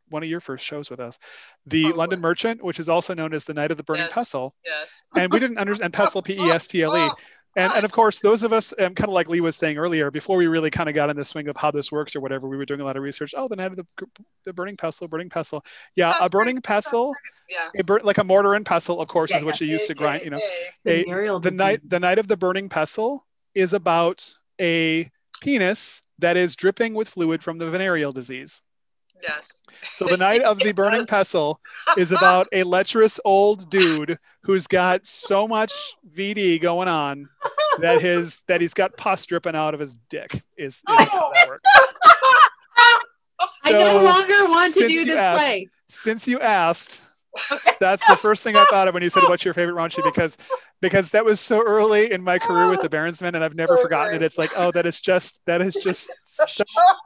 one 0.10 0.24
of 0.24 0.30
your 0.30 0.40
first 0.42 0.66
shows 0.66 0.90
with 0.90 1.00
us, 1.00 1.18
the 1.66 1.84
Probably. 1.84 1.98
London 1.98 2.22
Merchant, 2.22 2.64
which 2.64 2.80
is 2.80 2.90
also 2.90 3.14
known 3.14 3.34
as 3.34 3.46
the 3.46 3.54
Knight 3.54 3.72
of 3.72 3.78
the 3.78 3.84
Burning 3.84 4.04
Yes. 4.06 4.14
Pestle, 4.14 4.56
Yes. 4.66 4.90
and 5.16 5.32
we 5.32 5.40
didn't 5.40 5.58
understand 5.58 5.94
Pestle, 5.94 6.22
P 6.24 6.34
E 6.34 6.50
S 6.52 6.68
T 6.68 6.82
L 6.82 6.98
E. 6.98 7.10
Oh, 7.58 7.62
and 7.62 7.74
and 7.74 7.84
of 7.86 7.92
course 7.92 8.22
those 8.22 8.44
of 8.44 8.54
us 8.54 8.74
um, 8.80 8.96
kind 8.96 9.10
of 9.10 9.14
like 9.14 9.28
lee 9.28 9.42
was 9.42 9.58
saying 9.58 9.78
earlier 9.78 10.10
before 10.10 10.38
we 10.38 10.48
really 10.48 10.70
kind 10.70 10.88
of 10.88 10.96
got 10.96 11.10
in 11.10 11.18
the 11.18 11.26
swing 11.26 11.50
of 11.50 11.58
how 11.58 11.70
this 11.70 11.92
works 11.92 12.16
or 12.16 12.22
whatever 12.22 12.48
we 12.48 12.56
were 12.56 12.66
doing 12.66 12.80
a 12.80 12.84
lot 12.86 12.96
of 12.96 13.04
research. 13.04 13.34
Oh 13.36 13.48
the 13.50 13.58
knight 13.58 13.72
of 13.72 13.78
the, 13.78 13.86
the 14.46 14.54
burning 14.54 14.78
pestle 14.78 15.08
burning 15.10 15.30
pestle. 15.30 15.64
Yeah 15.96 16.14
a 16.22 16.30
burning 16.30 16.62
pestle. 16.62 17.14
Yeah. 17.50 17.68
a 17.78 17.84
bur- 17.84 18.00
like 18.04 18.18
a 18.20 18.24
mortar 18.24 18.54
and 18.54 18.66
pestle 18.66 19.02
of 19.02 19.08
course 19.10 19.32
Yeah, 19.32 19.38
is 19.40 19.44
what 19.44 19.60
you 19.60 19.68
used 19.68 19.88
to 19.88 19.94
grind 19.94 20.24
you 20.24 20.30
know. 20.30 20.38
AKA. 20.86 21.02
a, 21.02 21.04
Venereal 21.04 21.40
the 21.42 21.52
knight 21.52 21.82
the 21.90 22.00
knight 22.00 22.20
of 22.20 22.28
the 22.30 22.38
burning 22.38 22.70
pestle 22.70 23.26
is 23.54 23.74
about 23.74 24.26
a 24.62 25.12
penis 25.42 26.04
that 26.20 26.38
is 26.38 26.56
dripping 26.56 26.94
with 26.94 27.10
fluid 27.10 27.44
from 27.44 27.58
the 27.58 27.70
venereal 27.70 28.14
disease 28.14 28.62
Yes. 29.24 29.62
so 29.94 30.06
the 30.06 30.18
knight 30.18 30.42
of 30.42 30.58
the 30.60 30.72
burning 30.76 31.02
Yes. 31.02 31.10
pestle 31.10 31.60
is 31.98 32.12
about 32.12 32.48
a 32.54 32.64
lecherous 32.64 33.20
old 33.26 33.70
dude 33.70 34.18
who's 34.44 34.68
got 34.68 35.06
so 35.06 35.48
much 35.48 35.72
VD 36.16 36.60
going 36.62 36.88
on 36.88 37.28
that 37.80 38.02
his 38.02 38.42
that 38.48 38.62
he's 38.62 38.74
got 38.74 38.96
pus 38.98 39.26
dripping 39.26 39.56
out 39.56 39.74
of 39.74 39.80
his 39.80 39.96
dick 40.10 40.42
is, 40.58 40.84
is 41.00 41.14
how 41.14 41.32
that 41.34 41.48
works. 41.48 41.70
I 43.64 43.72
no 43.72 43.80
So, 43.80 44.04
longer 44.04 44.34
want 44.52 44.74
to 44.74 44.80
since 44.80 44.92
do 44.92 44.98
you 45.00 45.06
this 45.06 45.16
asked- 45.16 45.46
play. 45.46 45.70
Since 45.88 46.26
you 46.28 46.40
asked, 46.40 47.06
that's 47.82 48.06
the 48.08 48.16
first 48.16 48.44
thing 48.44 48.56
I 48.56 48.66
thought 48.70 48.88
of 48.88 48.94
when 48.94 49.04
you 49.04 49.10
said 49.10 49.24
what's 49.24 49.44
your 49.44 49.54
favorite 49.54 49.76
raunchy 49.76 50.02
because 50.04 50.38
because 50.82 51.10
that 51.12 51.24
was 51.26 51.40
so 51.42 51.62
early 51.66 52.12
in 52.14 52.24
my 52.24 52.40
career 52.40 52.70
with 52.70 52.82
the 52.82 52.88
Baron's 52.90 53.22
Men 53.22 53.36
and 53.36 53.44
I've 53.44 53.56
never 53.56 53.76
So 53.76 53.84
forgotten 53.84 54.12
great. 54.12 54.22
it. 54.22 54.26
It's 54.26 54.38
like 54.38 54.52
oh 54.56 54.72
that 54.72 54.86
is 54.86 55.02
just 55.02 55.42
that 55.48 55.62
is 55.62 55.74
just 55.76 56.10
so 56.26 56.64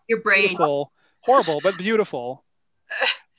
Your 0.08 0.22
brain. 0.22 0.42
beautiful, 0.50 0.92
horrible 1.26 1.60
but 1.62 1.78
beautiful. 1.78 2.44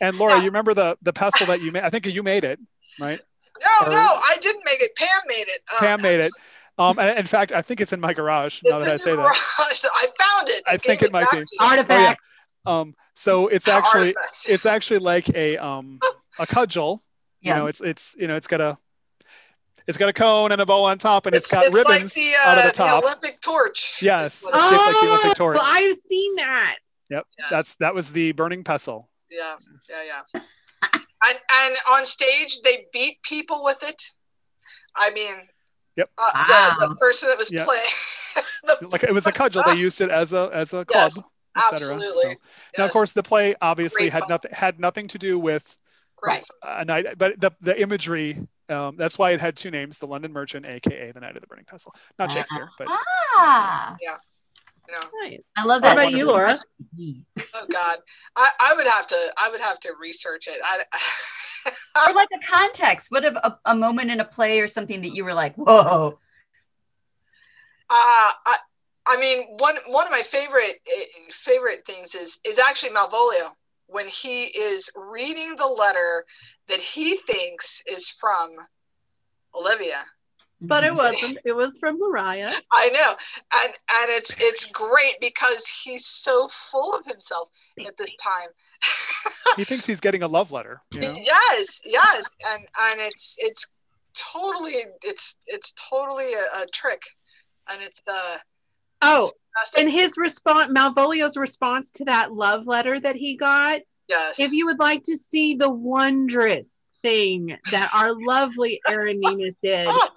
And 0.00 0.18
Laura, 0.18 0.34
Yeah. 0.34 0.40
you 0.40 0.46
remember 0.46 0.74
the 0.74 0.98
the 1.02 1.12
pestle 1.12 1.46
that 1.46 1.60
you 1.60 1.72
made? 1.72 1.82
I 1.84 1.90
think 1.90 2.06
you 2.06 2.22
made 2.22 2.44
it, 2.44 2.58
right? 3.00 3.20
No, 3.62 3.86
Or- 3.86 3.90
no, 3.92 4.20
I 4.28 4.36
didn't 4.40 4.64
make 4.64 4.82
it. 4.82 4.94
Pam 4.96 5.08
made 5.26 5.46
it. 5.48 5.62
Um, 5.72 5.78
Pam 5.78 6.02
made 6.02 6.20
it. 6.20 6.32
Um, 6.78 6.98
and 6.98 7.18
in 7.18 7.24
fact, 7.24 7.52
I 7.52 7.62
think 7.62 7.80
it's 7.80 7.94
in 7.94 8.00
my 8.00 8.12
garage 8.12 8.60
now 8.62 8.78
that 8.78 8.88
I 8.88 8.98
say 8.98 9.12
in 9.12 9.16
that. 9.16 9.24
I 9.58 10.06
found 10.18 10.48
it. 10.50 10.62
I 10.66 10.72
and 10.74 10.82
think 10.82 11.00
gave 11.00 11.06
it 11.08 11.12
might 11.12 11.30
be. 11.30 11.38
to 11.38 11.40
you. 11.50 11.58
Artifacts. 11.60 12.38
Um, 12.66 12.94
so 13.14 13.46
it's 13.46 13.66
Yeah, 13.66 13.78
actually 13.78 14.08
artifacts. 14.14 14.46
it's 14.46 14.66
actually 14.66 14.98
like 14.98 15.30
a 15.34 15.56
um 15.56 16.00
a 16.38 16.46
cudgel. 16.46 17.02
You 17.40 17.54
know, 17.54 17.66
it's 17.68 17.80
it's 17.80 18.14
you 18.18 18.26
know 18.26 18.36
it's 18.36 18.48
got 18.48 18.60
a 18.60 18.76
it's 19.86 19.96
got 19.96 20.08
a 20.08 20.12
cone 20.12 20.50
and 20.52 20.60
a 20.60 20.66
bow 20.66 20.82
on 20.84 20.98
top, 20.98 21.24
and 21.26 21.34
it's 21.34 21.48
got 21.50 21.64
like 21.66 21.72
ribbons 21.72 22.12
the, 22.12 22.34
out 22.44 22.58
of 22.58 22.64
uh, 22.64 22.66
the 22.66 22.72
top. 22.72 23.04
Olympic 23.04 23.40
torch. 23.40 24.00
Yes. 24.02 24.42
What 24.42 24.54
it 24.54 24.56
is. 24.58 24.62
shaped 24.70 24.82
like 24.86 25.00
the 25.00 25.08
Olympic 25.08 25.30
Oh, 25.30 25.34
torch. 25.34 25.58
I've 25.62 25.94
seen 25.94 26.34
that. 26.36 26.76
Yep, 27.10 27.24
Yes. 27.38 27.50
that's 27.50 27.74
that 27.76 27.94
was 27.94 28.10
the 28.10 28.32
burning 28.32 28.64
pestle. 28.64 29.08
Yeah, 29.30 29.56
yeah, 29.88 30.20
yeah. 30.34 30.40
and 30.92 31.38
and 31.52 31.76
on 31.90 32.04
stage 32.06 32.60
they 32.62 32.86
beat 32.92 33.22
people 33.22 33.62
with 33.64 33.82
it. 33.88 34.02
I 34.96 35.10
mean, 35.10 35.36
Yep. 35.96 36.10
uh, 36.18 36.30
Wow. 36.48 36.74
the, 36.78 36.88
the 36.88 36.94
person 36.96 37.28
that 37.28 37.38
was 37.38 37.50
Yep. 37.50 37.64
playing. 37.66 37.88
the, 38.64 38.88
Like 38.88 39.04
it 39.04 39.12
was 39.12 39.26
a 39.26 39.32
cudgel. 39.32 39.62
They 39.64 39.74
used 39.76 40.00
it 40.00 40.10
as 40.10 40.32
a 40.32 40.50
as 40.52 40.72
a 40.72 40.84
club, 40.84 41.12
Yes, 41.14 41.24
etc. 41.72 41.94
absolutely. 41.94 42.22
So 42.22 42.34
now, 42.78 42.84
of 42.86 42.90
course, 42.92 43.12
the 43.12 43.22
play 43.22 43.54
obviously 43.62 44.02
Great 44.04 44.12
had 44.12 44.20
call. 44.22 44.28
nothing 44.30 44.50
had 44.52 44.80
nothing 44.80 45.08
to 45.08 45.18
do 45.18 45.38
with 45.38 45.76
right. 46.24 46.44
a 46.62 46.84
knight, 46.84 47.18
but 47.18 47.40
the 47.40 47.52
the 47.60 47.80
imagery. 47.80 48.36
Um, 48.68 48.96
that's 48.96 49.16
why 49.16 49.30
it 49.30 49.40
had 49.40 49.56
two 49.56 49.70
names: 49.70 49.98
the 49.98 50.08
London 50.08 50.32
Merchant, 50.32 50.66
aka 50.66 51.12
the 51.12 51.20
Knight 51.20 51.36
of 51.36 51.40
the 51.40 51.46
Burning 51.46 51.64
Pestle. 51.66 51.94
Not 52.18 52.32
Shakespeare, 52.32 52.68
but 52.76 52.88
Ah, 52.90 53.94
You 54.00 54.10
know, 54.92 55.08
Nice. 55.24 55.50
I 55.56 55.64
love 55.64 55.82
What 55.82 55.94
that. 55.94 55.98
about 55.98 56.12
you, 56.12 56.26
Laura? 56.26 56.58
oh 57.38 57.66
God, 57.70 57.98
I, 58.36 58.50
I 58.60 58.74
would 58.74 58.86
have 58.86 59.06
to 59.08 59.16
I 59.38 59.50
would 59.50 59.60
have 59.60 59.78
to 59.80 59.92
research 60.00 60.46
it. 60.48 60.60
I, 60.64 60.84
Or 62.08 62.14
like 62.14 62.28
a 62.32 62.46
context. 62.46 63.10
What 63.10 63.24
if 63.24 63.34
a, 63.34 63.58
a 63.64 63.74
moment 63.74 64.10
in 64.10 64.20
a 64.20 64.24
play 64.24 64.60
or 64.60 64.68
something 64.68 65.00
that 65.00 65.14
you 65.16 65.24
were 65.24 65.34
like, 65.34 65.56
whoa? 65.56 66.18
Uh, 67.88 68.30
I, 68.46 68.56
I 69.06 69.16
mean, 69.18 69.46
one 69.58 69.76
one 69.86 70.06
of 70.06 70.12
my 70.12 70.22
favorite 70.22 70.76
eh, 70.86 71.04
favorite 71.30 71.84
things 71.86 72.14
is 72.14 72.38
is 72.44 72.58
actually 72.58 72.90
Malvolio 72.92 73.50
when 73.86 74.06
he 74.08 74.44
is 74.44 74.90
reading 74.94 75.54
the 75.56 75.66
letter 75.66 76.24
that 76.68 76.80
he 76.80 77.16
thinks 77.26 77.82
is 77.86 78.10
from 78.10 78.50
Olivia. 79.54 80.04
But 80.60 80.84
Mm-hmm. 80.84 80.92
it 80.92 80.96
wasn't. 80.96 81.38
It 81.44 81.52
was 81.52 81.76
from 81.78 81.98
Mariah. 81.98 82.52
I 82.72 82.88
know, 82.88 83.14
and 83.62 83.72
and 83.74 84.10
it's 84.10 84.34
it's 84.40 84.64
great 84.64 85.16
because 85.20 85.66
he's 85.84 86.06
so 86.06 86.48
full 86.48 86.94
of 86.94 87.04
himself 87.06 87.48
at 87.86 87.96
this 87.98 88.14
time. 88.16 88.48
he 89.56 89.64
thinks 89.64 89.84
he's 89.86 90.00
getting 90.00 90.22
a 90.22 90.26
love 90.28 90.52
letter. 90.52 90.80
You 90.94 91.00
know? 91.00 91.16
Yes, 91.20 91.80
yes, 91.84 92.24
and 92.48 92.62
and 92.80 93.00
it's 93.00 93.36
it's 93.38 93.66
totally 94.16 94.76
it's 95.02 95.36
it's 95.46 95.72
totally 95.72 96.32
a, 96.32 96.62
a 96.62 96.66
trick, 96.72 97.02
and 97.70 97.82
it's 97.82 98.00
uh. 98.08 98.38
Oh, 99.02 99.30
fantastic. 99.54 99.82
and 99.82 99.92
his 99.92 100.16
response, 100.16 100.72
Malvolio's 100.72 101.36
response 101.36 101.92
to 101.92 102.04
that 102.06 102.32
love 102.32 102.66
letter 102.66 102.98
that 102.98 103.14
he 103.14 103.36
got. 103.36 103.82
yes. 104.08 104.40
If 104.40 104.52
you 104.52 104.64
would 104.64 104.78
like 104.78 105.02
to 105.04 105.18
see 105.18 105.54
the 105.54 105.70
wondrous 105.70 106.86
thing 107.02 107.58
that 107.72 107.90
our 107.92 108.14
lovely 108.18 108.80
Erin 108.88 109.20
Nina 109.20 109.50
did, 109.60 109.90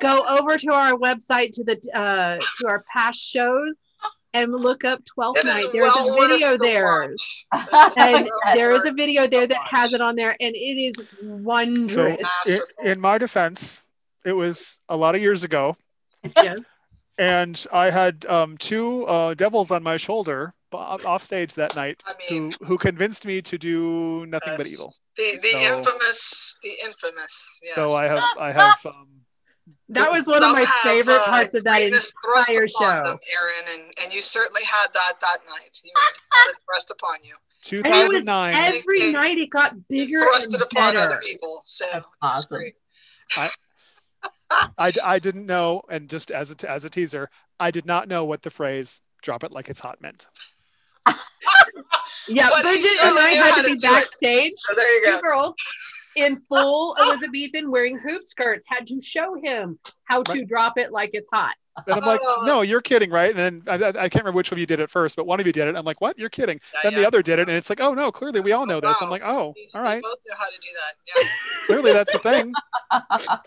go 0.00 0.24
over 0.28 0.56
to 0.56 0.72
our 0.72 0.92
website 0.92 1.52
to 1.52 1.64
the 1.64 1.78
uh, 1.94 2.36
to 2.36 2.68
our 2.68 2.84
past 2.92 3.20
shows 3.20 3.88
and 4.34 4.52
look 4.52 4.84
up 4.84 5.04
Twelfth 5.04 5.44
Night. 5.44 5.66
There's 5.72 5.92
well 5.94 6.14
a 6.14 6.28
video 6.28 6.56
there. 6.56 7.14
And 7.96 8.28
there 8.54 8.72
is 8.72 8.84
a 8.84 8.92
video 8.92 9.26
there 9.26 9.46
that 9.46 9.60
has 9.70 9.92
it 9.92 10.00
on 10.00 10.16
there, 10.16 10.36
and 10.40 10.54
it 10.54 10.58
is 10.58 10.94
So 11.92 12.16
in, 12.46 12.60
in 12.84 13.00
my 13.00 13.18
defense, 13.18 13.82
it 14.24 14.32
was 14.32 14.80
a 14.88 14.96
lot 14.96 15.14
of 15.14 15.20
years 15.20 15.44
ago, 15.44 15.76
yes. 16.36 16.58
and 17.18 17.66
I 17.72 17.90
had 17.90 18.26
um, 18.26 18.56
two 18.58 19.06
uh, 19.06 19.34
devils 19.34 19.70
on 19.70 19.82
my 19.82 19.96
shoulder 19.96 20.54
off 20.72 21.22
stage 21.22 21.54
that 21.54 21.74
night 21.74 22.02
I 22.06 22.12
who 22.28 22.40
mean, 22.40 22.54
who 22.60 22.76
convinced 22.76 23.24
me 23.24 23.40
to 23.40 23.56
do 23.56 24.26
nothing 24.26 24.54
but 24.56 24.66
evil. 24.66 24.94
the 25.16 25.38
the 25.42 25.50
so- 25.52 25.78
infamous, 25.78 26.58
the 26.62 26.72
infamous. 26.84 27.60
Yes. 27.62 27.74
So 27.74 27.94
I 27.94 28.04
have 28.04 28.24
I 28.38 28.52
have 28.52 28.76
um, 28.84 29.08
That 29.90 30.10
was 30.10 30.26
one 30.26 30.42
of 30.42 30.52
my 30.52 30.64
Some 30.64 30.66
have, 30.66 30.82
favorite 30.82 31.14
uh, 31.16 31.24
parts 31.24 31.54
of 31.54 31.64
that 31.64 31.80
entire 31.82 32.68
show. 32.68 32.84
them, 32.84 33.18
Aaron, 33.36 33.64
and 33.74 33.92
and 34.02 34.12
you 34.12 34.20
certainly 34.20 34.62
had 34.64 34.88
that 34.92 35.14
that 35.20 35.38
night. 35.48 35.80
You 35.82 35.90
had 35.96 36.50
it 36.50 36.56
thrust 36.66 36.90
upon 36.90 37.16
you. 37.22 37.34
And 37.84 37.86
it 37.86 37.90
2009. 38.24 38.54
every 38.54 39.00
They- 39.00 39.12
night 39.12 39.38
it 39.38 39.50
got 39.50 39.74
You 39.74 39.82
bigger 39.88 40.20
thrust 40.22 40.46
and 40.46 40.54
it 40.56 40.60
upon 40.62 40.94
better. 40.94 40.98
other 41.06 41.20
people. 41.24 41.62
So 41.64 41.84
That's 41.90 42.04
that's 42.04 42.06
awesome. 42.22 42.58
great. 42.58 42.74
I, 43.36 43.50
I 45.04 45.18
didn't 45.18 45.46
know, 45.46 45.82
and 45.90 46.08
just 46.08 46.30
as 46.30 46.50
a, 46.50 46.54
t- 46.54 46.66
as 46.66 46.84
a 46.84 46.90
teaser, 46.90 47.28
I 47.60 47.70
did 47.70 47.84
not 47.86 48.08
know 48.08 48.24
what 48.24 48.42
the 48.42 48.50
phrase 48.50 49.00
"drop 49.22 49.42
it 49.44 49.52
like 49.52 49.68
it's 49.70 49.80
hot" 49.80 50.00
meant. 50.02 50.28
Yeah, 52.30 52.50
But 52.50 52.58
he 52.58 52.62
Bridget 52.72 52.84
and 52.90 52.98
certainly 53.16 53.22
I 53.22 53.34
knew 53.34 53.40
had 53.42 53.62
to 53.62 53.62
to 53.62 53.74
be 53.76 53.80
backstage. 53.80 54.52
So 54.56 54.74
there 54.76 54.94
you 55.00 55.04
Two 55.06 55.12
go. 55.12 55.20
girls 55.22 55.54
in 56.18 56.40
full 56.48 56.96
Elizabethan 57.00 57.70
wearing 57.70 57.98
hoop 57.98 58.22
skirts 58.24 58.66
had 58.68 58.86
to 58.88 59.00
show 59.00 59.34
him 59.42 59.78
how 60.04 60.22
to 60.22 60.44
drop 60.44 60.78
it 60.78 60.92
like 60.92 61.10
it's 61.12 61.28
hot. 61.32 61.54
And 61.86 61.94
I'm 62.00 62.04
like, 62.04 62.20
Oh. 62.22 62.42
"No, 62.44 62.62
you're 62.62 62.80
kidding, 62.80 63.08
right?" 63.10 63.30
And 63.30 63.38
then 63.38 63.62
I, 63.68 63.74
I 63.76 63.88
I 63.88 64.08
can't 64.08 64.24
remember 64.24 64.32
which 64.36 64.50
of 64.50 64.58
you 64.58 64.66
did 64.66 64.80
it 64.80 64.90
first, 64.90 65.14
but 65.16 65.26
one 65.26 65.38
of 65.38 65.46
you 65.46 65.52
did 65.52 65.68
it. 65.68 65.76
I'm 65.76 65.84
like, 65.84 66.00
"What? 66.00 66.18
You're 66.18 66.28
kidding?" 66.28 66.60
Yeah, 66.74 66.80
then 66.82 66.92
yeah. 66.92 66.98
the 67.00 67.06
other 67.06 67.22
did 67.22 67.38
it, 67.38 67.48
and 67.48 67.56
it's 67.56 67.70
like, 67.70 67.80
"Oh 67.80 67.94
no, 67.94 68.10
clearly 68.10 68.40
we 68.40 68.50
all 68.50 68.66
know 68.66 68.80
this." 68.80 69.00
I'm 69.00 69.10
like, 69.10 69.22
"Oh, 69.24 69.54
You- 69.56 69.68
all 69.76 69.82
both 69.84 70.02
know 70.02 70.36
how 70.36 70.46
to 70.46 70.58
do 70.60 70.68
that. 70.74 71.22
Yeah. 71.22 71.28
clearly 71.66 71.92
that's 71.92 72.12
the 72.12 72.18
thing." 72.18 72.52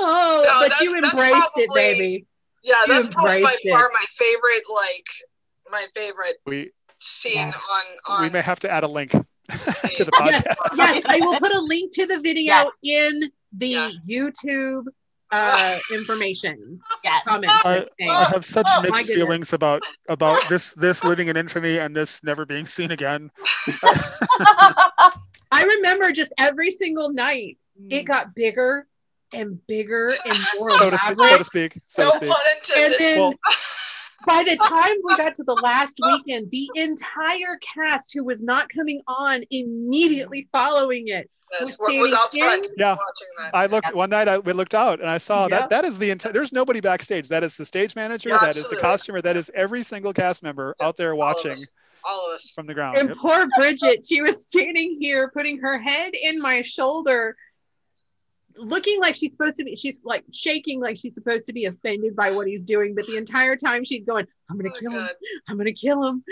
Oh, 0.00 0.44
No, 0.46 0.68
but 0.68 0.80
you 0.80 1.00
that's 1.00 1.12
embraced 1.12 1.50
it, 1.56 1.70
baby. 1.74 2.26
Yeah, 2.62 2.76
You 2.86 2.92
that's 2.94 3.08
probably 3.08 3.30
by 3.30 3.36
embraced 3.38 3.60
it. 3.64 3.70
far 3.70 3.90
my 3.92 4.04
favorite, 4.16 4.62
like 4.72 5.06
my 5.70 5.84
favorite 5.94 6.36
We 6.46 6.70
scene 6.98 7.38
on 7.48 7.52
on. 8.06 8.22
we 8.22 8.30
may 8.30 8.40
have 8.42 8.60
to 8.60 8.70
add 8.70 8.84
a 8.84 8.88
link 8.88 9.12
to 9.96 10.04
the 10.04 10.12
Yes, 10.24 10.46
podcast. 10.46 10.76
yes, 10.76 11.02
I 11.06 11.18
will 11.20 11.38
put 11.40 11.52
a 11.52 11.60
link 11.60 11.92
to 11.94 12.06
the 12.06 12.18
video 12.20 12.70
in 12.82 13.30
the 13.52 13.68
Yeah. 13.68 13.90
YouTube 14.06 14.84
uh, 15.30 15.78
information 15.92 16.80
Yes. 17.04 17.22
comment. 17.26 17.52
I. 17.64 17.86
I 18.08 18.24
have 18.32 18.44
such 18.44 18.66
Oh, 18.76 18.82
mixed 18.82 19.06
feelings 19.06 19.52
about 19.52 19.82
about 20.08 20.42
this 20.48 20.72
this 20.74 21.04
living 21.04 21.28
in 21.28 21.36
infamy 21.36 21.78
and 21.78 21.94
this 21.96 22.22
never 22.24 22.44
being 22.46 22.66
seen 22.66 22.90
again. 22.90 23.30
I 25.50 25.62
remember 25.62 26.12
just 26.12 26.32
every 26.38 26.70
single 26.70 27.10
night 27.10 27.58
it 27.90 28.02
got 28.04 28.34
bigger 28.34 28.86
and 29.32 29.64
bigger 29.66 30.14
and 30.24 30.38
more 30.58 30.70
so 30.76 30.90
to 30.90 30.98
speak. 30.98 31.18
So 31.20 31.38
to 31.38 31.44
speak. 31.44 31.78
So 31.86 32.02
no 32.02 32.10
to 32.10 32.16
speak. 32.18 32.30
pun 32.30 32.82
And 32.84 32.94
then 32.98 33.18
Well- 33.18 33.34
by 34.26 34.42
the 34.42 34.56
time 34.56 34.96
we 35.04 35.16
got 35.16 35.34
to 35.36 35.44
the 35.44 35.54
last 35.54 35.98
weekend, 36.02 36.50
the 36.50 36.68
entire 36.74 37.58
cast 37.60 38.12
who 38.14 38.24
was 38.24 38.42
not 38.42 38.68
coming 38.68 39.00
on 39.06 39.42
immediately 39.50 40.48
following 40.52 41.08
it. 41.08 41.30
Was 41.62 41.78
was, 41.78 41.96
was 41.98 42.12
out 42.12 42.30
front 42.34 42.66
Yeah. 42.76 42.90
watching 42.90 43.26
that. 43.38 43.54
I 43.54 43.66
looked 43.66 43.94
one 43.94 44.10
night. 44.10 44.28
I 44.28 44.38
we 44.38 44.52
looked 44.52 44.74
out 44.74 45.00
and 45.00 45.08
I 45.08 45.16
saw 45.16 45.42
Yep. 45.44 45.50
that 45.50 45.70
that 45.70 45.84
is 45.86 45.98
the 45.98 46.10
entire. 46.10 46.32
There's 46.32 46.52
nobody 46.52 46.80
backstage. 46.80 47.26
That 47.28 47.42
is 47.42 47.56
the 47.56 47.64
stage 47.64 47.96
manager. 47.96 48.28
Yeah, 48.30 48.38
that 48.38 48.56
is 48.56 48.68
the 48.68 48.76
costumer. 48.76 49.22
That 49.22 49.36
is 49.38 49.50
every 49.54 49.82
single 49.82 50.12
cast 50.12 50.42
member 50.42 50.74
Yep, 50.78 50.86
out 50.86 50.96
there 50.98 51.14
All 51.14 51.22
of 51.22 51.36
watching 51.36 51.52
us. 51.52 51.72
All 52.04 52.28
of 52.28 52.34
us. 52.34 52.52
from 52.54 52.66
the 52.66 52.74
ground. 52.74 52.98
And 52.98 53.08
Yep. 53.08 53.16
poor 53.16 53.46
Bridget, 53.56 54.06
she 54.06 54.20
was 54.20 54.46
standing 54.46 54.98
here 55.00 55.30
putting 55.32 55.58
her 55.60 55.78
head 55.78 56.12
in 56.14 56.38
my 56.38 56.60
shoulder. 56.60 57.34
Looking 58.58 59.00
like 59.00 59.14
she's 59.14 59.32
supposed 59.32 59.56
to 59.58 59.64
be 59.64 59.74
she's 59.76 60.00
like 60.04 60.24
shaking 60.32 60.80
like 60.80 60.96
she's 60.96 61.14
supposed 61.14 61.46
to 61.46 61.52
be 61.52 61.64
offended 61.66 62.14
by 62.16 62.30
what 62.30 62.46
he's 62.46 62.64
doing 62.64 62.94
but 62.94 63.06
the 63.06 63.16
entire 63.16 63.56
time 63.56 63.84
she's 63.84 64.04
going 64.04 64.26
i'm 64.50 64.56
gonna 64.58 64.70
Oh, 64.74 64.78
kill 64.78 64.92
him. 64.92 65.08
I'm 65.48 65.56
gonna 65.56 65.72
kill 65.72 66.04
him. 66.06 66.24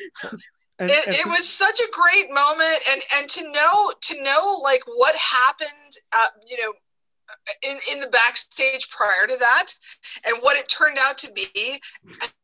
And, 0.78 0.90
it, 0.90 1.06
and 1.06 1.14
it 1.14 1.20
so- 1.22 1.30
was 1.30 1.48
such 1.48 1.80
a 1.80 1.88
great 1.92 2.28
moment 2.34 2.80
and 2.90 3.00
and 3.16 3.30
to 3.30 3.50
know 3.50 3.92
to 4.02 4.22
know 4.22 4.58
like 4.62 4.82
what 4.86 5.14
happened 5.16 5.92
uh, 6.14 6.26
you 6.46 6.56
know 6.58 6.72
in 7.62 7.78
in 7.92 8.00
the 8.00 8.08
backstage 8.08 8.88
prior 8.90 9.26
to 9.26 9.36
that 9.38 9.68
and 10.26 10.36
what 10.42 10.56
it 10.56 10.68
turned 10.68 10.98
out 10.98 11.18
to 11.18 11.32
be 11.32 11.80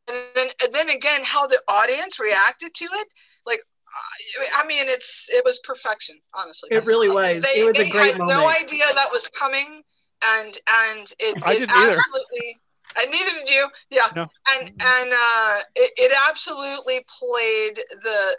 and 0.08 0.16
then 0.34 0.48
and 0.64 0.72
then 0.74 0.88
again 0.88 1.20
how 1.24 1.46
the 1.46 1.60
audience 1.68 2.18
reacted 2.18 2.72
to 2.74 2.84
it 2.84 3.08
like 3.46 3.60
I- 3.94 4.62
I 4.62 4.66
mean, 4.66 4.84
it's 4.88 5.28
it 5.30 5.44
was 5.44 5.58
perfection, 5.64 6.18
honestly. 6.34 6.68
it 6.72 6.84
really 6.84 7.08
was 7.10 7.42
They, 7.42 7.60
it 7.60 7.66
was 7.66 7.76
they 7.76 7.88
a 7.88 7.90
great 7.90 8.12
had 8.12 8.18
moment 8.18 8.38
no 8.40 8.48
idea 8.48 8.84
that 8.94 9.10
was 9.12 9.28
coming, 9.28 9.82
and 10.24 10.58
and 10.86 11.12
it, 11.18 11.36
I 11.42 11.52
it 11.54 11.58
didn't 11.60 11.70
either. 11.76 11.92
absolutely, 11.98 12.60
and 13.00 13.10
neither 13.10 13.30
did 13.38 13.48
you. 13.50 13.68
Yeah, 13.90 14.06
No. 14.16 14.26
and 14.48 14.68
and 14.68 15.12
uh, 15.12 15.58
it, 15.74 15.92
it 15.96 16.12
absolutely 16.28 17.04
played 17.20 17.84
the 18.02 18.36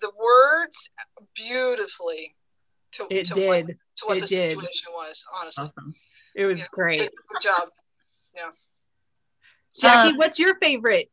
the 0.00 0.10
words 0.20 0.90
beautifully 1.34 2.34
to, 2.92 3.06
it 3.10 3.26
to 3.26 3.34
did 3.34 3.46
what 3.46 3.66
to 3.66 4.06
what 4.06 4.16
It 4.18 4.20
the 4.22 4.26
did. 4.26 4.50
situation 4.50 4.92
was. 4.92 5.24
Honestly, 5.40 5.64
Awesome. 5.64 5.94
it 6.34 6.46
was 6.46 6.58
Yeah. 6.58 6.66
great 6.72 7.00
good, 7.00 7.10
good 7.28 7.40
job. 7.42 7.68
Yeah. 8.34 8.50
Jackie 9.76 10.10
Um, 10.12 10.16
what's 10.16 10.38
your 10.38 10.56
favorite 10.60 11.10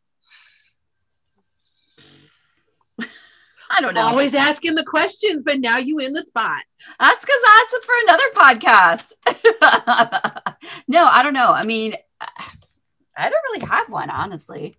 I 3.70 3.82
don't 3.82 3.94
know. 3.94 4.02
always 4.02 4.34
asking 4.36 4.76
the 4.76 4.84
questions 4.86 5.44
but 5.44 5.60
now 5.60 5.78
you 5.78 6.00
in 6.00 6.14
the 6.14 6.22
spot 6.22 6.62
That's 7.00 7.24
because 7.26 7.42
that's 7.44 7.86
for 7.86 7.96
another 8.04 8.24
podcast. 8.36 9.14
no, 10.88 11.06
I 11.06 11.24
don't 11.24 11.34
know. 11.34 11.52
I 11.52 11.64
mean, 11.64 11.96
I 13.18 13.30
don't 13.30 13.44
really 13.52 13.66
have 13.68 13.90
one, 13.90 14.10
honestly. 14.10 14.76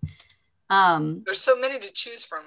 Um, 0.69 1.23
There's 1.25 1.41
so 1.41 1.55
many 1.57 1.79
to 1.79 1.91
choose 1.91 2.25
from. 2.25 2.43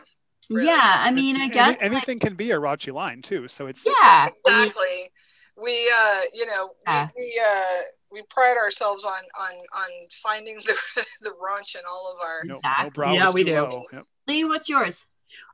Really. 0.49 0.67
yeah, 0.67 0.97
I 1.01 1.11
mean, 1.13 1.37
I 1.37 1.45
any- 1.45 1.55
guess 1.55 1.69
like, 1.69 1.83
anything 1.83 2.19
can 2.19 2.35
be 2.35 2.51
a 2.51 2.57
Rachi 2.59 2.93
line 2.93 3.23
too. 3.23 3.47
So 3.49 3.67
it's 3.67 3.87
yeah. 3.87 4.29
Exactly 4.47 5.11
we 5.63 5.93
uh 5.95 6.21
you 6.33 6.47
know 6.47 6.71
Yeah. 6.87 7.09
we, 7.17 7.23
we 7.23 7.43
uh 7.45 7.83
we 8.11 8.23
pride 8.31 8.57
ourselves 8.57 9.05
on 9.05 9.13
on 9.39 9.53
on 9.75 9.89
finding 10.23 10.57
the 10.57 10.75
the 11.21 11.31
raunch 11.31 11.75
in 11.75 11.83
all 11.89 12.15
of 12.17 12.27
our 12.27 12.45
no, 12.45 12.55
no 12.55 12.61
Exactly. 12.87 13.15
Yeah, 13.15 13.29
is 13.29 13.35
we 13.35 13.45
too 13.45 13.51
do. 13.51 13.61
low. 13.63 13.85
Yep. 13.93 14.05
Lee, 14.27 14.45
what's 14.45 14.69
yours? 14.69 15.05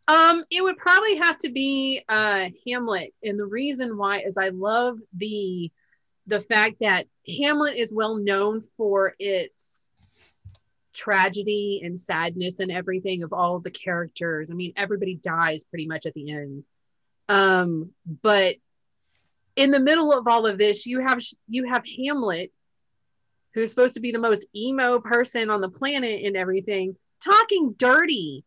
Um, 0.09 0.45
it 0.51 0.63
would 0.63 0.77
probably 0.77 1.17
have 1.17 1.39
to 1.39 1.51
be 1.51 2.03
uh 2.09 2.49
Hamlet. 2.67 3.13
And 3.23 3.39
the 3.39 3.47
reason 3.47 3.97
why 3.97 4.21
is 4.21 4.37
I 4.37 4.51
love 4.51 4.99
the 5.15 5.71
the 6.27 6.41
fact 6.41 6.77
that 6.81 7.07
Hamlet 7.27 7.77
is 7.77 7.93
well 7.93 8.17
known 8.17 8.61
for 8.61 9.15
its 9.19 9.91
tragedy 10.93 11.83
and 11.85 11.99
sadness 11.99 12.59
and 12.59 12.73
everything 12.73 13.23
of 13.23 13.33
all 13.33 13.57
of 13.57 13.63
the 13.63 13.71
characters. 13.71 14.51
I 14.51 14.55
mean, 14.55 14.73
everybody 14.77 15.15
dies 15.15 15.65
pretty 15.65 15.87
much 15.87 16.07
at 16.07 16.15
the 16.15 16.33
end. 16.33 16.65
Um, 17.29 17.91
but 18.23 18.57
in 19.57 19.71
the 19.71 19.81
middle 19.81 20.13
of 20.13 20.27
all 20.27 20.47
of 20.47 20.59
this, 20.59 20.87
you 20.87 21.01
have 21.01 21.21
you 21.49 21.65
have 21.65 21.85
Hamlet, 21.99 22.53
who's 23.55 23.71
supposed 23.71 23.95
to 23.95 24.01
be 24.01 24.13
the 24.13 24.19
most 24.19 24.47
emo 24.55 25.01
person 25.01 25.51
on 25.51 25.61
the 25.61 25.71
planet 25.71 26.25
and 26.25 26.37
everything, 26.37 26.97
talking 27.23 27.75
dirty 27.77 28.45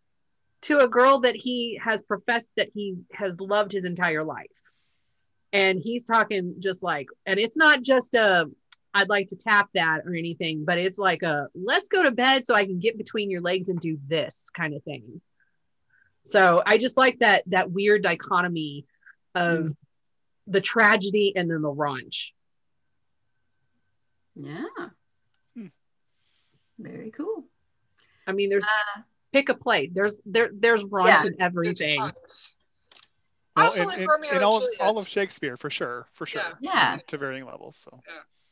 to 0.62 0.80
a 0.80 0.88
girl 0.88 1.22
that 1.22 1.36
he 1.36 1.80
has 1.84 2.04
professed 2.04 2.52
that 2.58 2.70
he 2.74 2.98
has 3.14 3.40
loved 3.40 3.72
his 3.72 3.86
entire 3.86 4.24
life. 4.24 4.48
And 5.54 5.80
he's 5.80 6.04
talking 6.04 6.56
just 6.60 6.84
like, 6.84 7.08
and 7.26 7.40
it's 7.40 7.58
not 7.58 7.82
just 7.82 8.14
a, 8.14 8.46
I'd 8.94 9.10
like 9.10 9.28
to 9.30 9.36
tap 9.36 9.70
that 9.74 10.02
or 10.06 10.14
anything, 10.14 10.66
but 10.66 10.78
it's 10.78 10.98
like 10.98 11.24
a, 11.24 11.48
let's 11.56 11.88
go 11.88 12.04
to 12.04 12.12
bed 12.12 12.46
so 12.46 12.56
I 12.56 12.66
can 12.66 12.80
get 12.80 12.98
between 12.98 13.32
your 13.32 13.42
legs 13.42 13.70
and 13.70 13.80
do 13.80 13.98
this 14.08 14.50
kind 14.56 14.74
of 14.74 14.84
thing. 14.84 15.22
So 16.26 16.62
I 16.66 16.78
just 16.78 16.98
like 16.98 17.20
that, 17.20 17.44
that 17.48 17.72
weird 17.72 18.04
dichotomy 18.04 18.86
of 19.34 19.76
the 20.46 20.62
tragedy 20.62 21.34
and 21.36 21.50
then 21.50 21.62
the 21.62 21.74
raunch. 21.74 22.32
Yeah. 24.36 24.66
Hmm. 25.56 25.68
Very 26.78 27.12
cool. 27.12 27.46
I 28.28 28.34
mean, 28.34 28.50
there's 28.50 28.66
Uh, 28.66 29.02
pick 29.34 29.50
a 29.50 29.54
plate. 29.54 29.94
There's 29.94 30.22
there 30.26 30.50
there's 30.54 30.84
raunch 30.84 31.08
Yeah. 31.08 31.26
in 31.26 31.42
everything. 31.42 31.98
tons. 32.00 32.56
Well, 33.56 33.66
also 33.66 33.82
in, 33.84 33.88
like 33.90 33.98
in- 34.00 34.08
Romeo 34.08 34.30
in 34.30 34.36
and 34.38 34.46
all, 34.46 34.58
of, 34.58 34.64
Juliet. 34.64 34.82
all 34.82 34.98
of 34.98 35.08
Shakespeare 35.08 35.58
for 35.58 35.70
sure, 35.70 36.08
for 36.14 36.26
sure. 36.26 36.42
Yeah. 36.62 36.94
Yeah. 36.94 36.98
To 37.08 37.18
varying 37.18 37.46
levels. 37.46 37.76
So 37.78 38.00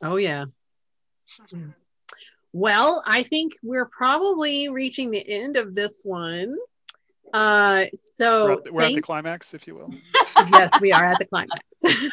Oh 0.02 0.18
yeah. 0.18 0.46
Well, 2.54 3.04
I 3.06 3.24
think 3.24 3.54
we're 3.62 3.86
probably 3.86 4.70
reaching 4.70 5.12
the 5.12 5.28
end 5.28 5.58
of 5.58 5.76
this 5.76 6.02
one. 6.04 6.56
Uh, 7.34 7.86
so 8.16 8.46
we're, 8.46 8.54
at 8.54 8.64
the, 8.64 8.72
we're 8.74 8.82
at 8.84 8.96
the 8.96 9.02
climax, 9.02 9.54
if 9.54 9.68
you 9.68 9.76
will. 9.76 9.94
yes, 10.52 10.70
we 10.80 10.92
are 10.94 11.06
at 11.06 11.20
the 11.20 11.26
climax 11.26 11.62
Thank 11.82 12.12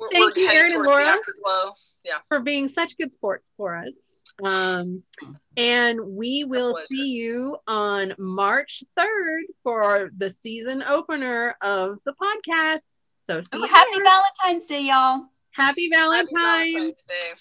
we're 0.00 0.30
you, 0.36 0.46
heading 0.48 0.62
Erin 0.62 0.72
and 0.74 0.82
Laura. 0.84 1.16
Yeah. 2.04 2.14
for 2.28 2.40
being 2.40 2.68
such 2.68 2.96
good 2.96 3.12
sports 3.12 3.50
for 3.56 3.76
us. 3.76 4.24
Um, 4.44 5.02
and 5.56 6.00
we 6.00 6.44
will 6.44 6.76
see 6.88 7.08
you 7.08 7.56
on 7.66 8.14
March 8.18 8.84
3rd 8.98 9.42
for 9.64 10.10
the 10.16 10.30
season 10.30 10.82
opener 10.82 11.56
of 11.60 11.98
the 12.04 12.12
podcast. 12.12 12.82
So 13.24 13.42
see 13.42 13.48
Oh, 13.54 13.58
you 13.58 13.66
happy 13.66 13.90
there. 13.94 14.04
Valentine's 14.04 14.66
Day, 14.66 14.82
y'all. 14.82 15.26
Happy 15.50 15.90
Happy 15.90 15.90
Valentine's. 15.92 16.30
Valentine's 16.32 17.02
Day. 17.02 17.32